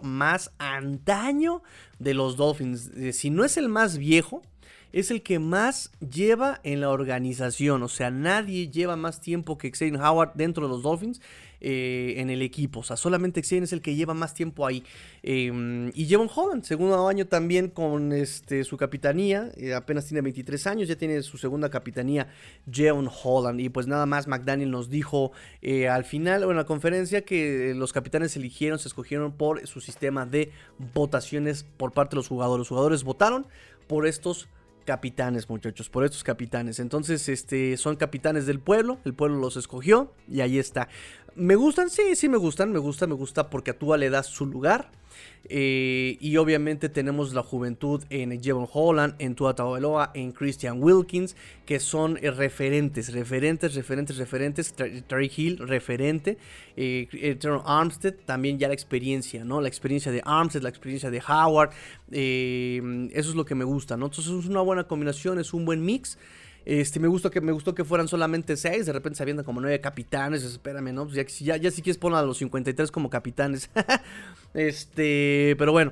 antaño 0.58 1.63
de 1.99 2.13
los 2.13 2.38
Dolphins. 2.38 2.91
Eh, 2.95 3.13
si 3.13 3.30
no 3.30 3.43
es 3.43 3.58
el 3.58 3.69
más 3.69 3.97
viejo, 3.97 4.41
es 4.93 5.10
el 5.10 5.23
que 5.23 5.39
más 5.39 5.91
lleva 5.99 6.60
en 6.63 6.82
la 6.82 6.89
organización. 6.89 7.82
O 7.84 7.89
sea, 7.89 8.12
nadie 8.12 8.69
lleva 8.69 8.95
más 8.95 9.19
tiempo 9.19 9.58
que 9.58 9.71
Xavier 9.71 9.99
Howard 9.99 10.34
dentro 10.36 10.67
de 10.67 10.73
los 10.73 10.84
Dolphins. 10.84 11.19
Eh, 11.65 12.15
en 12.17 12.30
el 12.30 12.41
equipo. 12.41 12.82
O 12.82 12.84
sea, 12.84 12.97
solamente 12.97 13.41
Xavier 13.41 13.63
es 13.63 13.71
el 13.71 13.82
que 13.82 13.95
lleva 13.95 14.13
más 14.13 14.34
tiempo 14.34 14.67
ahí. 14.67 14.84
Em, 15.21 15.91
y 15.95 16.08
Jevon 16.08 16.30
Holland, 16.36 16.65
segundo 16.65 17.08
año 17.08 17.26
también 17.26 17.69
con 17.69 18.12
este, 18.12 18.65
su 18.65 18.76
capitanía. 18.76 19.49
Eh, 19.56 19.73
apenas 19.73 20.06
tiene 20.06 20.19
23 20.19 20.67
años, 20.67 20.89
ya 20.89 20.97
tiene 20.97 21.21
su 21.21 21.38
segunda 21.38 21.69
capitanía, 21.69 22.28
Jevon 22.69 23.10
Holland. 23.10 23.62
Y 23.62 23.69
pues 23.69 23.88
nada 23.88 24.06
más, 24.06 24.28
McDaniel 24.28 24.71
nos 24.71 24.89
dijo 24.89 25.32
eh, 25.62 25.88
al 25.88 26.04
final, 26.04 26.43
en 26.43 26.58
la 26.58 26.65
conferencia, 26.65 27.21
que 27.21 27.73
los 27.73 27.93
capitanes 27.93 28.36
eligieron, 28.36 28.78
se 28.78 28.89
escogieron 28.89 29.32
por 29.32 29.65
su 29.65 29.80
sistema 29.80 30.26
de 30.26 30.52
votaciones 30.93 31.63
por 31.78 31.93
parte 31.93 32.12
de 32.12 32.17
los 32.17 32.28
jugadores. 32.28 32.60
Los 32.60 32.67
jugadores 32.67 33.06
votaron 33.06 33.47
por 33.88 34.06
estos 34.06 34.49
capitanes, 34.84 35.49
muchachos, 35.49 35.89
por 35.89 36.04
estos 36.04 36.23
capitanes. 36.23 36.80
Entonces, 36.80 37.30
este, 37.30 37.78
son 37.78 37.95
capitanes 37.95 38.45
del 38.45 38.60
pueblo, 38.60 38.99
el 39.06 39.13
pueblo 39.13 39.38
los 39.39 39.58
escogió 39.58 40.13
y 40.30 40.41
ahí 40.41 40.58
está. 40.58 40.89
¿Me 41.36 41.56
gustan? 41.56 41.89
Sí, 41.89 42.15
sí 42.15 42.30
me 42.30 42.38
gustan, 42.38 42.72
me 42.72 42.80
gusta, 42.80 43.08
me 43.08 43.15
gusta 43.15 43.50
porque 43.50 43.72
a 43.72 43.78
Tua 43.78 43.98
le 43.98 44.10
das 44.10 44.28
su 44.28 44.46
lugar. 44.46 44.91
Eh, 45.50 46.17
y 46.22 46.38
obviamente 46.38 46.89
tenemos 46.89 47.34
la 47.34 47.43
juventud 47.43 48.04
en 48.10 48.41
Jevon 48.41 48.67
Holland, 48.72 49.15
en 49.19 49.36
Tua 49.36 49.56
Tagovailoa, 49.56 50.12
en 50.13 50.32
Christian 50.32 50.82
Wilkins, 50.82 51.36
que 51.65 51.80
son 51.80 52.17
eh, 52.22 52.32
referentes, 52.32 53.12
referentes, 53.12 53.74
referentes, 53.74 54.17
referentes. 54.17 54.74
Terry 54.74 55.32
Hill, 55.36 55.58
referente. 55.58 56.38
Eh, 56.78 57.38
Armstead, 57.65 58.13
también 58.26 58.60
ya 58.60 58.67
la 58.67 58.74
experiencia, 58.74 59.43
¿no? 59.43 59.60
La 59.60 59.67
experiencia 59.67 60.12
de 60.12 60.22
Armstead, 60.24 60.62
la 60.62 60.69
experiencia 60.69 61.10
de 61.10 61.22
Howard. 61.28 61.72
eso 62.12 63.30
es 63.30 63.36
lo 63.36 63.46
que 63.46 63.56
me 63.56 63.65
gusta, 63.65 63.98
¿no? 63.98 64.06
Entonces 64.06 64.32
es 64.32 64.46
una 64.46 64.62
buena 64.62 64.86
combinación, 64.86 65.39
es 65.39 65.54
un 65.54 65.65
buen 65.65 65.84
mix. 65.84 66.17
Este, 66.65 66.99
me 66.99 67.08
gustó 67.08 67.30
que 67.30 67.41
me 67.41 67.52
gustó 67.52 67.76
que 67.76 67.84
fueran 67.84 68.07
solamente 68.07 68.55
seis, 68.55 68.86
de 68.86 68.93
repente 68.93 69.18
se 69.18 69.24
avientan 69.24 69.45
como 69.45 69.59
nueve 69.59 69.82
capitanes, 69.82 70.43
espérame, 70.43 70.93
¿no? 70.93 71.05
Pues 71.07 71.39
ya, 71.39 71.57
ya, 71.57 71.72
si 71.72 71.82
quieres 71.82 71.97
poner 71.97 72.20
a 72.20 72.24
los 72.24 72.38
53 72.38 72.91
como 72.91 73.09
capitanes. 73.09 73.70
este, 74.53 75.55
pero 75.57 75.72
bueno. 75.72 75.91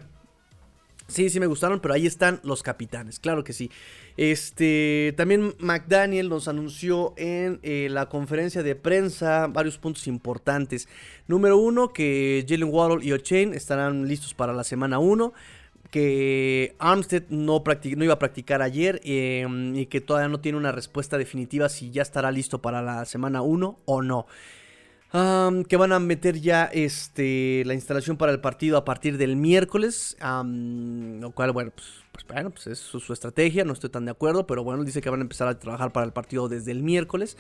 Sí, 1.07 1.29
sí 1.29 1.41
me 1.41 1.45
gustaron, 1.45 1.81
pero 1.81 1.93
ahí 1.93 2.07
están 2.07 2.39
los 2.41 2.63
capitanes, 2.63 3.19
claro 3.19 3.43
que 3.43 3.51
sí. 3.51 3.69
Este, 4.15 5.13
también 5.17 5.55
McDaniel 5.59 6.29
nos 6.29 6.47
anunció 6.47 7.13
en 7.17 7.59
eh, 7.63 7.89
la 7.91 8.07
conferencia 8.07 8.63
de 8.63 8.75
prensa 8.75 9.47
varios 9.47 9.77
puntos 9.77 10.07
importantes. 10.07 10.87
Número 11.27 11.57
uno, 11.57 11.91
que 11.91 12.45
Jalen 12.47 12.69
Waddle 12.71 13.05
y 13.05 13.11
O'Chain 13.11 13.53
estarán 13.53 14.07
listos 14.07 14.33
para 14.33 14.53
la 14.53 14.63
semana 14.63 14.99
1 14.99 15.33
que 15.91 16.75
Armstead 16.79 17.23
no, 17.29 17.61
iba 17.83 18.13
a 18.13 18.19
practicar 18.19 18.61
ayer 18.61 19.01
em, 19.03 19.75
y 19.75 19.85
que 19.87 20.01
todavía 20.01 20.29
no 20.29 20.39
tiene 20.39 20.57
una 20.57 20.71
respuesta 20.71 21.17
definitiva 21.17 21.69
si 21.69 21.91
ya 21.91 22.01
estará 22.01 22.31
listo 22.31 22.61
para 22.61 22.81
la 22.81 23.05
semana 23.05 23.41
1 23.41 23.79
o 23.85 24.01
no. 24.01 24.25
que 25.11 25.77
van 25.77 25.91
a 25.91 25.99
meter 25.99 26.39
ya 26.39 26.65
este, 26.65 27.63
la 27.65 27.73
instalación 27.73 28.15
para 28.15 28.31
el 28.31 28.39
partido 28.39 28.77
a 28.77 28.85
partir 28.85 29.17
del 29.17 29.35
miércoles. 29.35 30.17
lo 30.21 31.31
cual, 31.31 31.51
bueno, 31.51 31.71
pues, 31.75 31.87
pues, 32.13 32.25
bueno, 32.25 32.51
pues 32.51 32.67
es 32.67 32.79
su, 32.79 33.11
estrategia, 33.11 33.65
no 33.65 33.73
estoy 33.73 33.89
tan 33.89 34.05
de 34.05 34.11
acuerdo, 34.11 34.47
pero 34.47 34.63
bueno, 34.63 34.85
dice 34.85 35.01
que 35.01 35.09
van 35.09 35.19
a 35.19 35.23
empezar 35.23 35.49
a 35.49 35.59
trabajar 35.59 35.91
para 35.91 36.05
el 36.05 36.13
partido 36.13 36.47
desde 36.47 36.71
el 36.71 36.83
miércoles. 36.83 37.37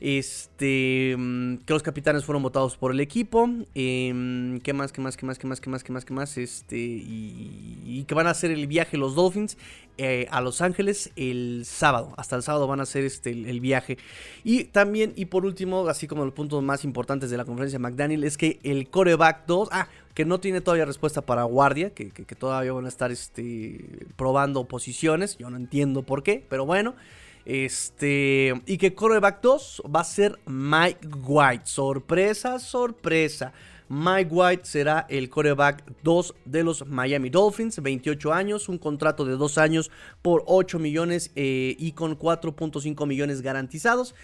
Este, 0.00 1.14
mm, 1.18 1.58
que 1.58 1.74
los 1.74 1.82
capitanes 1.82 2.24
fueron 2.24 2.42
votados 2.42 2.76
por 2.76 2.90
el 2.90 3.00
equipo. 3.00 3.50
Em, 3.74 4.58
¿Qué 4.60 4.72
más? 4.72 4.92
¿Qué 4.92 5.02
más? 5.02 5.16
¿Qué 5.16 5.26
más? 5.26 5.38
¿Qué 5.38 5.46
más? 5.46 5.60
¿Qué 5.60 5.70
más? 5.70 5.84
¿Qué 5.84 5.92
más? 5.92 6.04
¿Qué 6.06 6.14
más? 6.14 6.38
Este, 6.38 6.78
y, 6.78 8.04
que 8.08 8.14
van 8.14 8.26
a 8.26 8.30
hacer 8.30 8.50
el 8.50 8.66
viaje 8.66 8.96
los 8.96 9.14
Dolphins 9.14 9.58
eh, 9.98 10.26
a 10.30 10.40
Los 10.40 10.62
Ángeles 10.62 11.10
el 11.16 11.64
sábado. 11.66 12.14
Hasta 12.16 12.34
el 12.36 12.42
sábado 12.42 12.66
van 12.66 12.80
a 12.80 12.84
hacer 12.84 13.04
este, 13.04 13.30
el, 13.30 13.60
viaje. 13.60 13.98
Y 14.42 14.64
también, 14.64 15.12
y 15.16 15.26
por 15.26 15.44
último, 15.44 15.86
así 15.86 16.06
como 16.06 16.24
los 16.24 16.32
puntos 16.32 16.62
más 16.62 16.82
importantes 16.84 17.28
de 17.28 17.36
la 17.36 17.44
conferencia 17.44 17.78
McDaniel, 17.78 18.24
es 18.24 18.38
que 18.38 18.58
el 18.62 18.88
coreback 18.88 19.44
2, 19.46 19.68
ah, 19.70 19.88
que 20.14 20.24
no 20.24 20.40
tiene 20.40 20.62
todavía 20.62 20.86
respuesta 20.86 21.20
para 21.20 21.42
guardia, 21.42 21.90
que, 21.90 22.10
que, 22.10 22.24
que 22.24 22.34
todavía 22.34 22.72
van 22.72 22.86
a 22.86 22.88
estar 22.88 23.12
este, 23.12 24.06
probando 24.16 24.64
posiciones. 24.64 25.36
Yo 25.36 25.50
no 25.50 25.58
entiendo 25.58 26.02
por 26.02 26.22
qué, 26.22 26.42
pero 26.48 26.64
bueno. 26.64 26.94
Este, 27.44 28.60
y 28.66 28.78
que 28.78 28.94
coreback 28.94 29.40
2 29.40 29.82
va 29.94 30.00
a 30.00 30.04
ser 30.04 30.38
Mike 30.46 31.08
White. 31.22 31.62
Sorpresa, 31.64 32.58
sorpresa. 32.58 33.52
Mike 33.88 34.30
White 34.30 34.66
será 34.66 35.04
el 35.08 35.28
coreback 35.28 35.84
2 36.04 36.34
de 36.44 36.62
los 36.62 36.86
Miami 36.86 37.28
Dolphins, 37.28 37.82
28 37.82 38.32
años, 38.32 38.68
un 38.68 38.78
contrato 38.78 39.24
de 39.24 39.36
2 39.36 39.58
años 39.58 39.90
por 40.22 40.44
8 40.46 40.78
millones 40.78 41.32
eh, 41.34 41.74
y 41.76 41.90
con 41.92 42.16
4.5 42.16 43.06
millones 43.08 43.42
garantizados. 43.42 44.14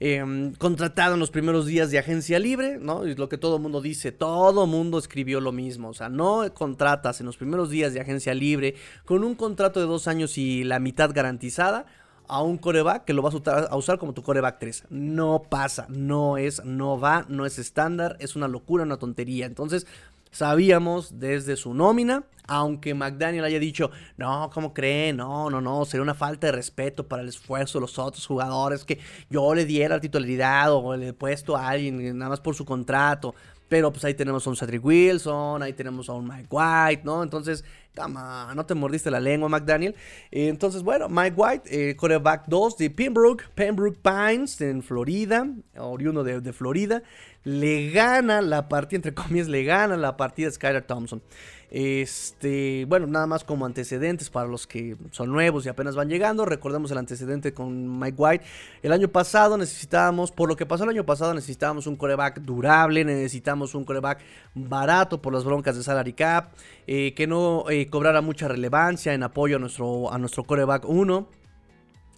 Em, 0.00 0.52
contratado 0.56 1.14
en 1.14 1.20
los 1.20 1.30
primeros 1.30 1.66
días 1.66 1.90
de 1.90 1.98
agencia 1.98 2.38
libre, 2.38 2.78
¿no? 2.78 3.04
Es 3.04 3.16
lo 3.16 3.28
que 3.28 3.38
todo 3.38 3.58
mundo 3.58 3.80
dice, 3.80 4.12
todo 4.12 4.66
mundo 4.66 4.98
escribió 4.98 5.40
lo 5.40 5.52
mismo, 5.52 5.90
o 5.90 5.94
sea, 5.94 6.08
no 6.08 6.44
contratas 6.52 7.20
en 7.20 7.26
los 7.26 7.36
primeros 7.36 7.70
días 7.70 7.94
de 7.94 8.00
agencia 8.00 8.34
libre 8.34 8.74
con 9.04 9.22
un 9.22 9.36
contrato 9.36 9.80
de 9.80 9.86
dos 9.86 10.08
años 10.08 10.36
y 10.36 10.64
la 10.64 10.80
mitad 10.80 11.12
garantizada 11.14 11.86
a 12.28 12.42
un 12.42 12.58
coreback 12.58 13.04
que 13.04 13.12
lo 13.12 13.22
vas 13.22 13.34
a 13.34 13.76
usar, 13.76 13.98
como 13.98 14.14
tu 14.14 14.22
coreback 14.22 14.58
3. 14.58 14.84
No 14.90 15.42
pasa, 15.48 15.86
no 15.88 16.36
es, 16.36 16.64
no 16.64 16.98
va, 16.98 17.26
no 17.28 17.46
es 17.46 17.58
estándar, 17.58 18.16
es 18.20 18.36
una 18.36 18.48
locura, 18.48 18.84
una 18.84 18.96
tontería. 18.96 19.46
Entonces, 19.46 19.86
sabíamos 20.30 21.18
desde 21.20 21.56
su 21.56 21.74
nómina, 21.74 22.24
aunque 22.46 22.94
McDaniel 22.94 23.44
haya 23.44 23.58
dicho, 23.58 23.90
no, 24.16 24.50
¿cómo 24.52 24.74
creen? 24.74 25.16
No, 25.16 25.48
no, 25.48 25.60
no, 25.60 25.84
sería 25.84 26.02
una 26.02 26.14
falta 26.14 26.48
de 26.48 26.52
respeto 26.52 27.06
para 27.06 27.22
el 27.22 27.28
esfuerzo 27.28 27.78
de 27.78 27.82
los 27.82 27.98
otros 27.98 28.26
jugadores 28.26 28.84
que 28.84 28.98
yo 29.30 29.54
le 29.54 29.64
diera 29.64 29.96
la 29.96 30.00
titularidad 30.00 30.72
o 30.72 30.96
le 30.96 31.08
he 31.08 31.12
puesto 31.12 31.56
a 31.56 31.68
alguien 31.68 32.18
nada 32.18 32.30
más 32.30 32.40
por 32.40 32.54
su 32.54 32.64
contrato. 32.64 33.34
Pero 33.68 33.92
pues 33.92 34.04
ahí 34.04 34.14
tenemos 34.14 34.46
a 34.46 34.50
un 34.50 34.56
Cedric 34.56 34.84
Wilson, 34.84 35.62
ahí 35.62 35.72
tenemos 35.72 36.08
a 36.08 36.12
un 36.12 36.28
Mike 36.28 36.48
White, 36.50 37.02
¿no? 37.04 37.22
Entonces, 37.22 37.64
cama, 37.94 38.52
no 38.54 38.66
te 38.66 38.74
mordiste 38.74 39.10
la 39.10 39.20
lengua, 39.20 39.48
McDaniel. 39.48 39.94
Entonces, 40.30 40.82
bueno, 40.82 41.08
Mike 41.08 41.34
White, 41.36 41.90
eh, 41.90 41.96
coreback 41.96 42.46
2 42.48 42.76
de 42.76 42.90
Pembroke, 42.90 43.44
Pembroke 43.54 43.98
Pines 44.02 44.60
en 44.60 44.82
Florida, 44.82 45.48
oriundo 45.78 46.24
de, 46.24 46.40
de 46.40 46.52
Florida, 46.52 47.02
le 47.44 47.90
gana 47.90 48.40
la 48.42 48.68
partida, 48.68 48.96
entre 48.96 49.14
comillas, 49.14 49.48
le 49.48 49.64
gana 49.64 49.96
la 49.96 50.16
partida 50.16 50.48
a 50.48 50.50
Skyler 50.50 50.82
Thompson. 50.82 51.22
Este, 51.70 52.84
bueno, 52.88 53.06
nada 53.06 53.26
más 53.26 53.44
como 53.44 53.66
antecedentes 53.66 54.30
para 54.30 54.48
los 54.48 54.66
que 54.66 54.96
son 55.10 55.32
nuevos 55.32 55.66
y 55.66 55.68
apenas 55.68 55.96
van 55.96 56.08
llegando. 56.08 56.44
Recordemos 56.44 56.90
el 56.90 56.98
antecedente 56.98 57.52
con 57.52 57.98
Mike 57.98 58.16
White. 58.16 58.44
El 58.82 58.92
año 58.92 59.08
pasado 59.08 59.56
necesitábamos, 59.56 60.30
por 60.30 60.48
lo 60.48 60.56
que 60.56 60.66
pasó 60.66 60.84
el 60.84 60.90
año 60.90 61.04
pasado, 61.04 61.34
necesitábamos 61.34 61.86
un 61.86 61.96
coreback 61.96 62.40
durable, 62.40 63.04
necesitamos 63.04 63.74
un 63.74 63.84
coreback 63.84 64.20
barato 64.54 65.20
por 65.20 65.32
las 65.32 65.44
broncas 65.44 65.76
de 65.76 65.82
salary 65.82 66.12
cap, 66.12 66.52
eh, 66.86 67.14
que 67.14 67.26
no 67.26 67.64
eh, 67.70 67.86
cobrara 67.88 68.20
mucha 68.20 68.48
relevancia 68.48 69.14
en 69.14 69.22
apoyo 69.22 69.56
a 69.56 69.58
nuestro, 69.58 70.12
a 70.12 70.18
nuestro 70.18 70.44
coreback 70.44 70.88
1 70.88 71.28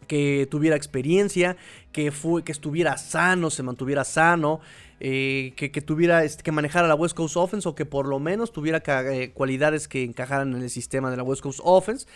que 0.06 0.46
tuviera 0.50 0.76
experiencia, 0.76 1.56
que, 1.92 2.12
fue, 2.12 2.44
que 2.44 2.52
estuviera 2.52 2.96
sano, 2.96 3.50
se 3.50 3.62
mantuviera 3.62 4.04
sano, 4.04 4.60
eh, 4.98 5.52
que, 5.56 5.68
tuviera 5.82 6.24
este, 6.24 6.42
que 6.42 6.52
manejara 6.52 6.88
la 6.88 6.94
West 6.94 7.14
Coast 7.14 7.36
Offense 7.36 7.68
o 7.68 7.74
que 7.74 7.84
por 7.84 8.06
lo 8.06 8.18
menos 8.18 8.50
tuviera 8.50 8.82
eh, 9.12 9.30
cualidades 9.34 9.88
que 9.88 10.02
encajaran 10.02 10.54
en 10.54 10.62
el 10.62 10.70
sistema 10.70 11.10
de 11.10 11.18
la 11.18 11.22
West 11.22 11.42
Coast 11.42 11.60
Offense. 11.62 12.06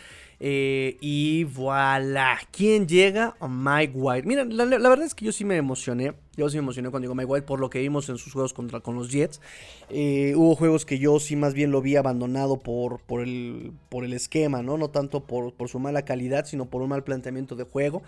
Eh, 0.43 0.97
y 1.03 1.45
voilà, 1.45 2.39
¿quién 2.51 2.89
llega? 2.89 3.37
Mike 3.47 3.93
White. 3.95 4.27
Mira, 4.27 4.45
la, 4.47 4.65
verdad 4.65 5.03
es 5.03 5.15
que 5.15 5.27
yo 5.27 5.33
sí 5.33 5.45
me 5.45 5.57
emocioné. 5.57 6.15
Yo 6.37 6.49
sí 6.49 6.57
me 6.57 6.63
emocioné 6.63 6.89
cuando 6.89 7.05
llegó 7.05 7.15
Mike 7.15 7.31
White 7.31 7.47
por 7.47 7.61
lo 7.61 7.69
que 7.69 7.81
vimos 7.81 8.09
en 8.09 8.17
sus 8.17 8.33
juegos 8.33 8.55
contra 8.55 8.81
con 8.81 8.95
los 8.95 9.11
Jets. 9.11 9.43
hubo 9.91 10.57
juegos 10.57 10.87
que 10.87 10.99
yo 10.99 11.21
sí 11.21 11.37
más 11.37 11.53
bien 11.53 11.71
lo 11.71 11.83
vi 11.83 11.97
abandonado 11.97 12.59
por, 12.59 13.01
por, 13.01 13.21
el, 13.21 13.73
por 13.91 14.07
el 14.07 14.15
esquema, 14.15 14.63
¿no? 14.63 14.79
No 14.79 14.89
tanto 14.89 15.25
por, 15.25 15.53
por 15.53 15.69
su 15.69 15.79
mala 15.79 16.07
calidad, 16.07 16.47
sino 16.47 16.71
por 16.71 16.81
un 16.81 16.89
mal 16.89 17.05
planteamiento 17.05 17.57
de 17.57 17.65
juego. 17.65 18.03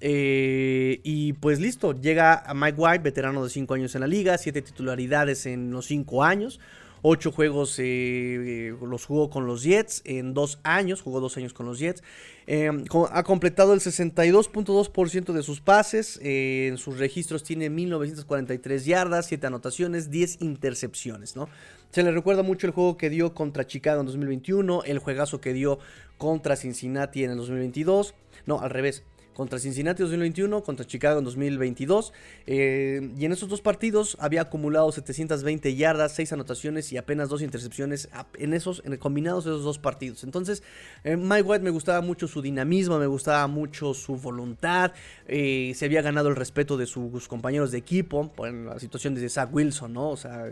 Eh, 0.00 1.00
y 1.04 1.32
pues 1.34 1.58
listo, 1.58 1.92
llega 1.94 2.34
a 2.34 2.54
Mike 2.54 2.78
White, 2.78 3.02
veterano 3.02 3.42
de 3.42 3.50
5 3.50 3.74
años 3.74 3.94
en 3.94 4.02
la 4.02 4.06
liga, 4.06 4.36
7 4.36 4.60
titularidades 4.62 5.46
en 5.46 5.70
los 5.70 5.86
5 5.86 6.22
años, 6.22 6.60
8 7.00 7.32
juegos 7.32 7.76
eh, 7.78 8.74
los 8.82 9.06
jugó 9.06 9.30
con 9.30 9.46
los 9.46 9.62
Jets 9.62 10.02
en 10.04 10.34
2 10.34 10.58
años, 10.64 11.00
jugó 11.00 11.20
2 11.20 11.36
años 11.38 11.52
con 11.54 11.66
los 11.66 11.78
Jets. 11.78 12.02
Eh, 12.46 12.70
ha 13.10 13.22
completado 13.22 13.72
el 13.72 13.80
62.2% 13.80 15.32
de 15.32 15.42
sus 15.42 15.60
pases, 15.60 16.18
en 16.22 16.76
sus 16.76 16.98
registros 16.98 17.42
tiene 17.42 17.70
1943 17.70 18.84
yardas, 18.84 19.26
7 19.26 19.46
anotaciones, 19.46 20.10
10 20.10 20.42
intercepciones, 20.42 21.36
¿no? 21.36 21.48
Se 21.90 22.02
le 22.02 22.10
recuerda 22.10 22.42
mucho 22.42 22.66
el 22.66 22.72
juego 22.72 22.98
que 22.98 23.08
dio 23.08 23.32
contra 23.32 23.66
Chicago 23.66 24.00
en 24.00 24.06
2021, 24.06 24.82
el 24.84 24.98
juegazo 24.98 25.40
que 25.40 25.54
dio 25.54 25.78
contra 26.18 26.56
Cincinnati 26.56 27.24
en 27.24 27.30
el 27.30 27.36
2022, 27.38 28.14
no, 28.44 28.60
al 28.60 28.70
revés 28.70 29.04
contra 29.36 29.58
Cincinnati 29.58 30.02
en 30.02 30.08
2021, 30.08 30.62
contra 30.62 30.86
Chicago 30.86 31.18
en 31.18 31.26
2022. 31.26 32.14
Eh, 32.46 33.10
y 33.18 33.26
en 33.26 33.32
esos 33.32 33.50
dos 33.50 33.60
partidos 33.60 34.16
había 34.18 34.40
acumulado 34.40 34.90
720 34.90 35.76
yardas, 35.76 36.14
6 36.14 36.32
anotaciones 36.32 36.90
y 36.92 36.96
apenas 36.96 37.28
2 37.28 37.42
intercepciones 37.42 38.08
en 38.38 38.54
esos 38.54 38.82
en 38.86 38.96
combinados 38.96 39.44
esos 39.44 39.62
dos 39.62 39.78
partidos. 39.78 40.24
Entonces, 40.24 40.62
eh, 41.04 41.18
Mike 41.18 41.42
White 41.42 41.62
me 41.62 41.70
gustaba 41.70 42.00
mucho 42.00 42.26
su 42.26 42.40
dinamismo, 42.40 42.98
me 42.98 43.06
gustaba 43.06 43.46
mucho 43.46 43.92
su 43.92 44.16
voluntad. 44.16 44.92
Eh, 45.28 45.72
se 45.76 45.84
había 45.84 46.00
ganado 46.00 46.30
el 46.30 46.36
respeto 46.36 46.78
de 46.78 46.86
sus 46.86 47.28
compañeros 47.28 47.70
de 47.70 47.78
equipo 47.78 48.32
en 48.38 48.64
la 48.64 48.78
situación 48.78 49.14
de 49.14 49.28
Zach 49.28 49.52
Wilson, 49.52 49.92
¿no? 49.92 50.08
O 50.10 50.16
sea, 50.16 50.46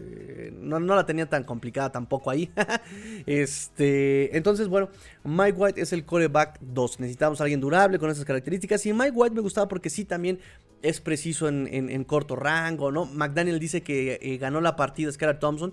no, 0.53 0.79
no 0.79 0.95
la 0.95 1.07
tenía 1.07 1.25
tan 1.25 1.45
complicada 1.45 1.91
tampoco 1.91 2.31
ahí. 2.31 2.51
este, 3.25 4.37
entonces, 4.37 4.69
bueno, 4.69 4.91
Mike 5.23 5.57
White 5.57 5.81
es 5.81 5.95
el 5.95 6.05
coreback 6.05 6.59
2. 6.61 7.01
Necesitamos 7.01 7.41
alguien 7.41 7.61
durable 7.61 7.99
con 7.99 8.11
esas 8.11 8.27
características. 8.27 8.74
Y 8.87 8.93
Mike 8.93 9.13
White 9.15 9.35
me 9.35 9.41
gustaba 9.41 9.69
porque 9.69 9.91
sí 9.91 10.05
también 10.05 10.39
es 10.83 11.01
preciso 11.01 11.49
en, 11.49 12.05
corto 12.05 12.37
rango, 12.37 12.93
¿no? 12.93 13.07
McDaniel 13.07 13.59
dice 13.59 13.83
que 13.83 14.19
eh, 14.21 14.37
ganó 14.37 14.61
la 14.61 14.77
partida 14.77 15.11
Skylar 15.11 15.39
Thompson. 15.39 15.73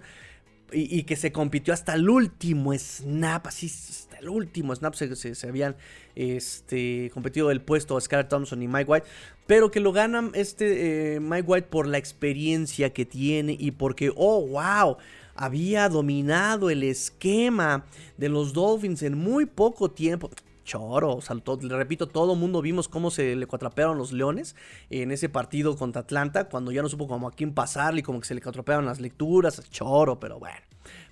Y, 0.73 1.03
que 1.03 1.17
se 1.17 1.33
compitió 1.33 1.73
hasta 1.73 1.95
el 1.95 2.09
último 2.09 2.73
snap, 2.73 3.45
así, 3.45 3.65
hasta 3.65 4.19
el 4.19 4.29
último 4.29 4.73
snap 4.73 4.93
se, 4.93 5.13
se, 5.17 5.47
habían 5.49 5.75
este, 6.15 7.11
competido 7.13 7.51
el 7.51 7.59
puesto 7.59 7.99
Skylar 7.99 8.29
Thompson 8.29 8.63
y 8.63 8.69
Mike 8.69 8.89
White, 8.89 9.07
pero 9.47 9.69
que 9.69 9.81
lo 9.81 9.91
ganan 9.91 10.31
este 10.33 11.15
eh, 11.15 11.19
Mike 11.19 11.43
White 11.45 11.67
por 11.67 11.87
la 11.87 11.97
experiencia 11.97 12.93
que 12.93 13.05
tiene 13.05 13.57
y 13.59 13.71
porque, 13.71 14.13
oh, 14.15 14.47
wow, 14.47 14.95
había 15.35 15.89
dominado 15.89 16.69
el 16.69 16.83
esquema 16.83 17.85
de 18.15 18.29
los 18.29 18.53
Dolphins 18.53 19.03
en 19.03 19.17
muy 19.17 19.45
poco 19.45 19.91
tiempo. 19.91 20.29
Choro, 20.71 21.19
saltó, 21.19 21.59
le 21.61 21.75
repito, 21.75 22.07
todo 22.07 22.33
mundo 22.33 22.61
vimos 22.61 22.87
cómo 22.87 23.11
se 23.11 23.35
le 23.35 23.45
cuatrapearon 23.45 23.97
los 23.97 24.13
Leones 24.13 24.55
en 24.89 25.11
ese 25.11 25.27
partido 25.27 25.75
contra 25.75 26.03
Atlanta, 26.03 26.45
cuando 26.47 26.71
ya 26.71 26.81
no 26.81 26.87
supo 26.87 27.09
como 27.09 27.27
a 27.27 27.31
quién 27.33 27.53
pasarle 27.53 28.03
como 28.03 28.21
que 28.21 28.27
se 28.27 28.35
le 28.35 28.41
cuatrapearon 28.41 28.85
las 28.85 29.01
lecturas, 29.01 29.69
choro, 29.69 30.17
pero 30.21 30.39
bueno. 30.39 30.55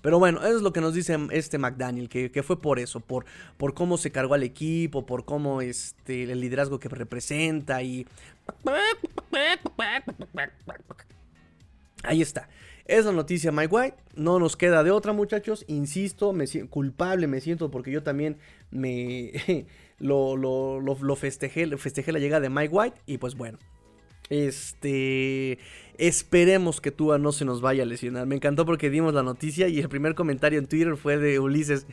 Pero 0.00 0.18
bueno, 0.18 0.38
eso 0.38 0.56
es 0.56 0.62
lo 0.62 0.72
que 0.72 0.80
nos 0.80 0.94
dice 0.94 1.18
este 1.30 1.58
McDaniel, 1.58 2.08
que, 2.08 2.30
que, 2.30 2.42
fue 2.42 2.58
por 2.58 2.78
eso, 2.78 3.00
por, 3.00 3.26
por 3.58 3.74
cómo 3.74 3.98
se 3.98 4.10
cargó 4.10 4.32
al 4.32 4.44
equipo, 4.44 5.04
por 5.04 5.26
cómo 5.26 5.60
este, 5.60 6.22
el 6.22 6.40
liderazgo 6.40 6.78
que 6.78 6.88
representa 6.88 7.82
y... 7.82 8.06
Ahí 12.02 12.22
está. 12.22 12.48
Es 12.90 13.04
la 13.04 13.12
noticia 13.12 13.52
Mike 13.52 13.72
White. 13.72 13.96
No 14.16 14.40
nos 14.40 14.56
queda 14.56 14.82
de 14.82 14.90
otra, 14.90 15.12
muchachos. 15.12 15.64
Insisto, 15.68 16.32
me 16.32 16.46
culpable 16.68 17.28
me 17.28 17.40
siento 17.40 17.70
porque 17.70 17.92
yo 17.92 18.02
también 18.02 18.38
me 18.72 19.30
lo, 20.00 20.36
lo, 20.36 21.16
festejé, 21.16 21.68
festejé 21.76 22.10
la 22.10 22.18
llegada 22.18 22.40
de 22.40 22.50
Mike 22.50 22.74
White. 22.74 23.00
Y 23.06 23.18
pues 23.18 23.36
bueno. 23.36 23.58
Este. 24.28 25.60
Esperemos 26.00 26.80
que 26.80 26.92
Tua 26.92 27.18
no 27.18 27.30
se 27.30 27.44
nos 27.44 27.60
vaya 27.60 27.82
a 27.82 27.86
lesionar. 27.86 28.24
Me 28.26 28.34
encantó 28.34 28.64
porque 28.64 28.88
dimos 28.88 29.12
la 29.12 29.22
noticia 29.22 29.68
y 29.68 29.80
el 29.80 29.90
primer 29.90 30.14
comentario 30.14 30.58
en 30.58 30.66
Twitter 30.66 30.96
fue 30.96 31.18
de 31.18 31.38
Ulises. 31.38 31.86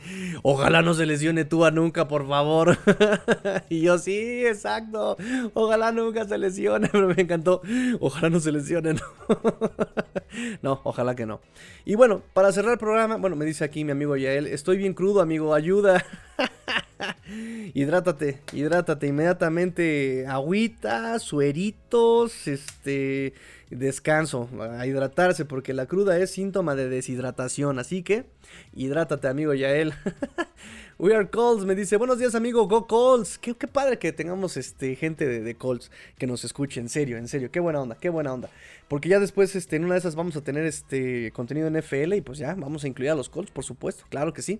Ojalá 0.43 0.81
no 0.81 0.93
se 0.93 1.05
lesione 1.05 1.43
Tua 1.43 1.71
nunca, 1.71 2.07
por 2.07 2.25
favor. 2.25 2.77
y 3.69 3.81
yo 3.81 3.97
sí, 3.97 4.45
exacto. 4.45 5.17
Ojalá 5.53 5.91
nunca 5.91 6.25
se 6.25 6.37
lesione. 6.37 6.87
Pero 6.91 7.09
me 7.09 7.21
encantó. 7.21 7.61
Ojalá 7.99 8.29
no 8.29 8.39
se 8.39 8.53
lesione. 8.53 8.95
no, 10.61 10.79
ojalá 10.85 11.13
que 11.13 11.25
no. 11.25 11.41
Y 11.83 11.95
bueno, 11.95 12.21
para 12.33 12.53
cerrar 12.53 12.71
el 12.71 12.79
programa, 12.79 13.17
bueno, 13.17 13.35
me 13.35 13.43
dice 13.43 13.65
aquí 13.65 13.83
mi 13.83 13.91
amigo 13.91 14.15
Yael. 14.15 14.47
Estoy 14.47 14.77
bien 14.77 14.93
crudo, 14.93 15.19
amigo. 15.19 15.53
Ayuda. 15.53 16.05
hidrátate, 17.73 18.39
hidrátate 18.53 19.07
inmediatamente. 19.07 20.25
Agüita, 20.27 21.19
sueritos, 21.19 22.47
este 22.47 23.33
descanso, 23.69 24.49
a 24.61 24.85
hidratarse, 24.87 25.45
porque 25.45 25.73
la 25.73 25.85
cruda 25.85 26.17
es 26.17 26.31
síntoma 26.31 26.75
de 26.75 26.89
deshidratación. 26.89 27.79
Así 27.79 28.03
que, 28.03 28.25
hidrátate, 28.73 29.27
amigo 29.27 29.53
Yael. 29.53 29.93
We 30.99 31.15
are 31.15 31.29
Colts, 31.29 31.63
me 31.65 31.75
dice, 31.75 31.97
buenos 31.97 32.17
días, 32.17 32.33
amigo, 32.33 32.67
go 32.67 32.87
Colts. 32.87 33.37
Qué, 33.37 33.53
padre 33.53 33.99
que 33.99 34.11
tengamos 34.13 34.57
este, 34.57 34.95
gente 34.95 35.27
de, 35.27 35.55
Colts 35.55 35.91
que 36.17 36.25
nos 36.25 36.43
escuche, 36.43 36.79
en 36.79 36.89
serio, 36.89 37.17
en 37.17 37.27
serio. 37.27 37.51
Qué 37.51 37.59
buena 37.59 37.81
onda, 37.81 37.95
qué 37.99 38.09
buena 38.09 38.33
onda. 38.33 38.49
Porque 38.87 39.09
ya 39.09 39.19
después, 39.19 39.55
este, 39.55 39.75
en 39.75 39.85
una 39.85 39.93
de 39.93 39.99
esas 39.99 40.15
vamos 40.15 40.35
a 40.37 40.41
tener 40.41 40.65
este 40.65 41.31
contenido 41.33 41.67
en 41.67 41.75
FL 41.75 42.15
y 42.15 42.21
pues 42.21 42.39
ya, 42.39 42.55
vamos 42.55 42.83
a 42.83 42.87
incluir 42.87 43.11
a 43.11 43.15
los 43.15 43.29
Colts, 43.29 43.51
por 43.51 43.63
supuesto, 43.63 44.05
claro 44.09 44.33
que 44.33 44.41
sí. 44.41 44.59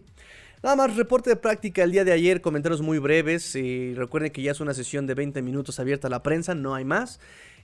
Nada 0.61 0.75
más, 0.75 0.95
reporte 0.95 1.29
de 1.29 1.35
práctica 1.35 1.83
el 1.83 1.91
día 1.91 2.03
de 2.03 2.11
ayer, 2.11 2.41
comentarios 2.41 2.81
muy 2.81 2.99
breves. 2.99 3.55
y 3.55 3.93
recuerden 3.93 4.31
que 4.31 4.41
ya 4.41 4.51
es 4.51 4.59
una 4.59 4.73
sesión 4.73 5.07
de 5.07 5.13
20 5.13 5.41
minutos 5.41 5.79
abierta 5.79 6.07
a 6.07 6.09
la 6.11 6.23
prensa, 6.23 6.55
no 6.55 6.75
hay 6.75 6.83
más. 6.83 7.19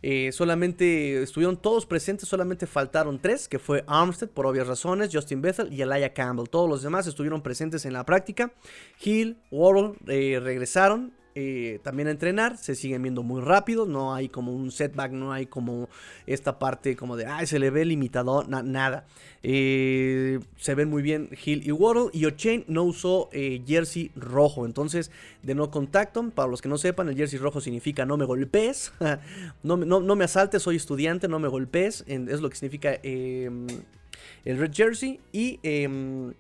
Eh, 0.06 0.34
solamente 0.34 1.24
estuvieron 1.24 1.56
todos 1.56 1.86
presentes, 1.86 2.28
solamente 2.28 2.68
faltaron 2.68 3.20
tres, 3.20 3.48
que 3.48 3.58
fue 3.58 3.86
Armstead 3.88 4.28
por 4.28 4.46
obvias 4.46 4.68
razones, 4.68 5.10
Justin 5.14 5.42
Bethel 5.42 5.72
y 5.72 5.82
Elijah 5.82 6.14
Campbell. 6.14 6.50
Todos 6.50 6.70
los 6.70 6.84
demás 6.84 7.08
estuvieron 7.08 7.42
presentes 7.42 7.86
en 7.86 7.94
la 7.94 8.06
práctica. 8.06 8.52
Hill, 9.02 9.38
Worrell 9.50 9.94
eh, 10.08 10.42
regresaron. 10.44 11.14
Eh, 11.36 11.80
también 11.82 12.08
a 12.08 12.12
entrenar, 12.12 12.58
se 12.58 12.76
siguen 12.76 13.02
viendo 13.02 13.24
muy 13.24 13.42
rápido, 13.42 13.88
no 13.88 14.14
hay 14.14 14.30
como 14.30 14.54
un 14.54 14.72
setback, 14.72 15.12
no 15.12 15.34
hay 15.34 15.48
como 15.48 15.90
esta 16.28 16.60
parte 16.60 16.96
como 16.96 17.18
de, 17.18 17.26
ay, 17.26 17.48
se 17.48 17.58
le 17.58 17.72
ve 17.72 17.86
limitado, 17.86 18.44
nada. 18.44 19.06
Eh, 19.42 20.40
se 20.58 20.76
ven 20.76 20.90
muy 20.90 21.02
bien 21.02 21.30
Hill 21.44 21.64
y 21.66 21.72
Waddle 21.72 22.10
y 22.14 22.26
O'Chain 22.26 22.66
no 22.68 22.84
usó 22.84 23.30
eh, 23.34 23.62
jersey 23.66 24.12
rojo, 24.16 24.66
entonces 24.66 25.12
de 25.42 25.56
no 25.56 25.72
contacto, 25.72 26.30
para 26.30 26.48
los 26.48 26.62
que 26.62 26.70
no 26.70 26.78
sepan, 26.78 27.10
el 27.10 27.16
jersey 27.16 27.40
rojo 27.40 27.60
significa 27.60 28.06
no 28.06 28.16
me 28.16 28.26
golpees, 28.26 28.94
no, 29.64 29.78
no, 29.78 30.16
me 30.16 30.26
asaltes, 30.26 30.62
soy 30.62 30.76
estudiante, 30.76 31.28
no 31.28 31.40
me 31.40 31.48
golpees, 31.48 32.06
es 32.08 32.42
lo 32.42 32.50
que 32.50 32.56
significa 32.56 33.00
em, 33.02 33.66
el 34.46 34.58
red 34.60 34.72
jersey 34.72 35.20
y 35.32 35.60
em, 35.64 36.34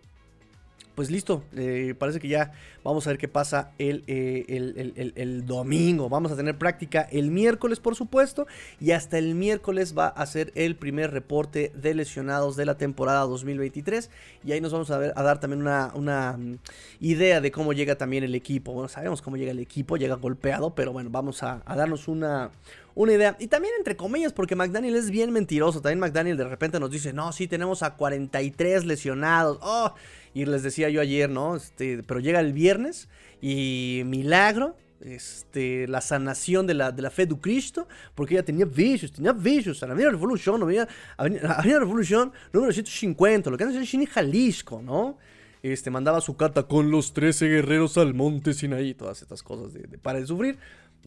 pues 0.95 1.09
listo, 1.09 1.43
eh, 1.55 1.95
parece 1.97 2.19
que 2.19 2.27
ya 2.27 2.51
vamos 2.83 3.07
a 3.07 3.11
ver 3.11 3.17
qué 3.17 3.27
pasa 3.27 3.71
eh, 3.79 4.45
el, 4.47 5.13
el, 5.15 5.45
domingo. 5.45 6.09
Vamos 6.09 6.31
a 6.31 6.35
tener 6.35 6.57
práctica 6.57 7.07
el 7.11 7.31
miércoles, 7.31 7.79
por 7.79 7.95
supuesto, 7.95 8.45
y 8.79 8.91
hasta 8.91 9.17
el 9.17 9.35
miércoles 9.35 9.97
va 9.97 10.07
a 10.07 10.25
ser 10.25 10.51
el 10.55 10.75
primer 10.75 11.11
reporte 11.11 11.71
de 11.75 11.93
lesionados 11.93 12.55
de 12.55 12.65
la 12.65 12.77
temporada 12.77 13.21
2023. 13.21 14.11
Y 14.43 14.51
ahí 14.51 14.61
nos 14.61 14.71
vamos 14.71 14.91
a, 14.91 14.97
ver, 14.97 15.13
a 15.15 15.23
dar 15.23 15.39
también 15.39 15.61
una, 15.61 15.91
una, 15.95 16.37
mm, 16.37 16.57
idea 16.99 17.41
de 17.41 17.51
cómo 17.51 17.73
llega 17.73 17.95
también 17.95 18.23
el 18.23 18.35
equipo. 18.35 18.73
Bueno, 18.73 18.87
sabemos 18.87 19.21
cómo 19.21 19.37
llega 19.37 19.51
el 19.51 19.59
equipo, 19.59 19.97
llega 19.97 20.15
golpeado, 20.15 20.75
pero 20.75 20.93
bueno, 20.93 21.09
vamos 21.09 21.43
a, 21.43 21.61
a 21.65 21.75
darnos 21.75 22.07
una 22.07 22.51
una 22.95 23.13
idea. 23.13 23.35
Y 23.39 23.47
también 23.47 23.73
entre 23.77 23.95
comillas, 23.95 24.33
porque 24.33 24.55
McDaniel 24.55 24.95
es 24.95 25.09
bien 25.09 25.31
mentiroso. 25.31 25.81
También 25.81 25.99
McDaniel 25.99 26.37
de 26.37 26.45
repente 26.45 26.79
nos 26.79 26.91
dice, 26.91 27.13
no, 27.13 27.31
sí, 27.31 27.47
tenemos 27.47 27.83
a 27.83 27.95
43 27.95 28.85
lesionados. 28.85 29.57
Oh, 29.61 29.93
y 30.33 30.45
les 30.45 30.63
decía 30.63 30.89
yo 30.89 31.01
ayer, 31.01 31.29
¿no? 31.29 31.55
Este, 31.55 32.03
pero 32.03 32.19
llega 32.19 32.39
el 32.39 32.53
viernes 32.53 33.07
y 33.41 34.01
milagro, 34.05 34.75
este, 35.01 35.87
la 35.87 36.01
sanación 36.01 36.65
de 36.65 36.73
la, 36.73 36.91
de 36.91 37.01
la 37.01 37.11
fe 37.11 37.25
de 37.25 37.35
Cristo, 37.37 37.87
porque 38.15 38.35
ella 38.35 38.43
tenía 38.43 38.65
vicios, 38.65 39.11
tenía 39.11 39.33
vicios. 39.33 39.83
A 39.83 39.87
la 39.87 39.95
Revolución, 39.95 40.59
no 40.59 40.65
había, 40.65 40.87
había 41.17 41.79
Revolución 41.79 42.31
número 42.51 42.71
150, 42.71 43.49
lo 43.49 43.57
que 43.57 43.63
hace 43.65 43.97
en 43.97 44.05
Jalisco, 44.05 44.81
¿no? 44.81 45.17
Este, 45.61 45.89
mandaba 45.89 46.19
su 46.19 46.35
carta 46.35 46.63
con 46.63 46.91
los 46.91 47.13
13 47.13 47.47
guerreros 47.47 47.97
al 47.97 48.13
monte 48.13 48.53
Sinaí, 48.53 48.93
todas 48.93 49.21
estas 49.21 49.41
cosas 49.43 49.73
de, 49.73 49.83
de 49.83 49.97
para 49.97 50.19
de 50.19 50.27
sufrir 50.27 50.57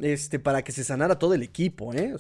este, 0.01 0.39
para 0.39 0.63
que 0.63 0.73
se 0.73 0.85
sanara 0.85 1.19
todo 1.19 1.35
el 1.35 1.43
equipo, 1.43 1.95
¿eh? 1.95 2.15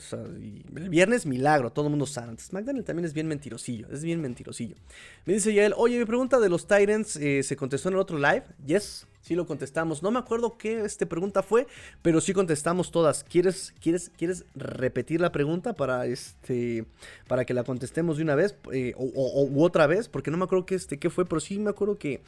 El 0.74 0.88
viernes 0.88 1.26
milagro, 1.26 1.70
todo 1.72 1.86
el 1.86 1.90
mundo 1.90 2.06
sana. 2.06 2.30
Entonces, 2.30 2.84
también 2.84 3.04
es 3.04 3.12
bien 3.12 3.28
mentirosillo, 3.28 3.88
es 3.92 4.02
bien 4.02 4.20
mentirosillo. 4.20 4.76
Me 5.24 5.34
dice 5.34 5.52
ya 5.52 5.66
él, 5.66 5.74
oye, 5.76 5.98
mi 5.98 6.04
pregunta 6.04 6.40
de 6.40 6.48
los 6.48 6.66
Titans 6.66 7.16
eh, 7.16 7.42
se 7.42 7.56
contestó 7.56 7.88
en 7.88 7.94
el 7.94 8.00
otro 8.00 8.18
live. 8.18 8.44
Yes, 8.66 9.06
sí 9.26 9.34
lo 9.34 9.44
contestamos. 9.44 10.04
No 10.04 10.12
me 10.12 10.20
acuerdo 10.20 10.56
qué 10.56 10.84
este 10.84 11.04
pregunta 11.04 11.42
fue, 11.42 11.66
pero 12.00 12.20
sí 12.20 12.32
contestamos 12.32 12.92
todas. 12.92 13.24
¿Quieres, 13.24 13.74
quieres, 13.80 14.12
quieres 14.16 14.44
repetir 14.54 15.20
la 15.20 15.32
pregunta 15.32 15.72
para 15.72 16.06
este, 16.06 16.84
para 17.26 17.44
que 17.44 17.52
la 17.52 17.64
contestemos 17.64 18.18
de 18.18 18.22
una 18.22 18.36
vez 18.36 18.54
eh, 18.72 18.94
o, 18.96 19.48
u 19.50 19.64
otra 19.64 19.88
vez? 19.88 20.08
Porque 20.08 20.30
no 20.30 20.36
me 20.36 20.44
acuerdo 20.44 20.64
qué, 20.64 20.76
este, 20.76 20.98
qué 20.98 21.10
fue, 21.10 21.26
pero 21.26 21.40
sí 21.40 21.58
me 21.58 21.70
acuerdo 21.70 21.98
que 21.98 22.22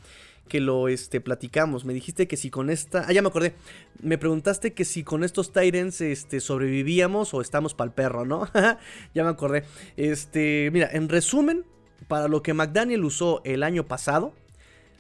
que 0.49 0.61
lo 0.61 0.89
este, 0.89 1.21
platicamos. 1.21 1.85
Me 1.85 1.93
dijiste 1.93 2.27
que 2.27 2.39
si 2.39 2.49
con 2.51 2.71
esta. 2.71 3.05
Ah, 3.07 3.13
ya 3.13 3.21
me 3.21 3.29
acordé. 3.29 3.55
Me 4.03 4.17
preguntaste 4.17 4.73
que 4.73 4.87
si 4.87 5.05
con 5.05 5.23
estos 5.23 5.53
Tyrants 5.53 6.01
este, 6.01 6.41
sobrevivíamos 6.41 7.35
o 7.35 7.43
estamos 7.43 7.75
para 7.75 7.89
el 7.89 7.95
perro, 7.95 8.25
¿no? 8.25 8.49
ya 9.15 9.25
me 9.25 9.29
acordé. 9.29 9.65
Este, 9.99 10.71
mira, 10.73 10.89
en 10.91 11.11
resumen, 11.11 11.65
para 12.09 12.29
lo 12.29 12.43
que 12.43 12.55
McDaniel 12.55 13.05
usó 13.05 13.43
el 13.45 13.63
año 13.63 13.87
pasado. 13.87 14.33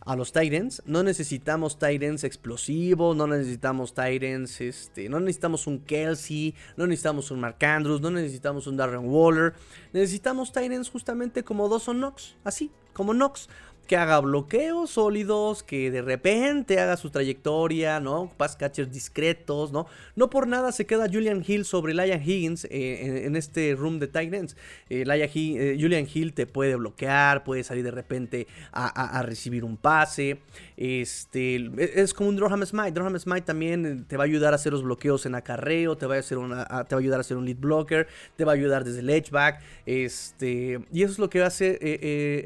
A 0.08 0.16
los 0.16 0.32
Tyrants, 0.32 0.80
no 0.86 1.02
necesitamos 1.02 1.78
Tyrants 1.78 2.24
explosivos, 2.24 3.14
no 3.14 3.26
necesitamos 3.26 3.92
Tyrants, 3.92 4.58
este, 4.62 5.06
no 5.10 5.20
necesitamos 5.20 5.66
un 5.66 5.80
Kelsey, 5.80 6.54
no 6.78 6.86
necesitamos 6.86 7.30
un 7.30 7.40
Mark 7.40 7.62
Andrews, 7.62 8.00
no 8.00 8.10
necesitamos 8.10 8.66
un 8.66 8.78
Darren 8.78 9.04
Waller, 9.04 9.52
necesitamos 9.92 10.50
Tyrants 10.50 10.88
justamente 10.88 11.44
como 11.44 11.68
dos 11.68 11.88
o 11.88 11.92
Knox, 11.92 12.36
así, 12.42 12.70
como 12.94 13.12
Knox 13.12 13.50
que 13.88 13.96
haga 13.96 14.20
bloqueos 14.20 14.90
sólidos, 14.90 15.62
que 15.62 15.90
de 15.90 16.02
repente 16.02 16.78
haga 16.78 16.96
su 16.98 17.10
trayectoria, 17.10 17.98
¿no? 18.00 18.30
Pass 18.36 18.54
catchers 18.54 18.92
discretos, 18.92 19.72
¿no? 19.72 19.86
No 20.14 20.28
por 20.28 20.46
nada 20.46 20.72
se 20.72 20.86
queda 20.86 21.08
Julian 21.10 21.42
Hill 21.44 21.64
sobre 21.64 21.94
Laia 21.94 22.22
Higgins 22.22 22.66
eh, 22.66 23.24
en, 23.24 23.34
este 23.34 23.74
room 23.74 23.98
de 23.98 24.06
tight 24.06 24.32
ends. 24.32 24.56
Eh, 24.90 25.04
eh, 25.08 25.76
Julian 25.80 26.06
Hill 26.12 26.34
te 26.34 26.46
puede 26.46 26.76
bloquear, 26.76 27.44
puede 27.44 27.64
salir 27.64 27.82
de 27.82 27.90
repente 27.90 28.46
a, 28.72 29.22
recibir 29.22 29.64
un 29.64 29.78
pase. 29.78 30.38
Este, 30.76 31.70
es 31.78 32.12
como 32.12 32.28
un 32.28 32.36
Durham 32.36 32.64
Smite. 32.66 32.92
Durham 32.92 33.18
Smite 33.18 33.42
también 33.42 34.04
te 34.04 34.18
va 34.18 34.24
a 34.24 34.26
ayudar 34.26 34.52
a 34.52 34.56
hacer 34.56 34.72
los 34.72 34.82
bloqueos 34.82 35.24
en 35.24 35.34
acarreo, 35.34 35.96
te 35.96 36.06
va 36.06 36.16
a, 36.16 36.18
hacer 36.18 36.36
una, 36.36 36.66
te 36.84 36.94
va 36.94 36.98
a 36.98 37.02
ayudar 37.02 37.18
a 37.18 37.22
hacer 37.22 37.38
un 37.38 37.46
lead 37.46 37.56
blocker, 37.56 38.06
te 38.36 38.44
va 38.44 38.52
a 38.52 38.54
ayudar 38.54 38.84
desde 38.84 39.00
el 39.00 39.08
edge 39.08 39.30
back. 39.30 39.62
Este, 39.86 40.80
y 40.92 41.02
eso 41.02 41.12
es 41.12 41.18
lo 41.18 41.30
que 41.30 41.42
hace 41.42 41.78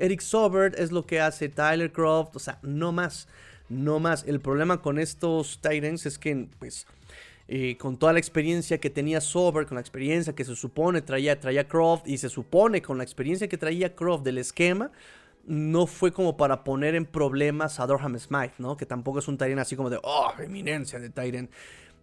Eric 0.01 0.21
Sobert, 0.21 0.79
es 0.79 0.93
lo 0.93 1.05
que 1.05 1.21
hace 1.21 1.32
Tyler 1.39 1.93
Croft, 1.93 2.37
o 2.37 2.39
sea, 2.39 2.59
no 2.63 2.93
más, 2.93 3.29
no 3.69 3.99
más. 3.99 4.25
El 4.27 4.41
problema 4.41 4.81
con 4.81 4.99
estos 4.99 5.61
Titans 5.61 6.07
es 6.07 6.19
que, 6.19 6.49
pues, 6.59 6.87
eh, 7.49 7.77
con 7.77 7.97
toda 7.97 8.13
la 8.13 8.19
experiencia 8.19 8.79
que 8.79 8.91
tenía 8.91 9.21
Sober, 9.21 9.67
con 9.67 9.75
la 9.75 9.81
experiencia 9.81 10.35
que 10.35 10.45
se 10.45 10.57
supone 10.57 11.03
traía, 11.03 11.39
traía 11.39 11.69
Croft, 11.69 12.07
y 12.07 12.19
se 12.19 12.29
supone 12.29 12.83
con 12.83 12.99
la 12.99 13.05
experiencia 13.05 13.49
que 13.49 13.59
traía 13.59 13.95
Croft 13.95 14.25
del 14.25 14.39
esquema, 14.39 14.91
no 15.45 15.87
fue 15.87 16.13
como 16.13 16.37
para 16.37 16.63
poner 16.65 16.95
en 16.95 17.05
problemas 17.05 17.81
a 17.81 17.87
Dorham 17.87 18.19
Smite, 18.19 18.55
¿no? 18.59 18.77
Que 18.77 18.87
tampoco 18.87 19.19
es 19.19 19.29
un 19.29 19.39
Tyrant 19.39 19.61
así 19.61 19.75
como 19.75 19.91
de, 19.91 19.99
oh, 20.03 20.33
eminencia 20.39 21.01
de 21.01 21.11
Tyrant. 21.11 21.51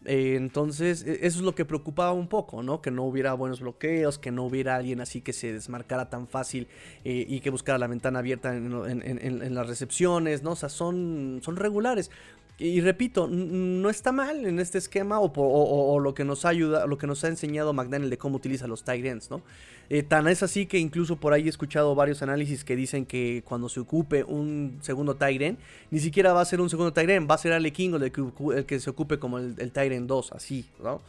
Eh, 0.06 0.36
entonces, 0.36 1.04
e, 1.06 1.26
eso 1.28 1.40
es 1.40 1.42
lo 1.42 1.56
que 1.56 1.66
preocupaba 1.66 2.14
un 2.14 2.28
poco, 2.28 2.64
¿no? 2.64 2.82
Que 2.82 2.92
no 2.92 3.04
hubiera 3.04 3.34
buenos 3.34 3.60
bloqueos, 3.60 4.18
que 4.18 4.32
no 4.32 4.46
hubiera 4.46 4.76
alguien 4.76 5.02
así 5.02 5.22
que 5.22 5.34
se 5.34 5.54
desmarcara 5.54 6.10
tan 6.10 6.28
fácil 6.28 6.68
eh, 7.04 7.26
y 7.28 7.42
que 7.42 7.50
buscara 7.50 7.78
la 7.78 7.88
ventana 7.88 8.20
abierta 8.20 8.56
en, 8.56 9.56
las 9.56 9.68
recepciones, 9.68 10.44
¿no? 10.44 10.52
O 10.52 10.56
sea, 10.56 10.70
son, 10.70 11.40
son 11.44 11.56
regulares. 11.56 12.12
Y 12.60 12.82
repito, 12.82 13.28
no 13.30 13.90
está 13.90 14.12
mal 14.12 14.46
en 14.46 14.60
este 14.60 14.78
esquema 14.78 15.20
o, 15.22 16.00
lo 16.02 16.14
que 16.14 16.26
nos 16.26 16.44
ayuda, 16.44 16.86
lo 16.88 16.98
que 16.98 17.08
nos 17.08 17.24
ha 17.24 17.30
enseñado 17.30 17.72
McDaniel 17.72 18.10
de 18.10 18.18
cómo 18.18 18.36
utiliza 18.36 18.68
los 18.68 18.84
tight 18.84 19.06
¿no? 19.30 19.42
Eh, 19.90 20.04
tan 20.04 20.28
es 20.28 20.44
así 20.44 20.66
que 20.66 20.78
incluso 20.78 21.16
por 21.16 21.32
ahí 21.32 21.46
he 21.48 21.50
escuchado 21.50 21.96
varios 21.96 22.22
análisis 22.22 22.66
que 22.66 22.76
dicen 22.76 23.06
que 23.06 23.44
cuando 23.46 23.70
se 23.70 23.80
ocupe 23.80 24.26
un 24.26 24.78
segundo 24.82 25.16
tight 25.16 25.58
ni 25.90 26.00
siquiera 26.00 26.34
va 26.34 26.42
a 26.42 26.46
ser 26.46 26.60
un 26.60 26.70
segundo 26.70 26.92
tight 26.92 27.10
va 27.10 27.36
a 27.36 27.38
ser 27.38 27.54
Ale 27.54 27.72
King 27.72 27.94
el 27.94 28.12
que, 28.12 28.22
el 28.56 28.66
que 28.66 28.80
se 28.80 28.90
ocupe 28.90 29.20
como 29.20 29.40
el, 29.40 29.56
el 29.58 29.72
tight 29.72 29.94
end 29.94 30.08
2, 30.08 30.34
así, 30.34 30.66
¿no? 30.84 31.02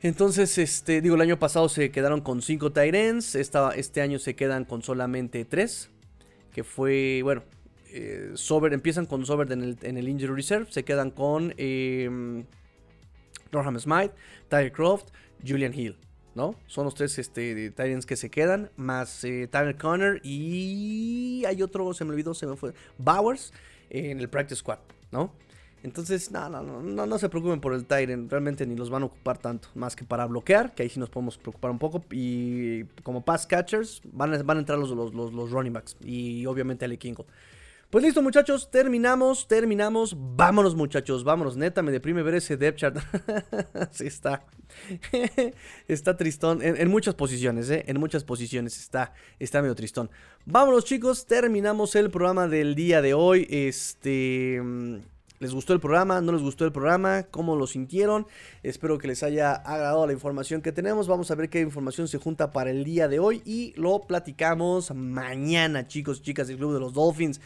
Entonces, 0.00 0.58
este, 0.58 1.00
digo, 1.00 1.14
el 1.14 1.20
año 1.20 1.38
pasado 1.38 1.68
se 1.68 1.92
quedaron 1.92 2.22
con 2.22 2.42
5 2.42 2.72
tight 2.72 2.94
ends, 2.94 3.36
este 3.36 4.00
año 4.00 4.18
se 4.18 4.34
quedan 4.34 4.64
con 4.64 4.82
solamente 4.82 5.44
3, 5.44 5.90
que 6.52 6.64
fue, 6.64 7.20
bueno, 7.22 7.44
eh, 7.92 8.30
Sober, 8.34 8.72
empiezan 8.72 9.06
con 9.06 9.24
Sober 9.26 9.50
en 9.52 9.96
el, 9.96 10.08
Injury 10.08 10.34
Reserve, 10.34 10.66
se 10.70 10.84
quedan 10.84 11.10
con 11.10 11.54
eh, 11.56 12.44
Smite, 13.78 14.14
Tyler 14.48 14.72
Croft, 14.72 15.08
Julian 15.46 15.74
Hill. 15.74 15.96
¿no? 16.34 16.54
Son 16.66 16.84
los 16.84 16.94
tres 16.94 17.18
este, 17.18 17.70
Titans 17.70 18.06
que 18.06 18.16
se 18.16 18.30
quedan, 18.30 18.70
más 18.76 19.22
eh, 19.24 19.48
Tyler 19.50 19.76
Conner 19.76 20.20
y 20.24 21.44
hay 21.46 21.62
otro, 21.62 21.92
se 21.92 22.04
me 22.04 22.12
olvidó, 22.12 22.34
se 22.34 22.46
me 22.46 22.56
fue, 22.56 22.72
Bowers 22.98 23.52
en 23.90 24.18
el 24.18 24.28
Practice 24.28 24.60
Squad, 24.60 24.78
¿no? 25.10 25.32
Entonces, 25.82 26.30
no, 26.30 26.62
no, 26.62 27.18
se 27.18 27.28
preocupen 27.28 27.60
por 27.60 27.74
el 27.74 27.84
Tyrant, 27.86 28.30
realmente 28.30 28.64
ni 28.66 28.76
los 28.76 28.88
van 28.88 29.02
a 29.02 29.06
ocupar 29.06 29.38
tanto, 29.38 29.68
más 29.74 29.96
que 29.96 30.04
para 30.04 30.26
bloquear, 30.26 30.74
que 30.74 30.84
ahí 30.84 30.88
sí 30.88 31.00
nos 31.00 31.10
podemos 31.10 31.38
preocupar 31.38 31.72
un 31.72 31.80
poco. 31.80 32.04
Y 32.12 32.84
como 33.02 33.24
pass 33.24 33.46
catchers, 33.46 34.00
van 34.04 34.32
a, 34.32 34.58
entrar 34.58 34.78
los, 34.78 35.50
running 35.50 35.72
backs 35.72 35.96
y 36.04 36.46
obviamente 36.46 36.84
Ale 36.84 36.98
Kingo. 36.98 37.26
Pues 37.92 38.06
listo, 38.06 38.22
muchachos, 38.22 38.70
terminamos, 38.70 39.46
terminamos. 39.46 40.16
Vámonos, 40.18 40.74
muchachos, 40.74 41.24
vámonos. 41.24 41.58
Neta, 41.58 41.82
me 41.82 41.92
deprime 41.92 42.22
ver 42.22 42.36
ese 42.36 42.56
depth 42.56 42.78
chart. 42.78 42.96
sí, 43.90 44.06
está. 44.06 44.46
está 45.88 46.16
tristón. 46.16 46.62
En, 46.62 46.88
muchas 46.88 47.14
posiciones, 47.14 47.68
¿eh? 47.68 47.84
En 47.86 48.00
muchas 48.00 48.24
posiciones 48.24 48.78
está, 48.78 49.12
está 49.38 49.60
medio 49.60 49.74
tristón. 49.74 50.10
Vámonos, 50.46 50.86
chicos, 50.86 51.26
terminamos 51.26 51.94
el 51.94 52.10
programa 52.10 52.48
del 52.48 52.74
día 52.74 53.02
de 53.02 53.12
hoy. 53.12 53.46
Este. 53.50 54.58
¿Les 55.38 55.52
gustó 55.52 55.74
el 55.74 55.80
programa? 55.80 56.20
¿No 56.22 56.32
les 56.32 56.40
gustó 56.40 56.64
el 56.64 56.72
programa? 56.72 57.24
¿Cómo 57.24 57.56
lo 57.56 57.66
sintieron? 57.66 58.26
Espero 58.62 58.96
que 58.96 59.08
les 59.08 59.22
haya 59.22 59.52
agradado 59.52 60.06
la 60.06 60.14
información 60.14 60.62
que 60.62 60.72
tenemos. 60.72 61.08
Vamos 61.08 61.30
a 61.30 61.34
ver 61.34 61.50
qué 61.50 61.60
información 61.60 62.08
se 62.08 62.16
junta 62.16 62.52
para 62.52 62.70
el 62.70 62.84
día 62.84 63.06
de 63.06 63.18
hoy 63.18 63.42
y 63.44 63.74
lo 63.76 64.00
platicamos 64.02 64.94
mañana, 64.94 65.88
chicos 65.88 66.20
y 66.20 66.22
chicas 66.22 66.48
del 66.48 66.56
Club 66.56 66.72
de 66.72 66.80
los 66.80 66.94
Dolphins. 66.94 67.40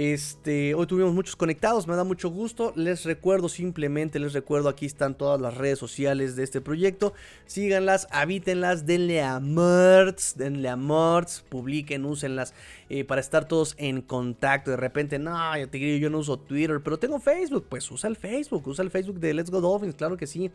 Este, 0.00 0.76
hoy 0.76 0.86
tuvimos 0.86 1.12
muchos 1.12 1.34
conectados, 1.34 1.88
me 1.88 1.96
da 1.96 2.04
mucho 2.04 2.30
gusto. 2.30 2.72
Les 2.76 3.04
recuerdo 3.04 3.48
simplemente, 3.48 4.20
les 4.20 4.32
recuerdo, 4.32 4.68
aquí 4.68 4.86
están 4.86 5.18
todas 5.18 5.40
las 5.40 5.56
redes 5.56 5.80
sociales 5.80 6.36
de 6.36 6.44
este 6.44 6.60
proyecto. 6.60 7.14
Síganlas, 7.46 8.06
habítenlas, 8.12 8.86
denle 8.86 9.20
a 9.22 9.40
merts, 9.40 10.36
denle 10.36 10.68
a 10.68 10.76
merts, 10.76 11.44
publiquen, 11.48 12.04
úsenlas 12.04 12.54
eh, 12.88 13.04
para 13.04 13.20
estar 13.20 13.46
todos 13.46 13.74
en 13.78 14.02
contacto. 14.02 14.70
De 14.70 14.76
repente, 14.76 15.18
no, 15.18 15.56
yo 15.58 15.68
te 15.68 15.98
yo 15.98 16.10
no 16.10 16.18
uso 16.18 16.38
Twitter, 16.38 16.80
pero 16.82 16.98
tengo 16.98 17.18
Facebook. 17.20 17.66
Pues 17.68 17.90
usa 17.90 18.08
el 18.08 18.16
Facebook, 18.16 18.66
usa 18.66 18.84
el 18.84 18.90
Facebook 18.90 19.20
de 19.20 19.34
Let's 19.34 19.50
Go 19.50 19.60
Dolphins, 19.60 19.94
claro 19.94 20.16
que 20.16 20.26
sí. 20.26 20.50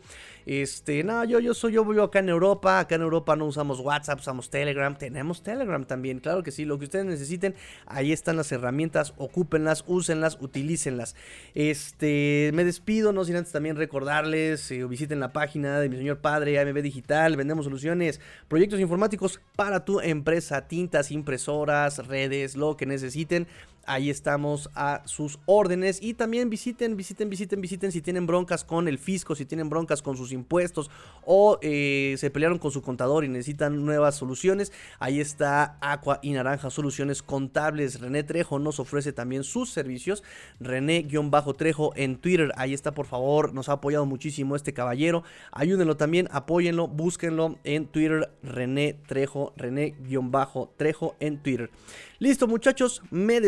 Este, 0.46 1.02
no, 1.04 1.24
yo, 1.24 1.40
yo 1.40 1.54
soy, 1.54 1.72
yo 1.72 1.84
vivo 1.84 2.02
acá 2.02 2.20
en 2.20 2.28
Europa. 2.28 2.80
Acá 2.80 2.94
en 2.94 3.02
Europa 3.02 3.36
no 3.36 3.46
usamos 3.46 3.80
WhatsApp, 3.80 4.20
usamos 4.20 4.50
Telegram. 4.50 4.96
Tenemos 4.96 5.42
Telegram 5.42 5.84
también, 5.84 6.20
claro 6.20 6.42
que 6.42 6.50
sí. 6.50 6.64
Lo 6.64 6.78
que 6.78 6.84
ustedes 6.84 7.04
necesiten, 7.04 7.54
ahí 7.86 8.12
están 8.12 8.36
las 8.36 8.50
herramientas 8.52 9.14
ocúpenlas, 9.16 9.84
úsenlas, 9.86 10.38
utilícenlas. 10.40 11.16
Este, 11.54 12.50
me 12.54 12.64
despido, 12.64 13.12
no 13.12 13.24
sin 13.24 13.36
antes 13.36 13.52
también 13.52 13.76
recordarles, 13.76 14.70
eh, 14.70 14.84
visiten 14.84 15.20
la 15.20 15.32
página 15.32 15.80
de 15.80 15.88
mi 15.88 15.96
señor 15.96 16.18
padre, 16.18 16.58
AMB 16.58 16.82
Digital, 16.82 17.36
vendemos 17.36 17.64
soluciones, 17.64 18.20
proyectos 18.48 18.80
informáticos 18.80 19.40
para 19.56 19.84
tu 19.84 20.00
empresa, 20.00 20.66
tintas, 20.68 21.10
impresoras, 21.10 22.06
redes, 22.06 22.23
lo 22.56 22.76
que 22.76 22.86
necesiten. 22.86 23.46
Ahí 23.86 24.10
estamos 24.10 24.70
a 24.74 25.02
sus 25.06 25.38
órdenes. 25.46 26.02
Y 26.02 26.14
también 26.14 26.50
visiten, 26.50 26.96
visiten, 26.96 27.30
visiten, 27.30 27.60
visiten 27.60 27.92
si 27.92 28.00
tienen 28.00 28.26
broncas 28.26 28.64
con 28.64 28.88
el 28.88 28.98
fisco, 28.98 29.34
si 29.34 29.44
tienen 29.44 29.68
broncas 29.68 30.02
con 30.02 30.16
sus 30.16 30.32
impuestos 30.32 30.90
o 31.24 31.58
eh, 31.62 32.16
se 32.18 32.30
pelearon 32.30 32.58
con 32.58 32.70
su 32.70 32.82
contador 32.82 33.24
y 33.24 33.28
necesitan 33.28 33.84
nuevas 33.84 34.16
soluciones. 34.16 34.72
Ahí 34.98 35.20
está 35.20 35.78
Aqua 35.80 36.18
y 36.22 36.32
Naranja 36.32 36.70
Soluciones 36.70 37.22
Contables. 37.22 38.00
René 38.00 38.22
Trejo 38.22 38.58
nos 38.58 38.80
ofrece 38.80 39.12
también 39.12 39.44
sus 39.44 39.70
servicios. 39.70 40.22
René-Trejo 40.60 41.92
en 41.96 42.16
Twitter. 42.16 42.52
Ahí 42.56 42.74
está, 42.74 42.92
por 42.92 43.06
favor. 43.06 43.54
Nos 43.54 43.68
ha 43.68 43.72
apoyado 43.72 44.06
muchísimo 44.06 44.56
este 44.56 44.72
caballero. 44.72 45.24
Ayúdenlo 45.52 45.96
también, 45.96 46.28
apóyenlo, 46.30 46.88
búsquenlo 46.88 47.58
en 47.64 47.86
Twitter. 47.86 48.30
René 48.42 48.94
Trejo, 49.06 49.52
René-Trejo 49.56 51.16
en 51.20 51.42
Twitter. 51.42 51.70
Listo, 52.18 52.46
muchachos, 52.46 53.02
me 53.10 53.40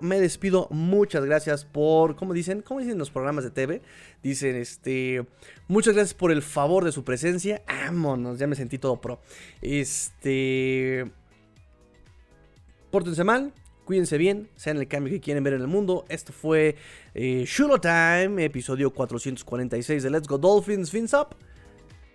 me 0.00 0.20
despido. 0.20 0.68
Muchas 0.70 1.24
gracias 1.24 1.64
por, 1.64 2.16
¿cómo 2.16 2.32
dicen? 2.32 2.62
¿Cómo 2.62 2.80
dicen 2.80 2.98
los 2.98 3.10
programas 3.10 3.44
de 3.44 3.50
TV? 3.50 3.82
Dicen, 4.22 4.56
este, 4.56 5.24
muchas 5.68 5.94
gracias 5.94 6.14
por 6.14 6.32
el 6.32 6.42
favor 6.42 6.84
de 6.84 6.92
su 6.92 7.04
presencia. 7.04 7.62
Vámonos, 7.66 8.38
ya 8.38 8.46
me 8.46 8.56
sentí 8.56 8.78
todo 8.78 9.00
pro. 9.00 9.20
Este, 9.62 11.10
pórtense 12.90 13.24
mal, 13.24 13.52
cuídense 13.84 14.18
bien, 14.18 14.48
sean 14.56 14.78
el 14.78 14.88
cambio 14.88 15.12
que 15.12 15.20
quieren 15.20 15.44
ver 15.44 15.54
en 15.54 15.62
el 15.62 15.68
mundo. 15.68 16.04
Esto 16.08 16.32
fue 16.32 16.76
eh, 17.14 17.44
Shulo 17.46 17.80
Time, 17.80 18.44
episodio 18.44 18.92
446 18.92 20.02
de 20.02 20.10
Let's 20.10 20.28
Go 20.28 20.38
Dolphins, 20.38 20.90
Fins 20.90 21.12
Up. 21.14 21.36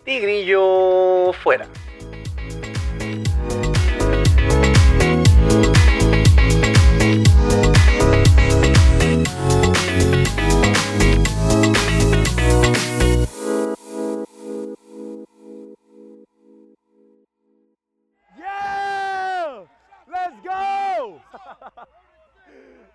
Tigrillo 0.04 1.32
fuera. 1.44 1.68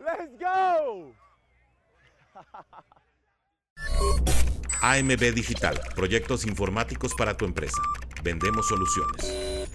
Let's 0.06 0.38
go. 0.38 1.12
AMB 4.80 5.34
Digital, 5.34 5.80
proyectos 5.96 6.46
informáticos 6.46 7.12
para 7.14 7.36
tu 7.36 7.44
empresa. 7.44 7.82
Vendemos 8.22 8.68
soluciones. 8.68 9.66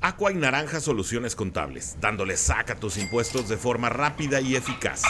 Aqua 0.00 0.30
y 0.30 0.36
Naranja 0.36 0.78
Soluciones 0.80 1.34
Contables, 1.34 1.96
dándole 2.00 2.36
saca 2.36 2.74
a 2.74 2.76
tus 2.76 2.98
impuestos 2.98 3.48
de 3.48 3.56
forma 3.56 3.88
rápida 3.88 4.40
y 4.40 4.54
eficaz. 4.54 5.02